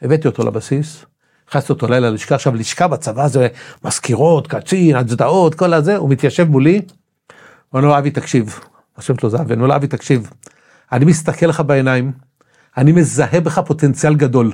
הבאתי 0.02 0.28
אותו 0.28 0.46
לבסיס, 0.46 1.04
הכנסתי 1.48 1.72
אותו 1.72 1.88
לילה 1.88 2.10
ללשכה, 2.10 2.34
עכשיו 2.34 2.54
לשכה 2.54 2.88
בצבא 2.88 3.28
זה 3.28 3.48
מזכירות, 3.84 4.46
קצין, 4.46 4.96
הצדעות, 4.96 5.54
כל 5.54 5.74
הזה, 5.74 5.96
הוא 5.96 6.10
מתיישב 6.10 6.48
מולי, 6.50 6.76
הוא 6.76 6.82
אומר 7.72 7.88
לו, 7.88 7.98
אבי 7.98 8.10
תקשיב, 8.10 8.60
השם 8.96 9.18
שלו 9.18 9.30
זה 9.30 9.36
אבי, 9.36 9.54
אני 9.54 9.62
אומר 9.62 9.68
לו, 9.68 9.76
אבי 9.76 9.86
תקשיב, 9.86 10.30
אני 10.92 11.04
מסתכל 11.04 11.46
לך 11.46 11.60
בעיניים, 11.60 12.12
אני 12.76 12.92
מזהה 12.92 13.40
בך 13.40 13.58
פוטנציאל 13.58 14.14
גדול, 14.14 14.52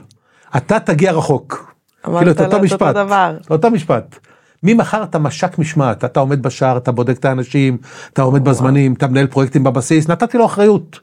אתה 0.57 0.81
תגיע 0.81 1.13
רחוק. 1.13 1.75
אמרת 2.07 2.19
כאילו 2.19 2.33
את 2.33 2.41
אותו 2.41 2.49
את 2.49 2.53
אותו 2.53 2.65
משפט, 2.65 2.95
דבר. 2.95 3.37
אותו 3.51 3.71
משפט. 3.71 4.19
ממחר 4.65 5.03
אתה 5.03 5.19
מש"ק 5.19 5.59
משמעת, 5.59 6.05
אתה 6.05 6.21
עומד 6.21 6.43
בשער, 6.43 6.77
אתה 6.77 6.93
בודק 6.93 7.19
את 7.19 7.25
האנשים, 7.25 7.77
אתה 8.13 8.23
עומד 8.23 8.45
בזמנים, 8.45 8.93
אתה 8.93 9.07
מנהל 9.07 9.27
פרויקטים 9.27 9.65
בבסיס, 9.65 10.09
נתתי 10.09 10.39
לו 10.39 10.47
אחריות. 10.47 11.01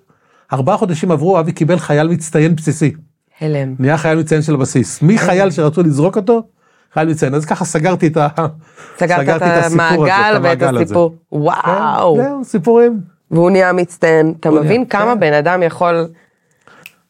ארבעה 0.53 0.77
חודשים 0.77 1.11
עברו, 1.11 1.39
אבי 1.39 1.51
קיבל 1.51 1.79
חייל 1.79 2.07
מצטיין 2.07 2.55
בסיסי. 2.55 2.93
הלם. 3.41 3.75
נהיה 3.79 3.97
חייל 3.97 4.19
מצטיין 4.19 4.41
של 4.41 4.53
הבסיס. 4.53 5.01
מחייל 5.01 5.51
שרצו 5.51 5.83
לזרוק 5.83 6.17
אותו, 6.17 6.43
חייל 6.93 7.09
מצטיין. 7.09 7.35
אז 7.35 7.45
ככה 7.45 7.65
סגרתי 7.65 8.07
את 8.07 8.17
ה... 8.17 8.27
סגרת 8.97 9.41
את 9.41 9.71
המעגל 9.71 10.39
ואת. 10.43 10.61
הסיפור. 10.61 11.15
וואו. 11.31 12.15
כן, 12.17 12.23
זהו, 12.23 12.43
סיפורים. 12.43 12.99
והוא 13.31 13.51
נהיה 13.51 13.73
מצטיין. 13.73 14.33
אתה 14.39 14.51
מבין 14.51 14.85
כמה 14.85 15.13
כן. 15.13 15.19
בן 15.19 15.33
אדם 15.33 15.63
יכול 15.63 16.07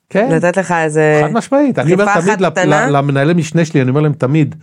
כן, 0.10 0.32
לתת 0.32 0.58
לך 0.58 0.72
איזה... 0.72 1.22
חד 1.24 1.34
משמעית. 1.34 1.80
אני 1.80 1.94
אומר 1.94 2.22
תמיד 2.22 2.42
למנהלי 2.70 3.34
משנה 3.34 3.66
שלי, 3.66 3.82
אני 3.82 3.90
אומר 3.90 4.02
להם 4.02 4.14
תמיד, 4.14 4.56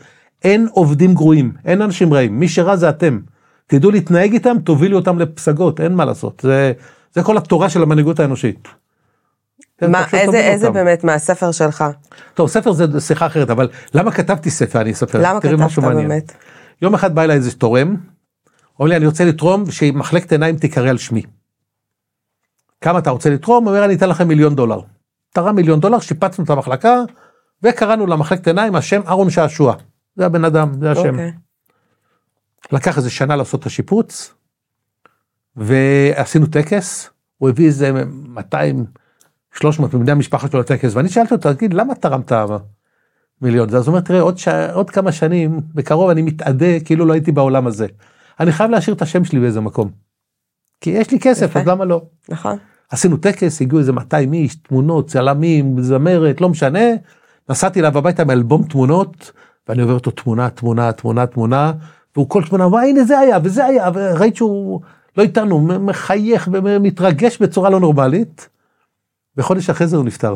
אין 0.44 0.68
עובדים 0.70 1.14
גרועים, 1.14 1.52
אין 1.64 1.82
אנשים 1.82 2.14
רעים, 2.14 2.40
מי 2.40 2.48
שרע 2.48 2.76
זה 2.76 2.88
אתם. 2.88 3.20
תדעו 3.66 3.90
להתנהג 3.90 4.32
איתם, 4.32 4.56
תובילו 4.64 4.98
אותם 4.98 5.18
לפסגות, 5.18 5.80
אין 5.80 5.94
מה 5.94 6.04
לעשות. 6.04 6.40
זה, 6.42 6.72
זה 7.14 7.22
כל 7.22 7.36
התורה 7.36 7.70
של 7.70 7.82
המנהיגות 7.82 8.20
האנושית. 8.20 8.68
מה, 9.82 10.04
איזה, 10.12 10.38
איזה 10.38 10.66
אותם. 10.66 10.78
באמת 10.78 11.04
מהספר 11.04 11.52
שלך? 11.52 11.84
טוב, 12.34 12.48
ספר 12.48 12.72
זה 12.72 13.00
שיחה 13.00 13.26
אחרת, 13.26 13.50
אבל 13.50 13.68
למה 13.94 14.10
כתבתי 14.10 14.50
ספר? 14.50 14.80
אני 14.80 14.92
אספר. 14.92 15.18
למה 15.22 15.40
כתבת 15.40 15.58
משהו 15.58 15.82
מעניין. 15.82 16.08
באמת? 16.08 16.32
יום 16.82 16.94
אחד 16.94 17.14
בא 17.14 17.22
אליי 17.22 17.36
איזה 17.36 17.52
תורם, 17.52 17.96
אומר 18.78 18.90
לי, 18.90 18.96
אני 18.96 19.06
רוצה 19.06 19.24
לתרום 19.24 19.70
שמחלקת 19.70 20.32
עיניים 20.32 20.56
תיקרא 20.56 20.90
על 20.90 20.98
שמי. 20.98 21.22
כמה 22.80 22.98
אתה 22.98 23.10
רוצה 23.10 23.30
לתרום? 23.30 23.66
אומר, 23.66 23.84
אני 23.84 23.94
אתן 23.94 24.08
לכם 24.08 24.28
מיליון 24.28 24.54
דולר. 24.54 24.80
תרם 25.34 25.56
מיליון 25.56 25.80
דולר, 25.80 25.98
שיפצנו 25.98 26.44
את 26.44 26.50
המחלקה, 26.50 27.02
וקראנו 27.62 28.06
למחלקת 28.06 28.46
עיניים 28.46 28.74
השם 28.74 29.00
אהרון 29.06 29.30
שעשוע. 29.30 29.74
זה 30.18 30.26
הבן 30.26 30.44
אדם, 30.44 30.72
זה 30.80 30.90
השם. 30.90 31.08
אוקיי. 31.08 31.32
לקח 32.72 32.96
איזה 32.96 33.10
שנה 33.10 33.36
לעשות 33.36 33.60
את 33.60 33.66
השיפוץ, 33.66 34.34
ועשינו 35.56 36.46
טקס, 36.46 37.10
הוא 37.38 37.48
הביא 37.48 37.66
איזה 37.66 38.04
200, 38.06 38.84
300 39.54 39.94
מבני 39.94 40.12
המשפחה 40.12 40.48
שלו 40.48 40.60
לטקס, 40.60 40.94
ואני 40.94 41.08
שאלתי 41.08 41.34
אותו, 41.34 41.54
תגיד, 41.54 41.74
למה 41.74 41.94
תרמת 41.94 42.32
מיליון? 43.42 43.68
אז 43.68 43.74
הוא 43.74 43.86
אומר, 43.86 44.00
תראה, 44.00 44.20
עוד, 44.20 44.38
ש... 44.38 44.48
עוד 44.48 44.90
כמה 44.90 45.12
שנים, 45.12 45.60
בקרוב 45.74 46.10
אני 46.10 46.22
מתאדה 46.22 46.80
כאילו 46.84 47.04
לא 47.04 47.12
הייתי 47.12 47.32
בעולם 47.32 47.66
הזה. 47.66 47.86
אני 48.40 48.52
חייב 48.52 48.70
להשאיר 48.70 48.96
את 48.96 49.02
השם 49.02 49.24
שלי 49.24 49.40
באיזה 49.40 49.60
מקום. 49.60 49.90
כי 50.80 50.90
יש 50.90 51.10
לי 51.10 51.20
כסף, 51.20 51.46
יפה. 51.46 51.60
אז 51.60 51.66
למה 51.66 51.84
לא? 51.84 52.02
נכון. 52.28 52.58
עשינו 52.90 53.16
טקס, 53.16 53.60
הגיעו 53.60 53.78
איזה 53.78 53.92
200 53.92 54.32
איש, 54.32 54.56
תמונות, 54.56 55.08
צלמים, 55.08 55.82
זמרת, 55.82 56.40
לא 56.40 56.48
משנה. 56.48 56.84
נסעתי 57.48 57.80
אליו 57.80 57.98
הביתה 57.98 58.22
עם 58.22 58.30
אלבום 58.30 58.62
תמונות, 58.62 59.32
ואני 59.68 59.82
עובר 59.82 59.94
אותו 59.94 60.10
תמונה, 60.10 60.50
תמונה, 60.50 60.92
תמונה, 60.92 61.26
תמונה, 61.26 61.72
והוא 62.16 62.28
כל 62.28 62.42
תמונה, 62.44 62.66
וואי, 62.66 62.90
הנה 62.90 63.04
זה 63.04 63.18
היה, 63.18 63.38
וזה 63.42 63.64
היה, 63.64 63.90
וראית 63.94 64.36
שהוא 64.36 64.80
לא 65.16 65.22
איתנו, 65.22 65.60
מחייך 65.60 66.48
ומתרגש 66.52 67.38
בצורה 67.42 67.70
לא 67.70 67.80
נורמלית. 67.80 68.48
וחודש 69.36 69.70
אחרי 69.70 69.86
זה 69.86 69.96
הוא 69.96 70.04
נפטר. 70.04 70.34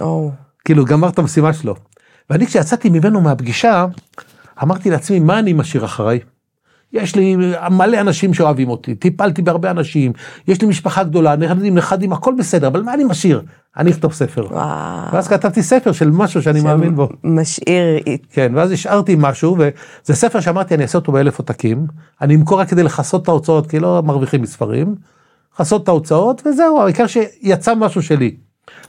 או, 0.00 0.30
כאילו, 0.64 0.84
גמר 0.84 1.08
את 1.08 1.18
המשימה 1.18 1.52
שלו. 1.52 1.74
ואני 2.30 2.46
כשיצאתי 2.46 2.90
ממנו 2.90 3.20
מהפגישה, 3.20 3.86
אמרתי 4.62 4.90
לעצמי, 4.90 5.20
מה 5.20 5.38
אני 5.38 5.52
משאיר 5.52 5.84
אחריי? 5.84 6.20
יש 6.92 7.16
לי 7.16 7.36
מלא 7.70 8.00
אנשים 8.00 8.34
שאוהבים 8.34 8.68
אותי, 8.68 8.94
טיפלתי 8.94 9.42
בהרבה 9.42 9.70
אנשים, 9.70 10.12
יש 10.48 10.62
לי 10.62 10.68
משפחה 10.68 11.04
גדולה, 11.04 11.36
נכדים, 11.36 11.74
נכדים, 11.74 12.12
הכל 12.12 12.34
בסדר, 12.38 12.66
אבל 12.66 12.82
מה 12.82 12.94
אני 12.94 13.04
משאיר? 13.04 13.42
אני 13.76 13.90
אכתוב 13.90 14.12
ספר. 14.12 14.46
וואו. 14.50 15.12
ואז 15.12 15.28
כתבתי 15.28 15.62
ספר 15.62 15.92
של 15.92 16.10
משהו 16.10 16.42
שאני 16.42 16.60
מאמין 16.60 16.94
בו. 16.94 17.08
משאיר, 17.24 17.98
כן, 18.30 18.52
ואז 18.54 18.72
השארתי 18.72 19.16
משהו, 19.18 19.56
וזה 19.58 20.14
ספר 20.14 20.40
שאמרתי, 20.40 20.74
אני 20.74 20.82
אעשה 20.82 20.98
אותו 20.98 21.12
באלף 21.12 21.38
עותקים, 21.38 21.86
אני 22.20 22.34
אמכור 22.34 22.60
רק 22.60 22.68
כדי 22.68 22.82
לכסות 22.82 23.22
את 23.22 23.28
ההוצאות, 23.28 23.66
כי 23.66 23.80
לא 23.80 24.02
מרוויחים 24.06 24.42
מספרים, 24.42 24.94
לכסות 25.54 25.82
את 25.82 25.88
ההוצאות, 25.88 26.42
וזהו, 26.46 26.80
העיקר 26.80 27.06
שיצא 27.06 27.74
משהו 27.74 28.02
שלי. 28.02 28.36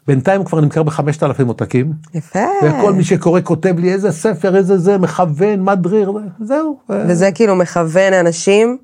בינתיים 0.08 0.39
הוא 0.39 0.48
כבר 0.48 0.62
נמכר 0.62 0.84
בחמשת 0.84 1.24
אלפים 1.24 1.48
עותקים, 1.48 1.94
יפה. 2.14 2.39
וכל 2.64 2.94
מי 2.94 3.04
שקורא 3.04 3.39
כותב 3.44 3.76
לי 3.80 3.94
איזה 3.94 4.12
ספר, 4.12 4.56
איזה 4.56 4.78
זה, 4.78 4.98
מכוון, 4.98 5.64
מדריר, 5.64 6.12
זהו. 6.39 6.80
וזה 6.89 7.32
כאילו 7.32 7.56
מכוון 7.56 8.14
אנשים. 8.14 8.78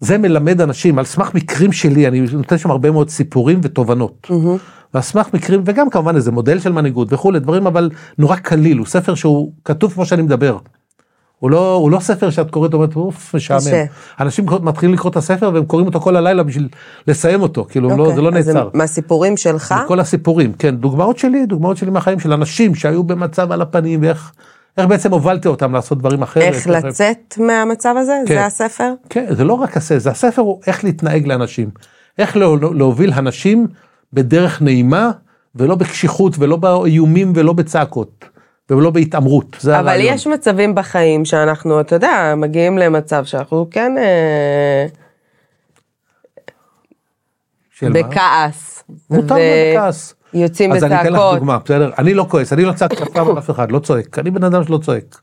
זה 0.00 0.18
מלמד 0.18 0.60
אנשים 0.60 0.98
על 0.98 1.04
סמך 1.04 1.34
מקרים 1.34 1.72
שלי, 1.72 2.08
אני 2.08 2.20
נותן 2.32 2.58
שם 2.58 2.70
הרבה 2.70 2.90
מאוד 2.90 3.10
סיפורים 3.10 3.60
ותובנות. 3.62 4.26
ועל 4.94 5.02
סמך 5.02 5.34
מקרים, 5.34 5.62
וגם 5.66 5.90
כמובן 5.90 6.16
איזה 6.16 6.32
מודל 6.32 6.58
של 6.58 6.72
מנהיגות 6.72 7.12
וכולי, 7.12 7.38
דברים 7.40 7.66
אבל 7.66 7.90
נורא 8.18 8.36
קליל, 8.36 8.78
הוא 8.78 8.86
ספר 8.86 9.14
שהוא 9.14 9.52
כתוב 9.64 9.92
כמו 9.92 10.06
שאני 10.06 10.22
מדבר. 10.22 10.58
הוא 11.40 11.50
לא, 11.50 11.74
הוא 11.74 11.90
לא 11.90 12.00
ספר 12.00 12.30
שאת 12.30 12.50
קוראת 12.50 12.74
ואומרת, 12.74 12.96
אוף, 12.96 13.34
משעמם. 13.34 13.86
אנשים 14.20 14.46
מתחילים 14.62 14.94
לקרוא 14.94 15.10
את 15.10 15.16
הספר 15.16 15.50
והם 15.54 15.64
קוראים 15.64 15.86
אותו 15.86 16.00
כל 16.00 16.16
הלילה 16.16 16.42
בשביל 16.42 16.68
לסיים 17.06 17.42
אותו, 17.42 17.66
כאילו 17.68 17.88
לא, 17.88 17.94
אוקיי, 17.94 18.14
זה 18.14 18.20
לא 18.20 18.28
אז 18.28 18.48
נעצר. 18.48 18.68
מהסיפורים 18.74 19.36
שלך, 19.36 19.74
כל 19.88 20.00
הסיפורים, 20.00 20.52
כן, 20.52 20.76
דוגמאות 20.76 21.18
שלי, 21.18 21.46
דוגמאות 21.46 21.76
שלי 21.76 21.90
מהחיים 21.90 22.20
של 22.20 22.32
אנשים 22.32 22.74
שהיו 22.74 23.04
במצב 23.04 23.52
על 23.52 23.62
הפנים, 23.62 24.02
ואיך 24.02 24.32
איך 24.78 24.86
בעצם 24.86 25.12
הובלתי 25.12 25.48
אותם 25.48 25.72
לעשות 25.72 25.98
דברים 25.98 26.22
אחרת. 26.22 26.42
איך 26.42 26.66
לצאת 26.66 27.34
מהמצב 27.38 27.94
הזה? 27.98 28.12
כן. 28.26 28.34
זה 28.34 28.46
הספר? 28.46 28.92
כן, 29.10 29.26
זה 29.30 29.44
לא 29.44 29.54
רק 29.54 29.76
הספר, 29.76 29.98
זה 29.98 30.10
הספר 30.10 30.42
הוא 30.42 30.60
איך 30.66 30.84
להתנהג 30.84 31.26
לאנשים. 31.26 31.70
איך 32.18 32.36
לא, 32.36 32.58
לא, 32.58 32.74
להוביל 32.74 33.12
אנשים 33.12 33.66
בדרך 34.12 34.62
נעימה, 34.62 35.10
ולא 35.54 35.74
בקשיחות, 35.74 36.38
ולא 36.38 36.56
באיומים, 36.56 37.32
ולא 37.34 37.52
בצעקות, 37.52 38.24
ולא 38.70 38.90
בהתעמרות. 38.90 39.56
זה 39.60 39.78
אבל 39.78 39.88
הרעיון. 39.88 40.14
יש 40.14 40.26
מצבים 40.26 40.74
בחיים 40.74 41.24
שאנחנו, 41.24 41.80
אתה 41.80 41.94
יודע, 41.94 42.34
מגיעים 42.36 42.78
למצב 42.78 43.24
שאנחנו 43.24 43.66
כן 43.70 43.94
אה, 43.98 44.86
מה? 47.82 47.90
בכעס. 47.90 48.84
מותר 49.10 49.34
ו- 49.34 49.38
להיות 49.38 49.76
בכעס. 49.76 50.14
יוצאים 50.34 50.72
אז 50.72 50.84
אני 50.84 50.94
אתן 50.94 51.06
לך 51.06 51.12
בצעקות. 51.12 51.34
דוגמה, 51.34 51.58
בסדר? 51.64 51.90
אני 51.98 52.14
לא 52.14 52.26
כועס, 52.28 52.52
אני 52.52 52.64
לא 52.64 52.72
צעקתי 52.72 53.02
אף 53.02 53.08
פעם 53.08 53.30
על 53.30 53.38
אף 53.38 53.50
אחד, 53.50 53.72
לא 53.72 53.78
צועק. 53.78 54.18
אני 54.18 54.30
בן 54.30 54.44
אדם 54.44 54.64
שלא 54.64 54.78
צועק. 54.78 55.20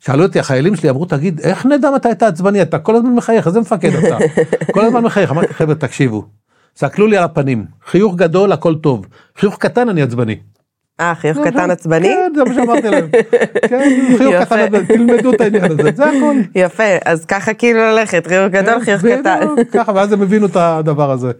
שאלו 0.00 0.22
אותי 0.22 0.38
החיילים 0.38 0.76
שלי, 0.76 0.90
אמרו, 0.90 1.04
תגיד, 1.04 1.40
איך 1.40 1.66
נדע 1.66 1.90
מתי 1.90 2.10
אתה 2.10 2.26
עצבני? 2.26 2.62
אתה 2.62 2.78
כל 2.78 2.96
הזמן 2.96 3.14
מחייך, 3.14 3.46
איזה 3.46 3.60
מפקד 3.60 3.94
אתה? 3.94 4.18
כל 4.74 4.84
הזמן 4.84 5.00
מחייך. 5.00 5.30
אמרתי, 5.30 5.54
חבר'ה, 5.54 5.74
תקשיבו. 5.74 6.24
סתכלו 6.76 7.06
לי 7.06 7.16
על 7.16 7.24
הפנים, 7.24 7.64
חיוך 7.86 8.14
גדול, 8.14 8.52
הכל 8.52 8.74
טוב. 8.74 9.06
חיוך 9.36 9.56
קטן, 9.58 9.88
אני 9.88 10.02
עצבני. 10.02 10.36
אה, 11.00 11.14
חיוך 11.14 11.38
קטן 11.44 11.70
עצבני? 11.70 12.08
כן, 12.08 12.32
זה 12.34 12.44
מה 12.44 12.54
שאמרתי 12.54 12.90
להם. 12.90 13.08
כן, 13.68 13.90
חיוך. 14.18 14.44
קטן, 14.44 14.60
עצבני, 14.60 14.86
תלמדו 14.86 15.32
את 15.32 15.40
העניין 15.40 15.64
הזה, 15.64 15.90
זה 15.96 16.04
הכל. 16.04 16.36
יפה, 16.54 16.96
אז 17.04 17.24
ככה 17.24 17.54
כאילו 17.54 17.80
ללכת, 17.80 18.26
חיוך 18.26 18.52
גדול, 18.52 18.80
חיוך 18.80 19.02
בדיוק, 19.02 19.20
קטן. 19.20 19.40
ככה, 19.72 19.92
ואז 19.94 20.12
הם 20.12 20.22
הבינו 20.22 20.46
את 20.46 20.56
הדבר 20.56 21.10
הזה. 21.10 21.30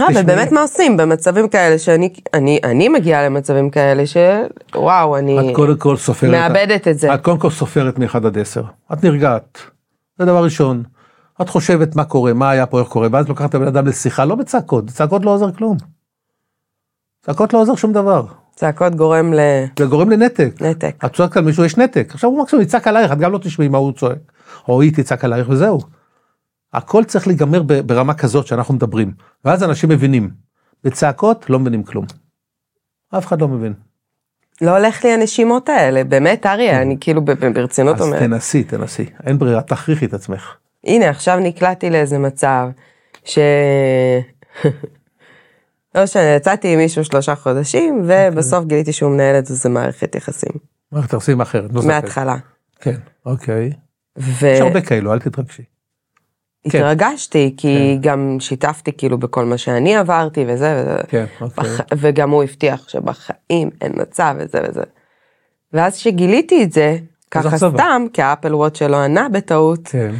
אה, 0.00 0.04
אבל 0.04 0.14
תשמעי, 0.14 0.24
באמת 0.24 0.52
מה 0.52 0.62
עושים 0.62 0.96
במצבים 0.96 1.48
כאלה 1.48 1.78
שאני 1.78 2.12
אני, 2.34 2.60
אני 2.64 2.88
מגיעה 2.88 3.26
למצבים 3.26 3.70
כאלה 3.70 4.02
שוואו, 4.06 5.16
אני 5.16 5.50
את 5.50 5.56
קודם 5.56 5.76
כל 5.76 5.96
סופרת. 5.96 6.30
מאבדת 6.30 6.88
את 6.88 6.98
זה. 6.98 7.14
את 7.14 7.20
קודם 7.20 7.38
כל 7.38 7.50
סופרת 7.50 7.98
מ-1 7.98 8.16
עד 8.16 8.38
10. 8.38 8.62
את 8.92 9.04
נרגעת. 9.04 9.58
זה 10.18 10.24
דבר 10.24 10.44
ראשון. 10.44 10.82
את 11.42 11.48
חושבת 11.48 11.96
מה 11.96 12.04
קורה, 12.04 12.32
מה 12.32 12.50
היה 12.50 12.66
פה, 12.66 12.80
איך 12.80 12.88
קורה, 12.88 13.08
ואז 13.12 13.28
לוקחת 13.28 13.50
את 13.50 13.54
הבן 13.54 13.66
אדם 13.66 13.86
לשיחה, 13.86 14.24
לא 14.24 14.34
בצעקות, 14.34 14.86
צעקות 14.86 15.24
לא 15.24 15.30
עוזר 15.30 15.52
כלום. 15.52 15.76
צעקות 17.26 17.54
לא 17.54 17.58
עוזר 17.58 17.74
שום 17.74 17.92
דבר. 17.92 18.26
צעקות 18.56 18.94
גורם 18.94 19.32
זה 19.78 19.84
גורם 19.86 20.10
לנתק. 20.10 20.60
לנתק. 20.60 21.04
את 21.04 21.16
צועקת 21.16 21.36
על 21.36 21.44
מישהו, 21.44 21.64
יש 21.64 21.76
נתק. 21.76 22.10
עכשיו 22.14 22.30
הוא 22.30 22.42
מקסימום 22.42 22.62
יצעק 22.62 22.88
עלייך, 22.88 23.12
את 23.12 23.18
גם 23.18 23.32
לא 23.32 23.38
תשמעי 23.38 23.68
מה 23.68 23.78
הוא 23.78 23.92
צועק. 23.92 24.18
או 24.68 24.82
היא 24.82 24.92
תצעק 24.96 25.24
עלייך 25.24 25.48
וזהו. 25.48 25.80
הכל 26.72 27.04
צריך 27.04 27.26
להיגמר 27.26 27.62
ברמה 27.62 28.14
כזאת 28.14 28.46
שאנחנו 28.46 28.74
מדברים. 28.74 29.12
ואז 29.44 29.62
אנשים 29.64 29.90
מבינים. 29.90 30.30
בצעקות 30.84 31.50
לא 31.50 31.58
מבינים 31.58 31.82
כלום. 31.82 32.04
אף 33.18 33.26
אחד 33.26 33.40
לא 33.40 33.48
מבין. 33.48 33.72
לא 34.60 34.76
הולך 34.76 35.04
לי 35.04 35.12
הנשימות 35.12 35.68
האלה, 35.68 36.04
באמת 36.04 36.46
אריה, 36.46 36.82
אני 36.82 36.96
כאילו 37.00 37.24
ברצינות 37.24 37.96
כן. 37.96 38.02
אז 38.02 38.06
אומרת. 38.08 38.22
תנסי, 38.22 38.64
תנסי. 38.64 39.06
אין 39.26 39.38
ברירה, 39.38 39.62
תכריחי 39.62 40.06
את 40.06 40.14
עצמך. 40.14 40.54
הנה 40.84 41.08
עכשיו 41.08 41.38
נקלעתי 41.38 41.90
לאיזה 41.90 42.18
מצב 42.18 42.68
ש... 43.24 43.38
לא 45.96 46.02
משנה, 46.02 46.22
יצאתי 46.22 46.72
עם 46.72 46.78
מישהו 46.78 47.04
שלושה 47.04 47.34
חודשים 47.34 48.02
ובסוף 48.08 48.64
גיליתי 48.64 48.92
שהוא 48.92 49.10
מנהל 49.10 49.38
את 49.38 49.50
איזה 49.50 49.68
מערכת 49.68 50.14
יחסים 50.14 50.52
מערכת 50.92 51.12
יחסים 51.12 51.40
אחרת. 51.40 51.72
לא 51.72 51.80
זוכר. 51.80 51.86
מההתחלה. 51.86 52.36
כן, 52.80 52.96
אוקיי. 53.26 53.72
יש 54.18 54.60
הרבה 54.60 54.80
כאלו, 54.80 55.12
אל 55.12 55.18
תתרגשי. 55.18 55.62
כן. 56.70 56.82
והתרגשתי 56.82 57.54
כי 57.56 57.98
גם 58.00 58.36
שיתפתי 58.40 58.92
כאילו 58.92 59.18
בכל 59.18 59.44
מה 59.44 59.58
שאני 59.58 59.96
עברתי 59.96 60.44
וזה 60.48 60.82
וזה. 60.82 60.98
כן, 61.08 61.24
אוקיי. 61.40 61.64
בח... 61.64 61.80
וגם 61.98 62.30
הוא 62.30 62.42
הבטיח 62.42 62.88
שבחיים 62.88 63.70
אין 63.80 63.92
מצב 63.94 64.34
וזה 64.38 64.60
וזה. 64.68 64.82
ואז 65.72 65.96
שגיליתי 65.96 66.62
את 66.62 66.72
זה, 66.72 66.96
ככה. 67.30 67.58
סתם, 67.58 68.06
כי 68.12 68.22
האפל 68.22 68.54
וואט 68.54 68.76
שלו 68.76 68.96
ענה 68.96 69.28
בטעות, 69.28 69.88
כן, 69.88 70.14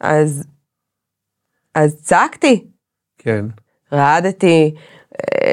אז, 0.00 0.44
אז 1.74 2.02
צעקתי, 2.02 2.64
כן. 3.18 3.44
רעדתי, 3.92 4.74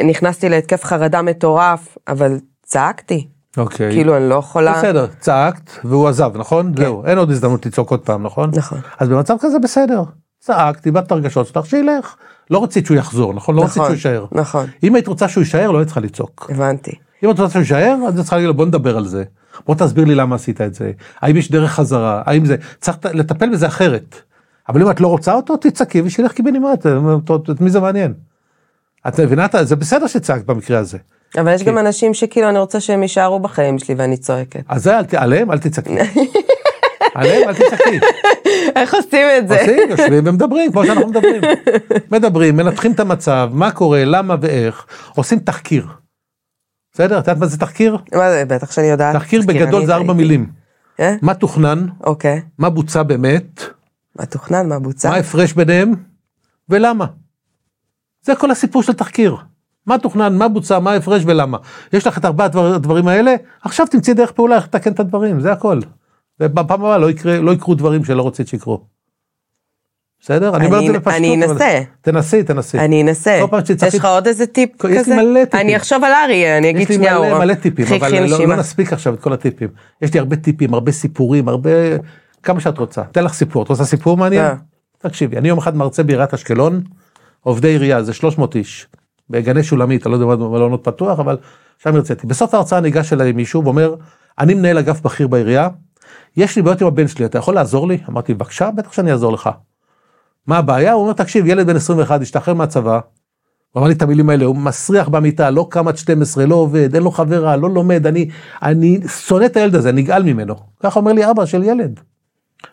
נכנסתי 0.09 0.49
להתקף 0.49 0.83
חרדה 0.83 1.21
מטורף, 1.21 1.97
אבל 2.07 2.39
צעקתי, 2.63 3.27
אוקיי. 3.57 3.91
כאילו 3.91 4.17
אני 4.17 4.29
לא 4.29 4.35
יכולה, 4.35 4.73
בסדר, 4.77 5.07
צעקת 5.19 5.71
והוא 5.83 6.07
עזב, 6.07 6.31
נכון? 6.35 6.73
זהו, 6.77 7.05
אין 7.05 7.17
עוד 7.17 7.31
הזדמנות 7.31 7.65
לצעוק 7.65 7.91
עוד 7.91 7.99
פעם, 7.99 8.23
נכון? 8.23 8.51
נכון. 8.55 8.79
אז 8.99 9.09
במצב 9.09 9.35
כזה 9.39 9.59
בסדר. 9.59 10.03
צעקת, 10.39 10.85
איבדת 10.85 11.11
הרגשות 11.11 11.47
שלך, 11.47 11.65
שילך. 11.65 12.15
לא 12.51 12.63
רצית 12.63 12.85
שהוא 12.85 12.97
יחזור, 12.97 13.33
נכון? 13.33 13.55
לא 13.55 13.63
רצית 13.63 13.77
נכון, 13.77 13.85
שהוא 13.85 13.93
יישאר. 13.93 14.25
נכון, 14.31 14.65
אם 14.83 14.95
היית 14.95 15.07
רוצה 15.07 15.27
שהוא 15.27 15.41
יישאר, 15.41 15.71
לא 15.71 15.77
היית 15.77 15.87
צריכה 15.87 16.01
לצעוק. 16.01 16.51
הבנתי. 16.53 16.91
אם 17.23 17.31
את 17.31 17.39
רוצה 17.39 17.49
שהוא 17.49 17.59
יישאר, 17.59 17.97
אז 18.07 18.13
את 18.13 18.19
צריכה 18.19 18.35
להגיד 18.35 18.47
לו 18.47 18.53
בוא 18.53 18.65
נדבר 18.65 18.97
על 18.97 19.07
זה. 19.07 19.23
בוא 19.65 19.75
תסביר 19.75 20.05
לי 20.05 20.15
למה 20.15 20.35
עשית 20.35 20.61
את 20.61 20.73
זה. 20.73 20.91
האם 21.21 21.37
יש 21.37 21.51
דרך 21.51 21.71
חזרה? 21.71 22.21
האם 22.25 22.45
זה... 22.45 22.55
צריך 22.81 22.97
לטפל 23.13 23.49
בזה 23.49 23.67
אחרת. 23.67 24.15
אבל 24.69 24.81
אם 24.81 24.91
את 24.91 25.01
לא 25.01 25.07
רוצה 25.07 25.33
אותו, 25.33 25.57
תצעקי 25.57 26.01
ושילך 26.01 26.31
קיבינימט, 26.31 26.85
את 27.51 27.61
מי 27.61 27.69
זה 27.69 27.79
מעניין? 27.79 28.13
את 29.07 29.19
מבינה? 29.19 29.47
זה 29.63 29.75
בסדר 29.75 30.07
שצעקת 30.07 30.45
במקרה 30.45 30.79
הזה. 30.79 30.97
אבל 31.37 31.53
יש 31.53 31.63
גם 31.63 31.77
אנשים 31.77 32.13
שכאילו 32.13 32.49
אני 32.49 32.59
רוצה 32.59 32.79
שהם 32.79 33.01
יישארו 33.01 33.39
בחיים 33.39 33.79
שלי 33.79 33.95
ואני 33.95 34.17
צועקת. 34.17 34.63
אז 34.67 34.83
זה, 34.83 34.99
עליהם 35.17 35.51
אל 35.51 35.57
תצעקי. 35.57 35.95
עליהם 37.15 37.49
אל 37.49 37.53
תצעקי. 37.53 37.99
איך 38.75 38.93
עושים 38.93 39.27
את 39.37 39.47
זה? 39.47 39.59
עושים, 39.59 39.89
יושבים 39.89 40.27
ומדברים, 40.27 40.71
כמו 40.71 40.85
שאנחנו 40.85 41.07
מדברים. 41.07 41.41
מדברים, 42.11 42.57
מנתחים 42.57 42.91
את 42.91 42.99
המצב, 42.99 43.49
מה 43.53 43.71
קורה, 43.71 44.05
למה 44.05 44.35
ואיך, 44.41 44.85
עושים 45.15 45.39
תחקיר. 45.39 45.87
בסדר? 46.93 47.19
את 47.19 47.27
יודעת 47.27 47.37
מה 47.37 47.45
זה 47.45 47.57
תחקיר? 47.57 47.97
מה 48.13 48.31
זה, 48.31 48.43
בטח 48.47 48.71
שאני 48.71 48.87
יודעת. 48.87 49.15
תחקיר 49.15 49.41
בגדול 49.47 49.85
זה 49.85 49.95
ארבע. 49.95 50.13
מילים. 50.13 50.45
אה? 50.99 51.15
מה 51.21 51.33
תוכנן, 51.33 51.85
אוקיי. 52.03 52.41
מה 52.57 52.69
בוצע 52.69 53.03
באמת, 53.03 53.63
מה 54.19 54.25
תוכנן, 54.25 54.69
מה 54.69 54.79
בוצע? 54.79 55.09
מה 55.09 55.15
ההפרש 55.15 55.53
ביניהם, 55.53 55.93
ולמה. 56.69 57.05
זה 58.25 58.35
כל 58.35 58.51
הסיפור 58.51 58.83
של 58.83 58.93
תחקיר. 58.93 59.35
מה 59.85 59.97
תוכנן, 59.97 60.37
מה 60.37 60.47
בוצע, 60.47 60.79
מה 60.79 60.91
ההפרש 60.91 61.23
ולמה. 61.25 61.57
יש 61.93 62.07
לך 62.07 62.17
את 62.17 62.25
ארבעת 62.25 62.51
הדבר- 62.55 62.73
הדברים 62.75 63.07
האלה, 63.07 63.35
עכשיו 63.61 63.87
תמצאי 63.87 64.13
דרך 64.13 64.31
פעולה 64.31 64.55
איך 64.55 64.65
לתקן 64.65 64.91
את 64.91 64.99
הדברים, 64.99 65.39
זה 65.39 65.51
הכל. 65.51 65.79
ובפעם 66.39 66.81
הבאה 66.81 66.97
לא, 66.97 67.09
יקרה, 67.09 67.39
לא 67.39 67.51
יקרו 67.51 67.75
דברים 67.75 68.05
שלא 68.05 68.27
רצית 68.27 68.47
שיקרו. 68.47 68.81
בסדר? 70.21 70.55
אני 70.55 70.65
אומר 70.65 70.79
את 70.79 70.85
זה 70.87 70.93
בפשטות. 70.93 71.13
אני 71.13 71.35
אנסה. 71.35 71.81
תנסי, 72.01 72.43
תנסי. 72.43 72.79
אני 72.79 73.01
אנסה. 73.01 73.41
יש 73.87 73.95
לך 73.95 74.05
עוד 74.05 74.27
איזה 74.27 74.45
טיפ 74.45 74.69
יש 74.85 74.91
לי 74.91 74.99
כזה? 74.99 75.15
מלא 75.15 75.45
טיפים. 75.45 75.59
אני 75.59 75.77
אחשוב 75.77 76.03
על 76.03 76.11
אריה, 76.11 76.57
אני 76.57 76.69
אגיד 76.69 76.81
יש 76.81 76.89
לי 76.89 76.95
שנייה, 76.95 77.19
מלא, 77.39 77.53
טיפים, 77.53 77.85
אבל 77.99 78.19
לא, 78.29 78.47
לא. 78.47 78.55
נספיק 78.55 78.93
עכשיו 78.93 79.13
את 79.13 79.19
כל 79.19 79.33
הטיפים. 79.33 79.67
יש 80.01 80.13
לי 80.13 80.19
הרבה 80.19 80.35
טיפים, 80.35 80.73
הרבה 80.73 80.91
סיפורים, 80.91 81.47
הרבה... 81.47 81.69
כמה 82.43 82.59
שאת 82.59 82.77
רוצה. 82.77 83.01
אתן 83.11 83.23
לך 83.23 83.33
סיפור. 83.33 83.63
את 83.63 83.69
רוצה 83.69 83.85
סיפור 83.85 84.17
מעניין? 84.17 84.45
אה. 84.45 84.55
תקשיבי, 84.97 85.37
אני 85.37 85.47
יום 85.47 85.57
אחד 85.57 85.75
מרצה 85.77 86.03
בעיריית 86.03 86.33
אשקלון, 86.33 86.81
עובדי 87.45 87.67
עירייה, 87.67 88.03
זה 88.03 88.13
300 88.13 88.55
איש, 88.55 88.87
בגני 89.29 89.63
שולמית, 89.63 90.05
אני 90.05 90.11
לא 90.11 90.17
יודע 90.17 90.25
מה 90.25 90.49
מלונות 90.49 90.83
פתוח, 90.83 91.19
אבל 91.19 91.37
שם 91.83 91.95
הרציתי. 91.95 92.27
בסוף 92.27 92.53
ההרצאה 92.53 92.79
ניגש 92.79 93.13
אליי 93.13 93.31
מישהו 93.31 93.63
ואומר, 93.63 93.95
אני 94.39 94.53
מנהל 94.53 94.77
אגף 94.77 95.01
בכיר 95.01 95.27
בעירייה, 95.27 95.69
יש 96.37 96.55
לי 96.55 96.61
בעיות 96.61 96.81
עם 96.81 96.87
הבן 96.87 97.07
שלי, 97.07 97.25
אתה 97.25 97.37
יכול 97.37 97.55
לעזור 97.55 97.87
לי? 97.87 97.97
אמרתי, 98.09 98.33
בבקשה, 98.33 98.71
בטח 98.71 98.91
שאני 98.93 99.11
אעזור 99.11 99.33
לך. 99.33 99.49
מה 100.47 100.57
הבעיה? 100.57 100.93
הוא 100.93 101.01
אומר, 101.01 101.13
תקשיב, 101.13 101.45
ילד 101.45 101.67
בן 101.67 101.75
21 101.75 102.21
השתחרר 102.21 102.53
מהצבא, 102.53 102.99
הוא 103.71 103.79
אמר 103.79 103.87
לי 103.87 103.93
את 103.93 104.01
המילים 104.01 104.29
האלה, 104.29 104.45
הוא 104.45 104.55
מסריח 104.55 105.07
במיטה, 105.07 105.49
לא 105.49 105.67
קם 105.69 105.87
עד 105.87 105.97
12, 105.97 106.45
לא 106.45 106.55
עובד, 106.55 106.95
אין 106.95 107.03
לו 107.03 107.11
חברה, 107.11 107.55
לא 107.55 107.69
לומד, 107.69 108.07
אני, 108.07 108.29
אני 108.63 108.99
שונא 109.07 109.45
את 109.45 109.57
הילד 109.57 109.75
הזה, 109.75 109.91
נגעל 109.91 110.23
ממנו. 110.23 110.55
ככה 110.79 110.99
אומר 110.99 111.13
לי 111.13 111.31
אבא 111.31 111.45
של 111.45 111.63
ילד. 111.63 111.99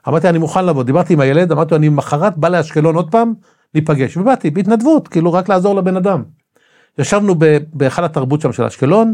אמרתי, 0.08 0.28
אני 0.28 0.38
מוכן 0.38 0.64
לבוא, 0.64 0.82
דיברתי 0.82 1.12
עם 1.12 1.20
הילד, 1.20 1.52
אמרתי 1.52 1.74
אני 1.74 1.88
מחרת 1.88 2.36
בא 2.36 2.48
לאשקלון 2.48 2.94
עוד 2.94 3.10
פעם, 3.10 3.34
ניפגש. 3.74 4.16
ובאתי, 4.16 4.50
בהתנדבות, 4.50 5.08
כאילו 5.08 5.32
רק 5.32 5.48
לעזור 5.48 5.74
לבן 5.76 5.96
אדם. 5.96 6.22
ישבנו 6.98 7.34
בהיכל 7.72 8.04
התרבות 8.04 8.40
שם 8.40 8.52
של 8.52 8.64
אשקלון, 8.64 9.12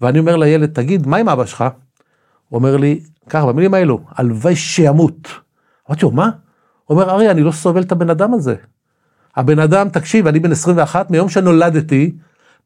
ואני 0.00 0.18
אומר 0.18 0.36
לילד, 0.36 0.70
תגיד, 0.72 1.06
מה 1.06 1.16
עם 1.16 1.28
אבא 1.28 1.46
שלך? 1.46 1.64
הוא 2.48 2.58
אומר 2.58 2.76
לי, 2.76 3.00
ככה, 3.28 3.46
במילים 3.46 3.74
האלו, 3.74 4.00
הלוואי 4.16 4.56
שימות. 4.56 5.28
אמרתי 5.88 6.04
לו, 6.04 6.10
מה? 6.10 6.30
הוא 6.84 7.00
אומר, 7.00 7.10
אריה, 7.10 7.30
אני 7.30 7.42
לא 7.42 7.52
סובל 7.52 7.82
את 7.82 7.92
הבן 7.92 8.10
אדם 8.10 8.34
הזה. 8.34 8.54
הבן 9.36 9.58
אדם, 9.58 9.88
תקשיב, 9.88 10.26
אני 10.26 10.40
בן 10.40 10.52
21, 10.52 11.10
מיום 11.10 11.28
שנולדתי, 11.28 12.12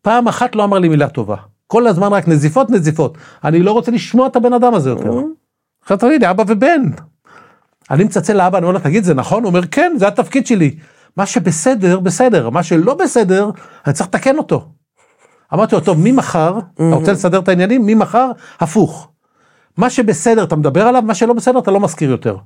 פעם 0.03 0.29
אחת 0.29 0.55
לא 0.57 0.65
אמר 0.65 0.79
לי 0.79 0.89
מילה 0.89 1.09
טובה. 1.09 1.37
כל 1.67 1.87
הזמן 1.87 2.13
רק 2.13 2.29
נזיפות, 2.29 2.71
נזיפות. 2.71 3.19
אני 3.45 3.63
לא 3.63 3.73
רוצה 3.73 3.91
לשמוע 3.91 4.27
את 4.27 4.37
הבן 4.37 4.53
אדם 4.53 4.75
הזה 4.75 4.91
יותר. 4.91 5.11
עכשיו 5.83 5.99
תגיד 5.99 6.21
לי, 6.21 6.31
אבא 6.31 6.45
ובן. 6.47 6.83
אני 7.91 8.05
מצלצל 8.05 8.37
לאבא, 8.37 8.59
אני 8.59 8.67
אומר 8.67 8.79
לו, 8.79 8.85
תגיד, 8.85 9.05
זה 9.05 9.15
נכון? 9.15 9.43
הוא 9.43 9.49
אומר, 9.49 9.67
כן, 9.67 9.93
זה 9.99 10.09
התפקיד 10.09 10.47
שלי. 10.47 10.77
מה 11.17 11.27
שבסדר, 11.27 12.01
בסדר, 12.01 12.51
מה 12.51 12.63
שלא 12.63 12.95
בסדר, 12.95 13.51
אני 13.87 13.95
צריך 13.95 14.09
לתקן 14.09 14.39
אותו. 14.39 14.69
אמרתי 15.55 15.75
לו, 15.75 15.81
טוב, 15.81 15.99
ממחר, 16.01 16.59
אתה 16.75 16.95
רוצה 16.95 17.13
לסדר 17.13 17.39
את 17.39 17.49
העניינים? 17.49 17.87
ממחר, 17.87 18.31
הפוך. 18.61 19.09
מה 19.77 19.91
שבסדר 19.91 20.45
אתה 20.45 20.57
מדבר 20.57 20.87
עליו, 20.87 21.03
מה 21.03 21.15
שלא 21.15 21.33
בסדר 21.33 21.59
אתה 21.59 21.71
לא 21.71 21.81
מזכיר 21.81 22.11
יותר. 22.11 22.37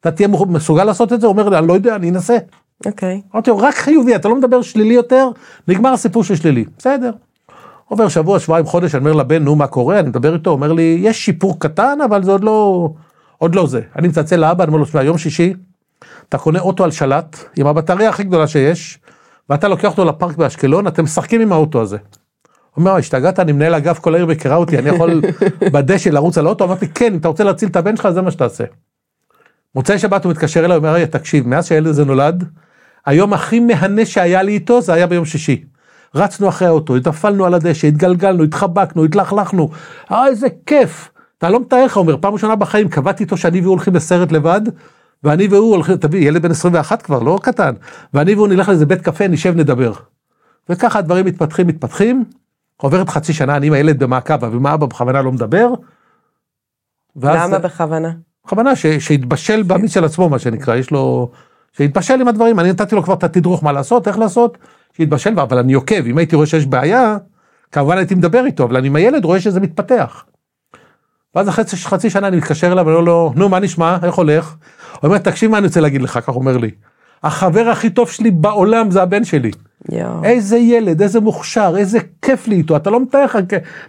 אתה 0.00 0.10
תהיה 0.10 0.28
מסוגל 0.28 0.84
לעשות 0.84 1.12
את 1.12 1.20
זה? 1.20 1.26
הוא 1.26 1.32
אומר 1.32 1.48
לי, 1.48 1.58
אני 1.58 1.66
לא 1.66 1.72
יודע, 1.72 1.96
אני 1.96 2.10
אנסה. 2.10 2.36
אוקיי. 2.86 3.22
אמרתי 3.34 3.50
לו, 3.50 3.58
רק 3.58 3.74
חיובי, 3.74 4.16
אתה 4.16 4.28
לא 4.28 4.36
מדבר 4.36 4.62
שלילי 4.62 4.94
יותר, 4.94 5.28
נגמר 5.68 5.92
הסיפור 5.92 6.24
של 6.24 6.36
שלילי. 6.36 6.64
בסדר. 6.78 7.10
עובר 7.88 8.08
שבוע, 8.08 8.38
שבועיים, 8.38 8.66
חודש, 8.66 8.94
אני 8.94 9.00
אומר 9.00 9.12
לבן, 9.12 9.44
נו, 9.44 9.56
מה 9.56 9.66
קורה? 9.66 10.00
אני 10.00 10.08
מדבר 10.08 10.34
איתו, 10.34 10.50
אומר 10.50 10.72
לי, 10.72 10.98
יש 11.02 11.24
שיפור 11.24 11.60
קטן, 11.60 11.98
אבל 12.04 12.22
זה 12.22 12.32
עוד 12.32 12.44
לא, 12.44 12.90
עוד 13.38 13.54
לא 13.54 13.66
זה. 13.66 13.80
אני 13.96 14.08
מצלצל 14.08 14.36
לאבא, 14.36 14.64
אני 14.64 14.68
אומר 14.68 14.78
לו, 14.78 14.86
שמע, 14.86 15.02
יום 15.02 15.18
שישי, 15.18 15.54
אתה 16.28 16.38
קונה 16.38 16.60
אוטו 16.60 16.84
על 16.84 16.90
שלט, 16.90 17.36
עם 17.56 17.66
הבטריה 17.66 18.08
הכי 18.08 18.24
גדולה 18.24 18.46
שיש, 18.46 18.98
ואתה 19.50 19.68
לוקח 19.68 19.88
אותו 19.88 20.04
לפארק 20.04 20.36
באשקלון, 20.36 20.86
אתם 20.86 21.04
משחקים 21.04 21.40
עם 21.40 21.52
האוטו 21.52 21.80
הזה. 21.80 21.96
אומר, 22.76 22.96
השתגעת, 22.96 23.40
אני 23.40 23.52
מנהל 23.52 23.74
אגף, 23.74 23.98
כל 23.98 24.14
העיר 24.14 24.26
מכירה 24.26 24.56
אותי, 24.56 24.78
אני 24.78 24.88
יכול 24.88 25.20
בדשא 25.72 26.08
לרוץ 26.08 26.38
על 26.38 26.46
האוטו? 26.46 26.64
אמרתי, 26.64 26.88
כן, 26.88 27.12
אם 27.12 27.18
אתה 27.18 27.28
רוצה 27.28 27.44
להציל 27.44 27.68
את 27.68 27.76
הבן 27.76 27.96
שלך, 27.96 28.08
זה 28.08 28.22
מה 28.22 28.30
שתעשה. 28.30 28.64
מוצאי 29.74 29.98
שבת 29.98 30.24
הוא 30.24 30.32
מתקשר 30.32 30.64
אליי, 30.64 30.76
אומר, 30.76 30.88
אריה, 30.88 31.06
תקשיב, 31.06 31.48
מאז 31.48 31.66
שהילד 31.66 31.86
הזה 31.86 32.04
נולד, 32.04 32.44
היום 33.06 33.32
הכי 33.32 33.60
מהנה 33.60 34.06
שהיה 34.06 34.42
לי 34.42 34.52
איתו, 34.52 34.80
זה 34.82 34.92
היה 34.94 35.06
ביום 35.06 35.24
שישי. 35.24 35.64
רצנו 36.14 36.48
אחרי 36.48 36.68
האוטו, 36.68 36.96
התאפלנו 36.96 37.44
על 37.44 37.54
הדשא, 37.54 37.88
התגלגלנו, 37.88 38.44
התחבקנו, 38.44 39.04
התלכלכנו, 39.04 39.70
אה, 40.12 40.26
איזה 40.26 40.46
כיף. 40.66 41.10
אתה 41.38 41.50
לא 41.50 41.60
מתאר 41.60 41.84
לך, 41.84 41.96
אומר, 41.96 42.16
פעם 42.20 42.32
ראשונה 42.32 42.56
בחיים 42.56 42.88
קבעתי 42.88 43.24
איתו 43.24 43.36
שאני 43.36 43.60
והוא 43.60 43.70
הולכים 43.70 43.94
לסרט 43.94 44.32
לבד, 44.32 44.60
ואני 45.24 45.46
והוא 45.46 45.74
הולכים, 45.74 45.96
תביא, 45.96 46.28
ילד 46.28 46.42
בן 46.42 46.50
21 46.50 47.02
כבר, 47.02 47.18
לא 47.22 47.38
קטן, 47.42 47.74
ואני 48.14 48.34
והוא 48.34 48.48
נלך 48.48 48.68
לאיזה 48.68 48.86
בית 48.86 49.00
קפה, 49.00 49.28
נשב, 49.28 49.54
נדבר. 49.56 49.92
וככה 50.68 50.98
הדברים 50.98 51.26
מתפתחים, 51.26 51.66
מתפתחים, 51.66 52.24
עוברת 52.76 53.08
חצי 53.08 53.32
שנה, 53.32 53.56
אני 53.56 53.66
עם 53.66 53.72
הילד 53.72 54.02
במעקב, 54.02 54.44
אבל 54.44 54.54
עם 54.56 54.66
האבא 54.66 54.86
בכוונה 54.86 55.22
לא 55.22 55.32
מדבר. 55.32 55.68
ואז- 57.16 57.50
למה 57.50 57.58
בכוונה? 57.58 58.12
בכוונה 58.46 58.76
ש- 58.76 58.86
שיתבשל 58.86 59.62
במיץ 59.62 59.94
של 59.94 60.04
עצמו 60.04 60.28
מה 60.28 60.38
שנקרא 60.38 60.74
יש 60.76 60.90
לו 60.90 61.30
שיתבשל 61.72 62.20
עם 62.20 62.28
הדברים 62.28 62.60
אני 62.60 62.70
נתתי 62.70 62.94
לו 62.94 63.02
כבר 63.02 63.14
את 63.14 63.24
התדרוך 63.24 63.64
מה 63.64 63.72
לעשות 63.72 64.08
איך 64.08 64.18
לעשות 64.18 64.58
שיתבשל 64.96 65.40
אבל 65.40 65.58
אני 65.58 65.72
עוקב 65.72 66.06
אם 66.06 66.18
הייתי 66.18 66.36
רואה 66.36 66.46
שיש 66.46 66.66
בעיה 66.66 67.16
כמובן 67.72 67.96
הייתי 67.98 68.14
מדבר 68.14 68.44
איתו 68.46 68.64
אבל 68.64 68.76
אני 68.76 68.86
עם 68.86 68.96
הילד 68.96 69.24
רואה 69.24 69.40
שזה 69.40 69.60
מתפתח. 69.60 70.24
ואז 71.36 71.48
אחרי 71.48 71.64
חצי, 71.64 71.76
חצי 71.76 72.10
שנה 72.10 72.28
אני 72.28 72.36
מתקשר 72.36 72.72
אליו 72.72 72.86
ואומר 72.86 73.00
לו 73.00 73.32
נו 73.36 73.48
מה 73.48 73.58
נשמע 73.58 73.96
איך 74.02 74.14
הולך. 74.14 74.54
הוא 74.92 75.08
אומר 75.08 75.18
תקשיב 75.18 75.50
מה 75.50 75.58
אני 75.58 75.66
רוצה 75.66 75.80
להגיד 75.80 76.02
לך 76.02 76.18
כך 76.22 76.28
הוא 76.28 76.40
אומר 76.40 76.56
לי. 76.56 76.70
החבר 77.22 77.68
הכי 77.68 77.90
טוב 77.90 78.10
שלי 78.10 78.30
בעולם 78.30 78.90
זה 78.90 79.02
הבן 79.02 79.24
שלי. 79.24 79.50
יואו. 79.92 80.24
איזה 80.24 80.56
ילד, 80.56 81.02
איזה 81.02 81.20
מוכשר, 81.20 81.74
איזה 81.78 81.98
כיף 82.22 82.48
לי 82.48 82.56
איתו, 82.56 82.76
אתה 82.76 82.90
לא 82.90 83.00
מתאר 83.00 83.24
לך, 83.24 83.38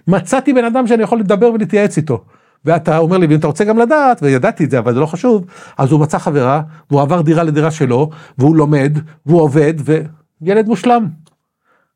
מצאתי 0.08 0.54
בן 0.54 0.66
אדם 0.66 0.88
שאני 0.88 1.04
יכול 1.04 1.20
לדבר 1.20 1.52
ולהתייעץ 1.54 1.98
איתו. 1.98 2.24
ואתה 2.66 2.98
אומר 2.98 3.18
לי, 3.18 3.28
ואם 3.28 3.40
אתה 3.40 3.48
רוצה 3.48 3.64
גם 3.64 3.78
לדעת, 3.78 4.24
וידעתי 4.24 4.64
את 4.64 4.72
זה, 4.72 4.80
אבל 4.80 4.94
זה 4.94 5.00
לא 5.00 5.06
חשוב, 5.06 5.46
אז 5.78 5.92
הוא 5.92 6.00
מצא 6.00 6.18
חברה, 6.18 6.62
והוא 6.90 7.02
עבר 7.02 7.22
דירה 7.22 7.44
לדירה 7.44 7.72
שלו, 7.72 8.10
והוא 8.38 8.56
לומד, 8.56 8.98
והוא 9.26 9.42
עובד, 9.42 9.74
וילד 10.42 10.68
מושלם. 10.68 11.08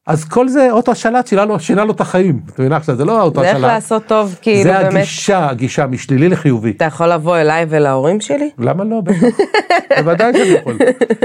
אז 0.08 0.26
כל 0.26 0.48
זה, 0.48 0.72
אוטו 0.72 0.92
השלט 0.92 1.28
שינה 1.28 1.46
לו, 1.46 1.60
שינה 1.60 1.86
לו 1.86 1.92
את 1.92 2.02
החיים. 2.02 2.42
אתה 2.46 2.62
מבין 2.62 2.74
עכשיו, 2.74 2.96
זה 2.96 3.06
לא 3.06 3.20
האוטו 3.20 3.42
זה 3.42 3.48
איך 3.48 3.56
השלט. 3.56 3.72
לעשות 3.72 4.06
טוב, 4.06 4.36
כאילו, 4.42 4.64
זה 4.64 4.78
באמת. 4.78 4.94
הגישה, 4.94 5.50
הגישה 5.50 5.88
משלילי 5.88 6.30
לחיובי. 6.30 6.72
אתה 6.72 6.86
יכול 6.86 7.08
לבוא 7.08 7.38
אליי 7.38 7.66
ולהורים 7.70 8.22
שלי? 8.22 8.50
למה 8.58 8.84
לא? 8.84 9.02
בטח. 9.02 9.38
בוודאי 9.98 10.34
שאני 10.34 10.50
יכול. 10.50 10.78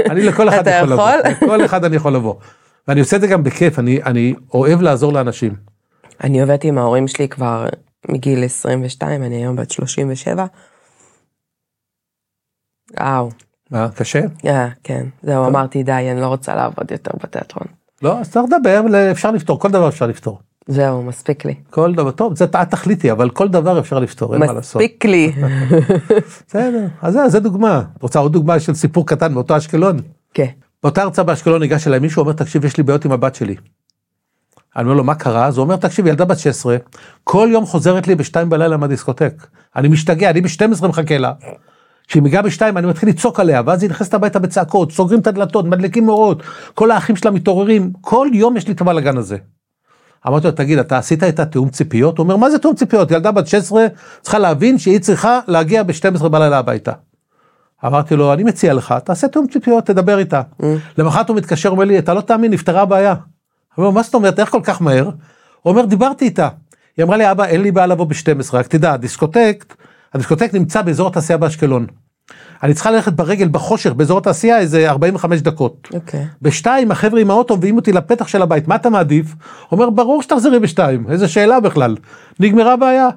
אני 0.09 0.21
לכל 0.21 0.49
אחד 0.49 0.59
אתה 0.59 0.69
יכול 0.69 0.89
לבוא. 0.93 1.09
יכול? 1.09 1.31
לכל 1.31 1.65
אחד 1.65 1.83
אני 1.85 1.95
יכול 1.95 2.13
לבוא. 2.15 2.33
ואני 2.87 2.99
עושה 2.99 3.15
את 3.15 3.21
זה 3.21 3.27
גם 3.27 3.43
בכיף, 3.43 3.79
אני, 3.79 4.03
אני 4.03 4.33
אוהב 4.53 4.81
לעזור 4.81 5.13
לאנשים. 5.13 5.53
אני 6.23 6.41
עובדת 6.41 6.63
עם 6.63 6.77
ההורים 6.77 7.07
שלי 7.07 7.29
כבר 7.29 7.67
מגיל 8.09 8.43
22, 8.43 9.23
אני 9.23 9.35
היום 9.35 9.55
בת 9.55 9.71
37. 9.71 10.45
וואו, 12.99 13.29
מה, 13.71 13.89
קשה? 13.95 14.21
אה, 14.45 14.67
כן, 14.83 15.05
זהו, 15.23 15.47
אמרתי 15.47 15.83
די, 15.83 15.91
אני 16.11 16.21
לא 16.21 16.27
רוצה 16.27 16.55
לעבוד 16.55 16.91
יותר 16.91 17.11
בתיאטרון. 17.23 17.67
לא, 18.01 18.19
אז 18.19 18.31
צריך 18.31 18.45
לדבר, 18.45 18.81
אפשר 19.11 19.31
לפתור, 19.31 19.59
כל 19.59 19.69
דבר 19.69 19.87
אפשר 19.87 20.07
לפתור. 20.07 20.39
זהו, 20.67 21.03
מספיק 21.03 21.45
לי. 21.45 21.55
כל 21.69 21.93
דבר, 21.95 22.11
טוב, 22.11 22.35
זה 22.35 22.45
את 22.45 22.55
תחליטי, 22.55 23.11
אבל 23.11 23.29
כל 23.29 23.47
דבר 23.47 23.79
אפשר 23.79 23.99
לפתור, 23.99 24.33
אין 24.33 24.45
מה 24.45 24.53
לעשות. 24.53 24.81
מספיק 24.81 25.05
לי. 25.05 25.31
בסדר, 26.47 26.87
אז 27.01 27.13
זה, 27.13 27.29
זה 27.29 27.39
דוגמה. 27.39 27.83
רוצה 28.01 28.19
עוד 28.19 28.33
דוגמה 28.33 28.59
של 28.59 28.73
סיפור 28.73 29.07
קטן 29.07 29.33
מאותו 29.33 29.57
אשקלון? 29.57 29.97
כן. 30.33 30.47
באותה 30.83 31.01
הרצאה 31.01 31.25
באשקלון 31.25 31.61
ניגש 31.61 31.87
אליי 31.87 31.99
מישהו, 31.99 32.21
אומר, 32.21 32.33
תקשיב, 32.33 32.65
יש 32.65 32.77
לי 32.77 32.83
בעיות 32.83 33.05
עם 33.05 33.11
הבת 33.11 33.35
שלי. 33.35 33.55
אני 34.75 34.83
אומר 34.83 34.95
לו, 34.95 35.03
מה 35.03 35.15
קרה? 35.15 35.45
אז 35.45 35.57
הוא 35.57 35.63
אומר, 35.63 35.75
תקשיב, 35.75 36.07
ילדה 36.07 36.25
בת 36.25 36.39
16, 36.39 36.77
כל 37.23 37.49
יום 37.51 37.65
חוזרת 37.65 38.07
לי 38.07 38.15
בשתיים 38.15 38.49
בלילה 38.49 38.77
מהדיסקוטק. 38.77 39.47
אני 39.75 39.87
משתגע, 39.87 40.29
אני 40.29 40.41
ב-12 40.41 40.87
מחכה 40.87 41.17
לה. 41.17 41.33
כשהיא 42.07 42.23
מגיעה 42.23 42.41
בשתיים 42.41 42.77
אני 42.77 42.87
מתחיל 42.87 43.09
לצעוק 43.09 43.39
עליה, 43.39 43.61
ואז 43.65 43.83
היא 43.83 43.89
נכנסת 43.89 44.13
הביתה 44.13 44.39
בצעקות, 44.39 44.91
סוגרים 44.91 45.19
את 45.19 45.27
הדלתות, 45.27 45.65
מדליקים 45.65 46.09
אורות, 46.09 46.43
כל 46.73 46.91
האחים 46.91 47.15
שלה 47.15 47.31
מתעוררים, 47.31 47.91
כל 48.01 48.27
יום 48.33 48.57
יש 48.57 48.67
לי 48.67 48.73
את 48.73 48.81
הבלאגן 48.81 49.17
הזה. 49.17 49.37
אמרתי 50.27 50.47
לו, 50.47 50.51
תגיד, 50.51 50.79
אתה 50.79 50.97
עשית 50.97 51.23
את 51.23 51.39
התיאום 51.39 51.69
ציפיות? 51.69 52.17
הוא 52.17 52.23
אומר, 52.23 52.37
מה 52.37 52.49
זה 52.49 52.59
תיאום 52.59 52.75
ציפיות? 52.75 53.11
ילדה 53.11 53.31
בת 53.31 53.47
16 53.47 53.85
צריכה 54.21 54.39
להבין 54.39 54.77
שהיא 54.77 54.99
צריכה 54.99 55.39
להגיע 55.47 55.83
ב-12 55.83 56.27
בלילה 56.27 56.57
הביתה. 56.57 56.91
אמרתי 57.85 58.15
לו, 58.15 58.33
אני 58.33 58.43
מציע 58.43 58.73
לך, 58.73 58.95
תעשה 59.03 59.27
תיאום 59.27 59.47
ציפיות, 59.47 59.85
תדבר 59.85 60.19
איתה. 60.19 60.41
למחרת 60.97 61.29
הוא 61.29 61.37
מתקשר, 61.37 61.69
אומר 61.69 61.85
לי, 61.85 61.99
אתה 61.99 62.13
לא 62.13 62.21
תאמין, 62.21 62.53
נפתרה 62.53 62.81
הבעיה. 62.81 63.11
אני 63.11 63.19
אומר, 63.77 63.89
מה 63.89 64.03
זאת 64.03 64.13
אומרת, 64.13 64.39
איך 64.39 64.49
כל 64.49 64.61
כך 64.63 64.81
מהר? 64.81 65.03
הוא 65.03 65.11
אומר, 65.71 65.85
דיברתי 65.85 66.25
איתה. 66.25 66.49
היא 66.97 67.05
אמרה 67.05 67.17
לי, 67.17 67.31
אבא, 67.31 67.45
אין 67.45 67.61
לי 67.61 67.71
בעיה 67.71 67.87
לבוא 67.87 68.05
ב-12, 68.05 68.53
רק 68.53 68.67
תדע, 68.67 68.93
הדיסקוטק, 68.93 69.75
הדיסקוטק 70.13 70.53
נמצא 70.53 70.81
באזור 70.81 71.07
התעשייה 71.07 71.37
באשקלון. 71.37 71.85
אני 72.63 72.73
צריכה 72.73 72.91
ללכת 72.91 73.13
ברגל 73.13 73.47
בחושך 73.47 73.93
באזור 73.93 74.17
התעשייה 74.17 74.59
איזה 74.59 74.89
45 74.89 75.41
דקות. 75.41 75.87
אוקיי. 75.93 76.25
בשתיים 76.41 76.91
החבר'ה 76.91 77.21
עם 77.21 77.31
האוטו 77.31 77.57
מביאים 77.57 77.75
אותי 77.75 77.91
לפתח 77.91 78.27
של 78.27 78.41
הבית, 78.41 78.67
מה 78.67 78.75
אתה 78.75 78.89
מעדיף? 78.89 79.35
אומר 79.71 79.89
ברור 79.89 80.21
שתחזרי 80.21 80.59
בשתיים, 80.59 81.05
איזה 81.09 81.27
שאלה 81.27 81.59
בכלל. 81.59 81.95
נגמרה 82.39 82.73
הבעיה. 82.73 83.09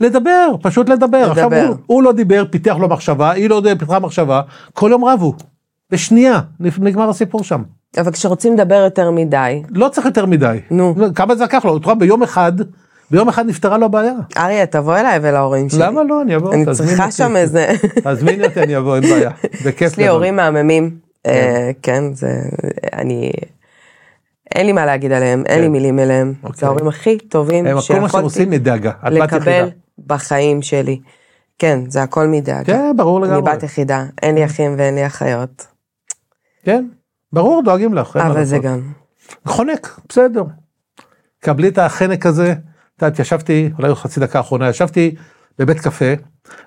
לדבר, 0.00 0.54
פשוט 0.62 0.88
לדבר. 0.88 1.18
לדבר. 1.18 1.30
עכשיו 1.30 1.66
הוא, 1.66 1.76
הוא 1.86 2.02
לא 2.02 2.12
דיבר, 2.12 2.44
פיתח 2.50 2.76
לו 2.80 2.88
מחשבה, 2.88 3.30
היא 3.30 3.50
לא 3.50 3.62
פיתחה 3.78 3.98
מחשבה, 3.98 4.40
כל 4.72 4.88
יום 4.90 5.04
רבו. 5.04 5.34
בשנייה, 5.90 6.40
נגמר 6.60 7.08
הסיפור 7.08 7.44
שם. 7.44 7.62
אבל 7.98 8.12
כשרוצים 8.12 8.54
לדבר 8.54 8.74
יותר 8.74 9.10
מדי, 9.10 9.62
לא 9.70 9.88
צריך 9.88 10.06
יותר 10.06 10.26
מדי. 10.26 10.58
נו. 10.70 10.94
כמה 11.14 11.34
זה 11.34 11.44
לקח 11.44 11.64
לו? 11.64 11.80
ביום 11.98 12.22
אחד, 12.22 12.52
ביום 13.10 13.28
אחד 13.28 13.46
נפתרה 13.46 13.78
לו 13.78 13.86
הבעיה. 13.86 14.12
אריה, 14.36 14.66
תבוא 14.66 14.96
אליי 14.96 15.18
ולהורים 15.22 15.68
שלי. 15.68 15.78
למה 15.80 16.02
לא? 16.02 16.22
אני 16.22 16.36
אבוא, 16.36 16.54
אני 16.54 16.64
צריכה. 16.72 17.10
שם 17.10 17.36
איזה... 17.36 17.72
תזמיני 18.04 18.44
אותי, 18.44 18.60
אני 18.60 18.76
אבוא, 18.76 18.96
אין 18.96 19.02
בעיה. 19.02 19.30
בכיף 19.64 19.92
יש 19.92 19.96
לי. 19.96 20.08
הורים 20.08 20.36
מהממים, 20.36 20.98
אה, 21.26 21.70
כן, 21.82 22.14
זה... 22.14 22.42
אני... 22.92 23.32
אין 24.54 24.66
לי 24.66 24.72
מה 24.72 24.86
להגיד 24.86 25.12
עליהם, 25.12 25.42
אין 25.46 25.60
לי 25.60 25.66
כן. 25.66 25.72
מילים 25.72 25.98
אליהם. 25.98 26.32
זה 26.42 26.48
אוקיי. 26.48 26.66
ההורים 26.68 26.88
הכי 26.88 27.18
טובים 27.18 27.66
הם 27.66 27.76
כל 27.88 28.00
מה 28.00 28.08
שהם 28.08 28.22
עושים 28.22 28.50
מדאגה. 28.50 28.92
לקבל 29.10 29.68
בחיים 30.06 30.62
שלי. 30.62 31.00
כן, 31.58 31.80
זה 31.88 32.02
הכל 32.02 32.26
מדאגה. 32.26 32.64
כן, 32.64 32.96
ברור 32.96 33.24
אני 33.24 33.32
לגמרי. 33.32 33.52
בת 33.52 33.62
יחידה, 33.62 34.04
אין 34.22 34.34
לי 34.34 34.44
אחים 34.44 34.74
ואין 34.78 34.94
לי 34.94 35.06
אחיות. 35.06 35.66
כן, 36.64 36.86
ברור, 37.32 37.62
דואגים 37.62 37.94
לך. 37.94 38.16
אבל 38.16 38.44
זה. 38.44 38.58
גם... 38.58 38.80
חונק, 39.44 40.00
בסדר. 40.08 40.42
קבלי 41.40 41.68
את 41.68 41.78
החנק 41.78 42.26
הזה, 42.26 42.54
את 43.00 43.04
יודעת, 43.04 43.18
ישבתי, 43.18 43.70
אולי 43.78 43.94
חצי 43.94 44.20
דקה 44.20 44.40
אחרונה, 44.40 44.68
ישבתי 44.68 45.14
בבית 45.58 45.80
קפה, 45.80 46.04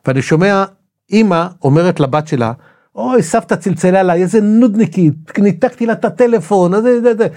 ואני 0.07 0.21
שומע 0.21 0.63
אימא 1.11 1.47
אומרת 1.63 1.99
לבת 1.99 2.27
שלה, 2.27 2.51
אוי, 2.95 3.23
סבתא 3.23 3.55
צלצלה 3.55 3.99
עליי, 3.99 4.21
איזה 4.21 4.41
נודניקית, 4.41 5.39
ניתקתי 5.39 5.86
לה 5.86 5.93
את 5.93 6.05
הטלפון, 6.05 6.81
זה, 6.81 7.01
זה, 7.01 7.15
זה. 7.17 7.27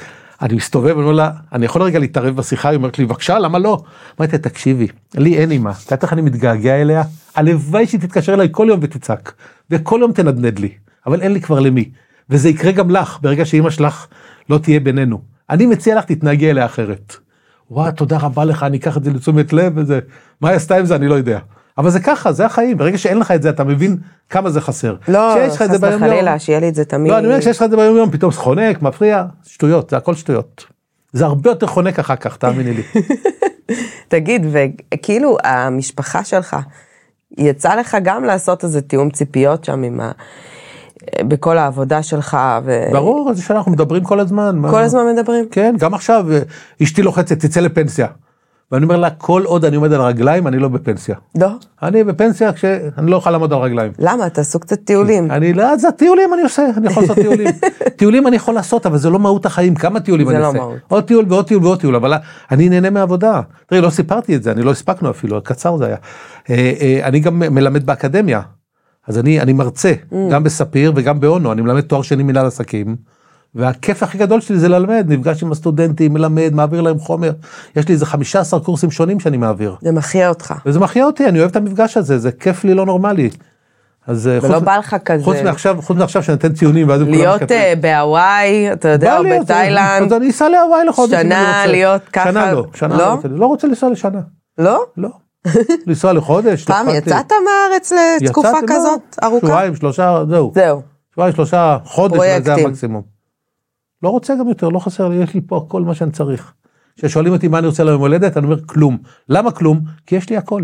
אני 0.42 0.54
מסתובב, 0.54 0.86
אני 0.86 1.02
אומר 1.02 1.12
לה, 1.12 1.30
אני 1.52 1.66
יכול 1.66 1.82
רגע 1.82 1.98
להתערב 1.98 2.36
בשיחה? 2.36 2.68
היא 2.68 2.76
אומרת 2.76 2.98
לי, 2.98 3.04
בבקשה, 3.04 3.38
למה 3.38 3.58
לא? 3.58 3.82
אמרתי 4.20 4.32
לה, 4.32 4.38
תקשיבי, 4.38 4.86
לי 5.14 5.36
אין 5.36 5.50
אימא, 5.50 5.70
את 5.70 5.84
יודעת 5.84 6.02
איך 6.02 6.12
אני 6.12 6.22
מתגעגע 6.22 6.80
אליה? 6.80 7.02
הלוואי 7.34 7.86
שהיא 7.86 8.00
תתקשר 8.00 8.34
אליי 8.34 8.48
כל 8.50 8.66
יום 8.70 8.80
ותצעק, 8.82 9.34
וכל 9.70 9.98
יום 10.02 10.12
תנדנד 10.12 10.58
לי, 10.58 10.70
אבל 11.06 11.20
אין 11.20 11.32
לי 11.32 11.40
כבר 11.40 11.60
למי. 11.60 11.90
וזה 12.30 12.48
יקרה 12.48 12.72
גם 12.72 12.90
לך, 12.90 13.18
ברגע 13.22 13.44
שאימא 13.44 13.70
שלך 13.70 14.06
לא 14.50 14.58
תהיה 14.58 14.80
בינינו. 14.80 15.20
אני 15.50 15.66
מציע 15.66 15.98
לך, 15.98 16.04
תתנהגי 16.04 16.50
אליה 16.50 16.64
אחרת. 16.64 17.16
וואו, 17.70 17.92
תודה 17.92 18.18
רבה 18.18 18.44
לך, 18.44 18.62
אני 18.62 18.76
אקח 18.76 18.96
את 18.96 19.04
זה 19.04 19.10
לתשומת 19.10 19.52
לב 19.52 19.72
וזה. 19.76 20.00
מה 20.40 20.48
היא 20.48 20.56
עשתה 20.56 20.76
עם 20.76 20.86
זה, 20.86 20.96
אני 20.96 21.08
לא 21.08 21.14
יודע. 21.14 21.38
אבל 21.78 21.90
זה 21.90 22.00
ככה, 22.00 22.32
זה 22.32 22.46
החיים, 22.46 22.78
ברגע 22.78 22.98
שאין 22.98 23.18
לך 23.18 23.30
את 23.30 23.42
זה, 23.42 23.50
אתה 23.50 23.64
מבין 23.64 23.96
כמה 24.30 24.50
זה 24.50 24.60
חסר. 24.60 24.94
לא, 25.08 25.34
חס 25.56 25.70
וחלילה, 25.80 26.38
שיהיה 26.38 26.60
לי 26.60 26.68
את 26.68 26.74
זה 26.74 26.84
תמיד. 26.84 27.12
לא, 27.12 27.18
אני 27.18 27.26
אומר, 27.26 27.40
כשיש 27.40 27.56
לך 27.56 27.62
את 27.62 27.70
זה 27.70 27.76
ביום 27.76 27.96
יום, 27.96 28.10
פתאום 28.10 28.32
זה 28.32 28.38
חונק, 28.38 28.82
מפריע, 28.82 29.24
שטויות, 29.44 29.90
זה 29.90 29.96
הכל 29.96 30.14
שטויות. 30.14 30.64
זה 31.12 31.24
הרבה 31.24 31.50
יותר 31.50 31.66
חונק 31.66 31.98
אחר 31.98 32.16
כך, 32.16 32.36
תאמיני 32.36 32.72
לי. 32.72 32.82
תגיד, 34.08 34.46
וכאילו 34.50 35.36
המשפחה 35.44 36.24
שלך, 36.24 36.56
יצא 37.38 37.74
לך 37.74 37.96
גם 38.02 38.24
לעשות 38.24 38.64
איזה 38.64 38.80
תיאום 38.80 39.10
ציפיות 39.10 39.64
שם 39.64 39.82
עם 39.82 40.00
ה... 40.00 40.12
בכל 41.28 41.58
העבודה 41.58 42.02
שלך, 42.02 42.36
וכל 42.64 42.92
ברור, 42.92 43.34
זה 43.34 43.42
שאנחנו 43.42 43.72
מדברים 43.72 44.04
כל 44.04 44.20
הזמן. 44.20 44.58
מה- 44.58 44.80
הזמן 44.80 45.00
מדברים? 45.18 45.44
כן, 45.50 45.74
גם 45.78 45.94
עכשיו 45.94 46.26
אה, 46.32 46.38
אשתי 46.82 47.02
לוחצת, 47.02 47.38
תצא 47.40 47.60
לפנסיה. 47.60 48.06
ואני 48.72 48.84
אומר 48.84 48.96
לה, 48.96 49.10
כל 49.10 49.42
עוד 49.44 49.64
אני 49.64 49.76
עומד 49.76 49.92
על 49.92 50.00
הרגליים, 50.00 50.46
אני 50.46 50.58
לא 50.58 50.68
בפנסיה. 50.68 51.14
לא. 51.38 51.48
אני 51.82 52.04
בפנסיה 52.04 52.52
כשאני 52.52 53.10
לא 53.10 53.16
אוכל 53.16 53.30
לעמוד 53.30 53.52
על 53.52 53.58
רגליים. 53.58 53.92
למה? 53.98 54.30
תעשו 54.30 54.60
קצת 54.60 54.78
טיולים. 54.84 55.30
אני 55.30 55.52
לא, 55.52 55.76
זה 55.76 55.90
טיולים 55.90 56.34
אני 56.34 56.42
עושה, 56.42 56.66
אני 56.76 56.86
יכול 56.86 57.02
לעשות 57.02 57.16
טיולים. 57.18 57.48
טיולים 57.98 58.26
אני 58.26 58.36
יכול 58.36 58.54
לעשות, 58.54 58.86
אבל 58.86 58.98
זה 58.98 59.10
לא 59.10 59.18
מהות 59.18 59.46
החיים, 59.46 59.74
כמה 59.74 60.00
טיולים 60.00 60.26
זה 60.28 60.34
אני 60.34 60.42
לא 60.42 60.48
עושה. 60.48 60.58
מהות. 60.58 60.76
עוד 60.88 61.04
טיול 61.04 61.24
ועוד 61.28 61.46
טיול 61.46 61.64
ועוד 61.64 61.80
טיול, 61.80 61.96
אבל 61.96 62.12
אני 62.50 62.68
נהנה 62.68 62.90
מהעבודה. 62.90 63.40
תראי, 63.66 63.80
לא 63.80 63.90
סיפרתי 63.90 64.36
את 64.36 64.42
זה, 64.42 64.52
אני 64.52 64.62
לא 64.62 64.70
הספקנו 64.70 65.10
אפילו, 65.10 65.40
קצר 65.44 65.76
זה 65.76 65.86
היה. 65.86 65.96
אה, 66.50 66.72
אה, 66.80 67.00
אני 67.08 67.20
גם 67.20 67.38
מלמד 67.38 67.86
באקדמיה, 67.86 68.40
אז 69.08 69.18
אני, 69.18 69.40
אני 69.40 69.52
מרצה, 69.52 69.92
Mm. 70.10 70.14
גם 70.30 70.44
בספיר 70.44 70.92
וגם 70.96 71.20
באונו, 71.20 71.52
אני 71.52 71.62
מלמד 71.62 71.80
תואר 71.80 72.02
שני 72.02 72.22
מנהל 72.22 72.46
עסקים. 72.46 72.96
והכיף 73.54 74.02
הכי 74.02 74.18
גדול 74.18 74.40
שלי 74.40 74.58
זה 74.58 74.68
ללמד, 74.68 75.04
נפגש 75.08 75.42
עם 75.42 75.52
הסטודנטים, 75.52 76.12
מלמד, 76.14 76.50
מעביר 76.54 76.80
להם 76.80 76.98
חומר. 76.98 77.32
יש 77.76 77.88
לי 77.88 77.94
איזה 77.94 78.06
15 78.06 78.60
קורסים 78.60 78.90
שונים 78.90 79.20
שאני 79.20 79.36
מעביר. 79.36 79.76
זה 79.82 79.92
מחיה 79.92 80.28
אותך. 80.28 80.54
וזה 80.66 80.80
מחיה 80.80 81.04
אותי, 81.06 81.26
אני 81.26 81.38
אוהב 81.38 81.50
את 81.50 81.56
המפגש 81.56 81.96
הזה, 81.96 82.18
זה 82.18 82.32
כיף 82.32 82.64
לי 82.64 82.74
לא 82.74 82.86
נורמלי. 82.86 83.30
אז 84.06 84.28
אה, 84.28 84.38
ולא 84.42 84.54
חוץ- 84.54 84.62
בא 84.64 84.76
לך 84.76 84.96
כזה 85.04 85.24
חוץ 85.24 85.36
מעכשיו, 85.44 85.76
חוץ 85.82 85.96
מעכשיו 85.96 86.22
שאני 86.22 86.36
אתן 86.36 86.52
ציונים 86.52 86.88
ואז 86.88 87.00
כולם 87.00 87.10
להיות. 87.12 87.52
אה, 87.52 87.72
בהוואי, 87.80 88.72
אתה 88.72 88.88
יודע, 88.88 89.18
או 89.18 89.26
אז- 89.26 89.42
בתאילנד. 89.42 90.12
אז 90.12 90.12
אני 90.12 90.30
אסע 90.30 90.48
להוואי 90.48 90.84
לחודש. 90.84 91.20
שנה. 91.22 91.64
להיות 91.66 92.02
ככה, 92.12 92.30
שנה 92.30 92.52
לא, 92.52 92.66
שנה 92.74 92.96
לא? 92.98 93.18
לא 93.30 93.46
רוצה 93.46 93.66
לנסוע 93.66 93.90
לשנה, 93.90 94.20
לא? 94.58 94.84
לא. 94.96 95.08
לנסוע 95.86 96.12
לחודש, 96.12 96.64
פעם 96.64 96.88
לי. 96.88 96.96
יצאת 96.96 97.32
מהארץ 97.32 97.92
לתקופה 98.22 98.58
כזאת 98.68 99.18
ארוכה? 99.22 99.46
שבועיים, 99.46 99.76
שלושה, 99.76 100.24
זהו. 100.28 100.52
זהו. 100.54 100.82
שבועיים, 101.12 101.34
שלושה, 101.34 101.78
חודש, 101.84 102.18
זה. 102.44 102.54
המקסימום. 102.54 103.02
לא 104.02 104.08
רוצה 104.08 104.34
גם 104.34 104.48
יותר, 104.48 104.68
לא 104.68 104.78
חסר 104.78 105.08
לי, 105.08 105.16
יש 105.16 105.34
לי 105.34 105.40
פה 105.46 105.66
כל 105.68 105.82
מה 105.82 105.94
שאני 105.94 106.10
צריך. 106.10 106.52
כששואלים 106.96 107.32
אותי 107.32 107.48
מה 107.48 107.58
אני 107.58 107.66
רוצה 107.66 107.84
ליום 107.84 108.00
הולדת, 108.00 108.36
אני 108.36 108.46
אומר 108.46 108.66
כלום. 108.66 108.98
למה 109.28 109.50
כלום? 109.50 109.80
כי 110.06 110.16
יש 110.16 110.30
לי 110.30 110.36
הכל. 110.36 110.62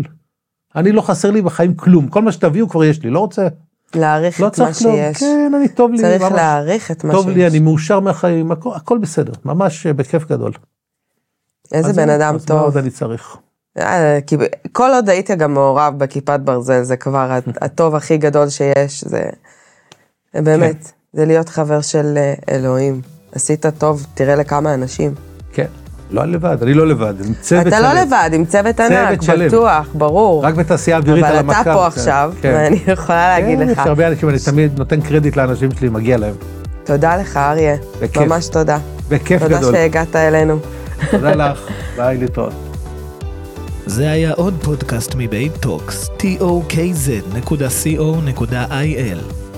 אני 0.75 0.91
לא 0.91 1.01
חסר 1.01 1.31
לי 1.31 1.41
בחיים 1.41 1.75
כלום, 1.75 2.07
כל 2.07 2.21
מה 2.21 2.31
שתביאו 2.31 2.69
כבר 2.69 2.83
יש 2.83 3.03
לי, 3.03 3.09
לא 3.09 3.19
רוצה, 3.19 3.47
להעריך 3.95 4.41
לא 4.41 4.47
את 4.47 4.59
מה 4.59 4.73
כלום. 4.73 4.95
שיש. 4.95 5.17
כן, 5.17 5.51
אני 5.57 5.67
טוב 5.67 5.91
לי, 5.91 5.97
צריך 5.97 6.21
ממש. 6.21 6.31
להעריך 6.31 6.91
את 6.91 7.03
מה 7.03 7.13
טוב 7.13 7.29
לי, 7.29 7.33
שיש. 7.33 7.51
אני 7.51 7.59
מאושר 7.59 7.99
מהחיים, 7.99 8.51
הכל, 8.51 8.69
הכל 8.75 8.97
בסדר, 8.97 9.33
ממש 9.45 9.87
בכיף 9.87 10.25
גדול. 10.25 10.51
איזה 11.71 11.89
אז 11.89 11.95
בן 11.95 12.09
אדם 12.09 12.35
אז 12.35 12.49
מה 12.51 12.59
עוד 12.59 12.73
טוב. 12.73 12.77
אני 12.77 12.89
צריך? 12.89 13.37
אה, 13.79 14.19
כל 14.71 14.89
עוד 14.93 15.09
היית 15.09 15.31
גם 15.31 15.53
מעורב 15.53 15.93
בכיפת 15.97 16.39
ברזל, 16.43 16.83
זה 16.83 16.97
כבר 16.97 17.31
הט- 17.31 17.57
הטוב 17.63 17.95
הכי 17.95 18.17
גדול 18.17 18.49
שיש, 18.49 19.03
זה 19.03 19.21
זה 20.33 20.41
באמת, 20.41 20.91
זה 21.13 21.25
להיות 21.25 21.49
חבר 21.49 21.81
של 21.81 22.13
אה, 22.17 22.33
אלוהים. 22.55 23.01
עשית 23.35 23.65
טוב, 23.77 24.05
תראה 24.13 24.35
לכמה 24.35 24.73
אנשים. 24.73 25.13
כן, 25.53 25.65
לא 26.11 26.25
לבד, 26.25 26.57
אני 26.63 26.73
לא 26.73 26.87
לבד, 26.87 27.13
עם 27.25 27.33
צוות 27.41 27.67
אתה 27.67 27.79
לא 27.79 27.89
שלם. 27.91 27.97
לבד, 28.07 28.29
עם 28.33 28.45
צוות 28.45 28.79
ענק, 28.79 29.21
שלם. 29.21 29.47
בטוח, 29.47 29.87
ברור. 29.93 30.45
רק 30.45 30.53
בתעשייה 30.53 30.97
אווירית 30.97 31.23
על 31.23 31.29
אבל 31.29 31.39
המכה. 31.39 31.61
אתה 31.61 31.73
פה 31.73 31.87
עכשיו, 31.87 32.33
כן. 32.41 32.51
ואני 32.55 32.79
יכולה 32.87 33.39
להגיד 33.39 33.59
כן, 33.59 33.67
לך, 33.67 33.77
יש 33.81 33.87
הרבה 33.87 34.07
אנשים, 34.07 34.29
אני 34.29 34.37
תמיד 34.45 34.77
נותן 34.79 35.01
קרדיט 35.01 35.35
לאנשים 35.35 35.71
שלי, 35.71 35.89
מגיע 35.89 36.17
להם. 36.17 36.35
תודה 36.83 37.17
לך, 37.17 37.37
אריה. 37.37 37.75
בכיף. 38.01 38.17
ממש 38.21 38.47
תודה. 38.47 38.77
בכיף 39.09 39.41
תודה 39.43 39.57
גדול. 39.57 39.73
שהגעת 39.75 40.15
אלינו. 40.15 40.57
תודה 41.11 41.35
לך, 41.35 41.59
ביי 41.97 42.17
להתראות. 42.17 42.72
זה 43.85 44.11
היה 44.11 44.33
עוד 44.33 44.53
פודקאסט 44.63 45.15
מבית 45.17 45.51
טוקס, 45.61 46.09
tokz.co.il. 46.19 47.33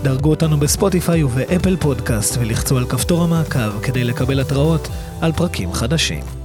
דרגו 0.04 0.30
אותנו 0.30 0.58
בספוטיפיי 0.58 1.24
ובאפל 1.24 1.78
פודקאסט 1.78 2.38
ולחצו 2.40 2.78
על 2.78 2.86
כפתור 2.86 3.24
המעקב 3.24 3.82
כדי 3.84 4.04
לקבל 4.04 4.40
התראות 4.40 4.88
על 5.22 5.32
פרקים 5.32 5.74
חדשים. 5.74 6.45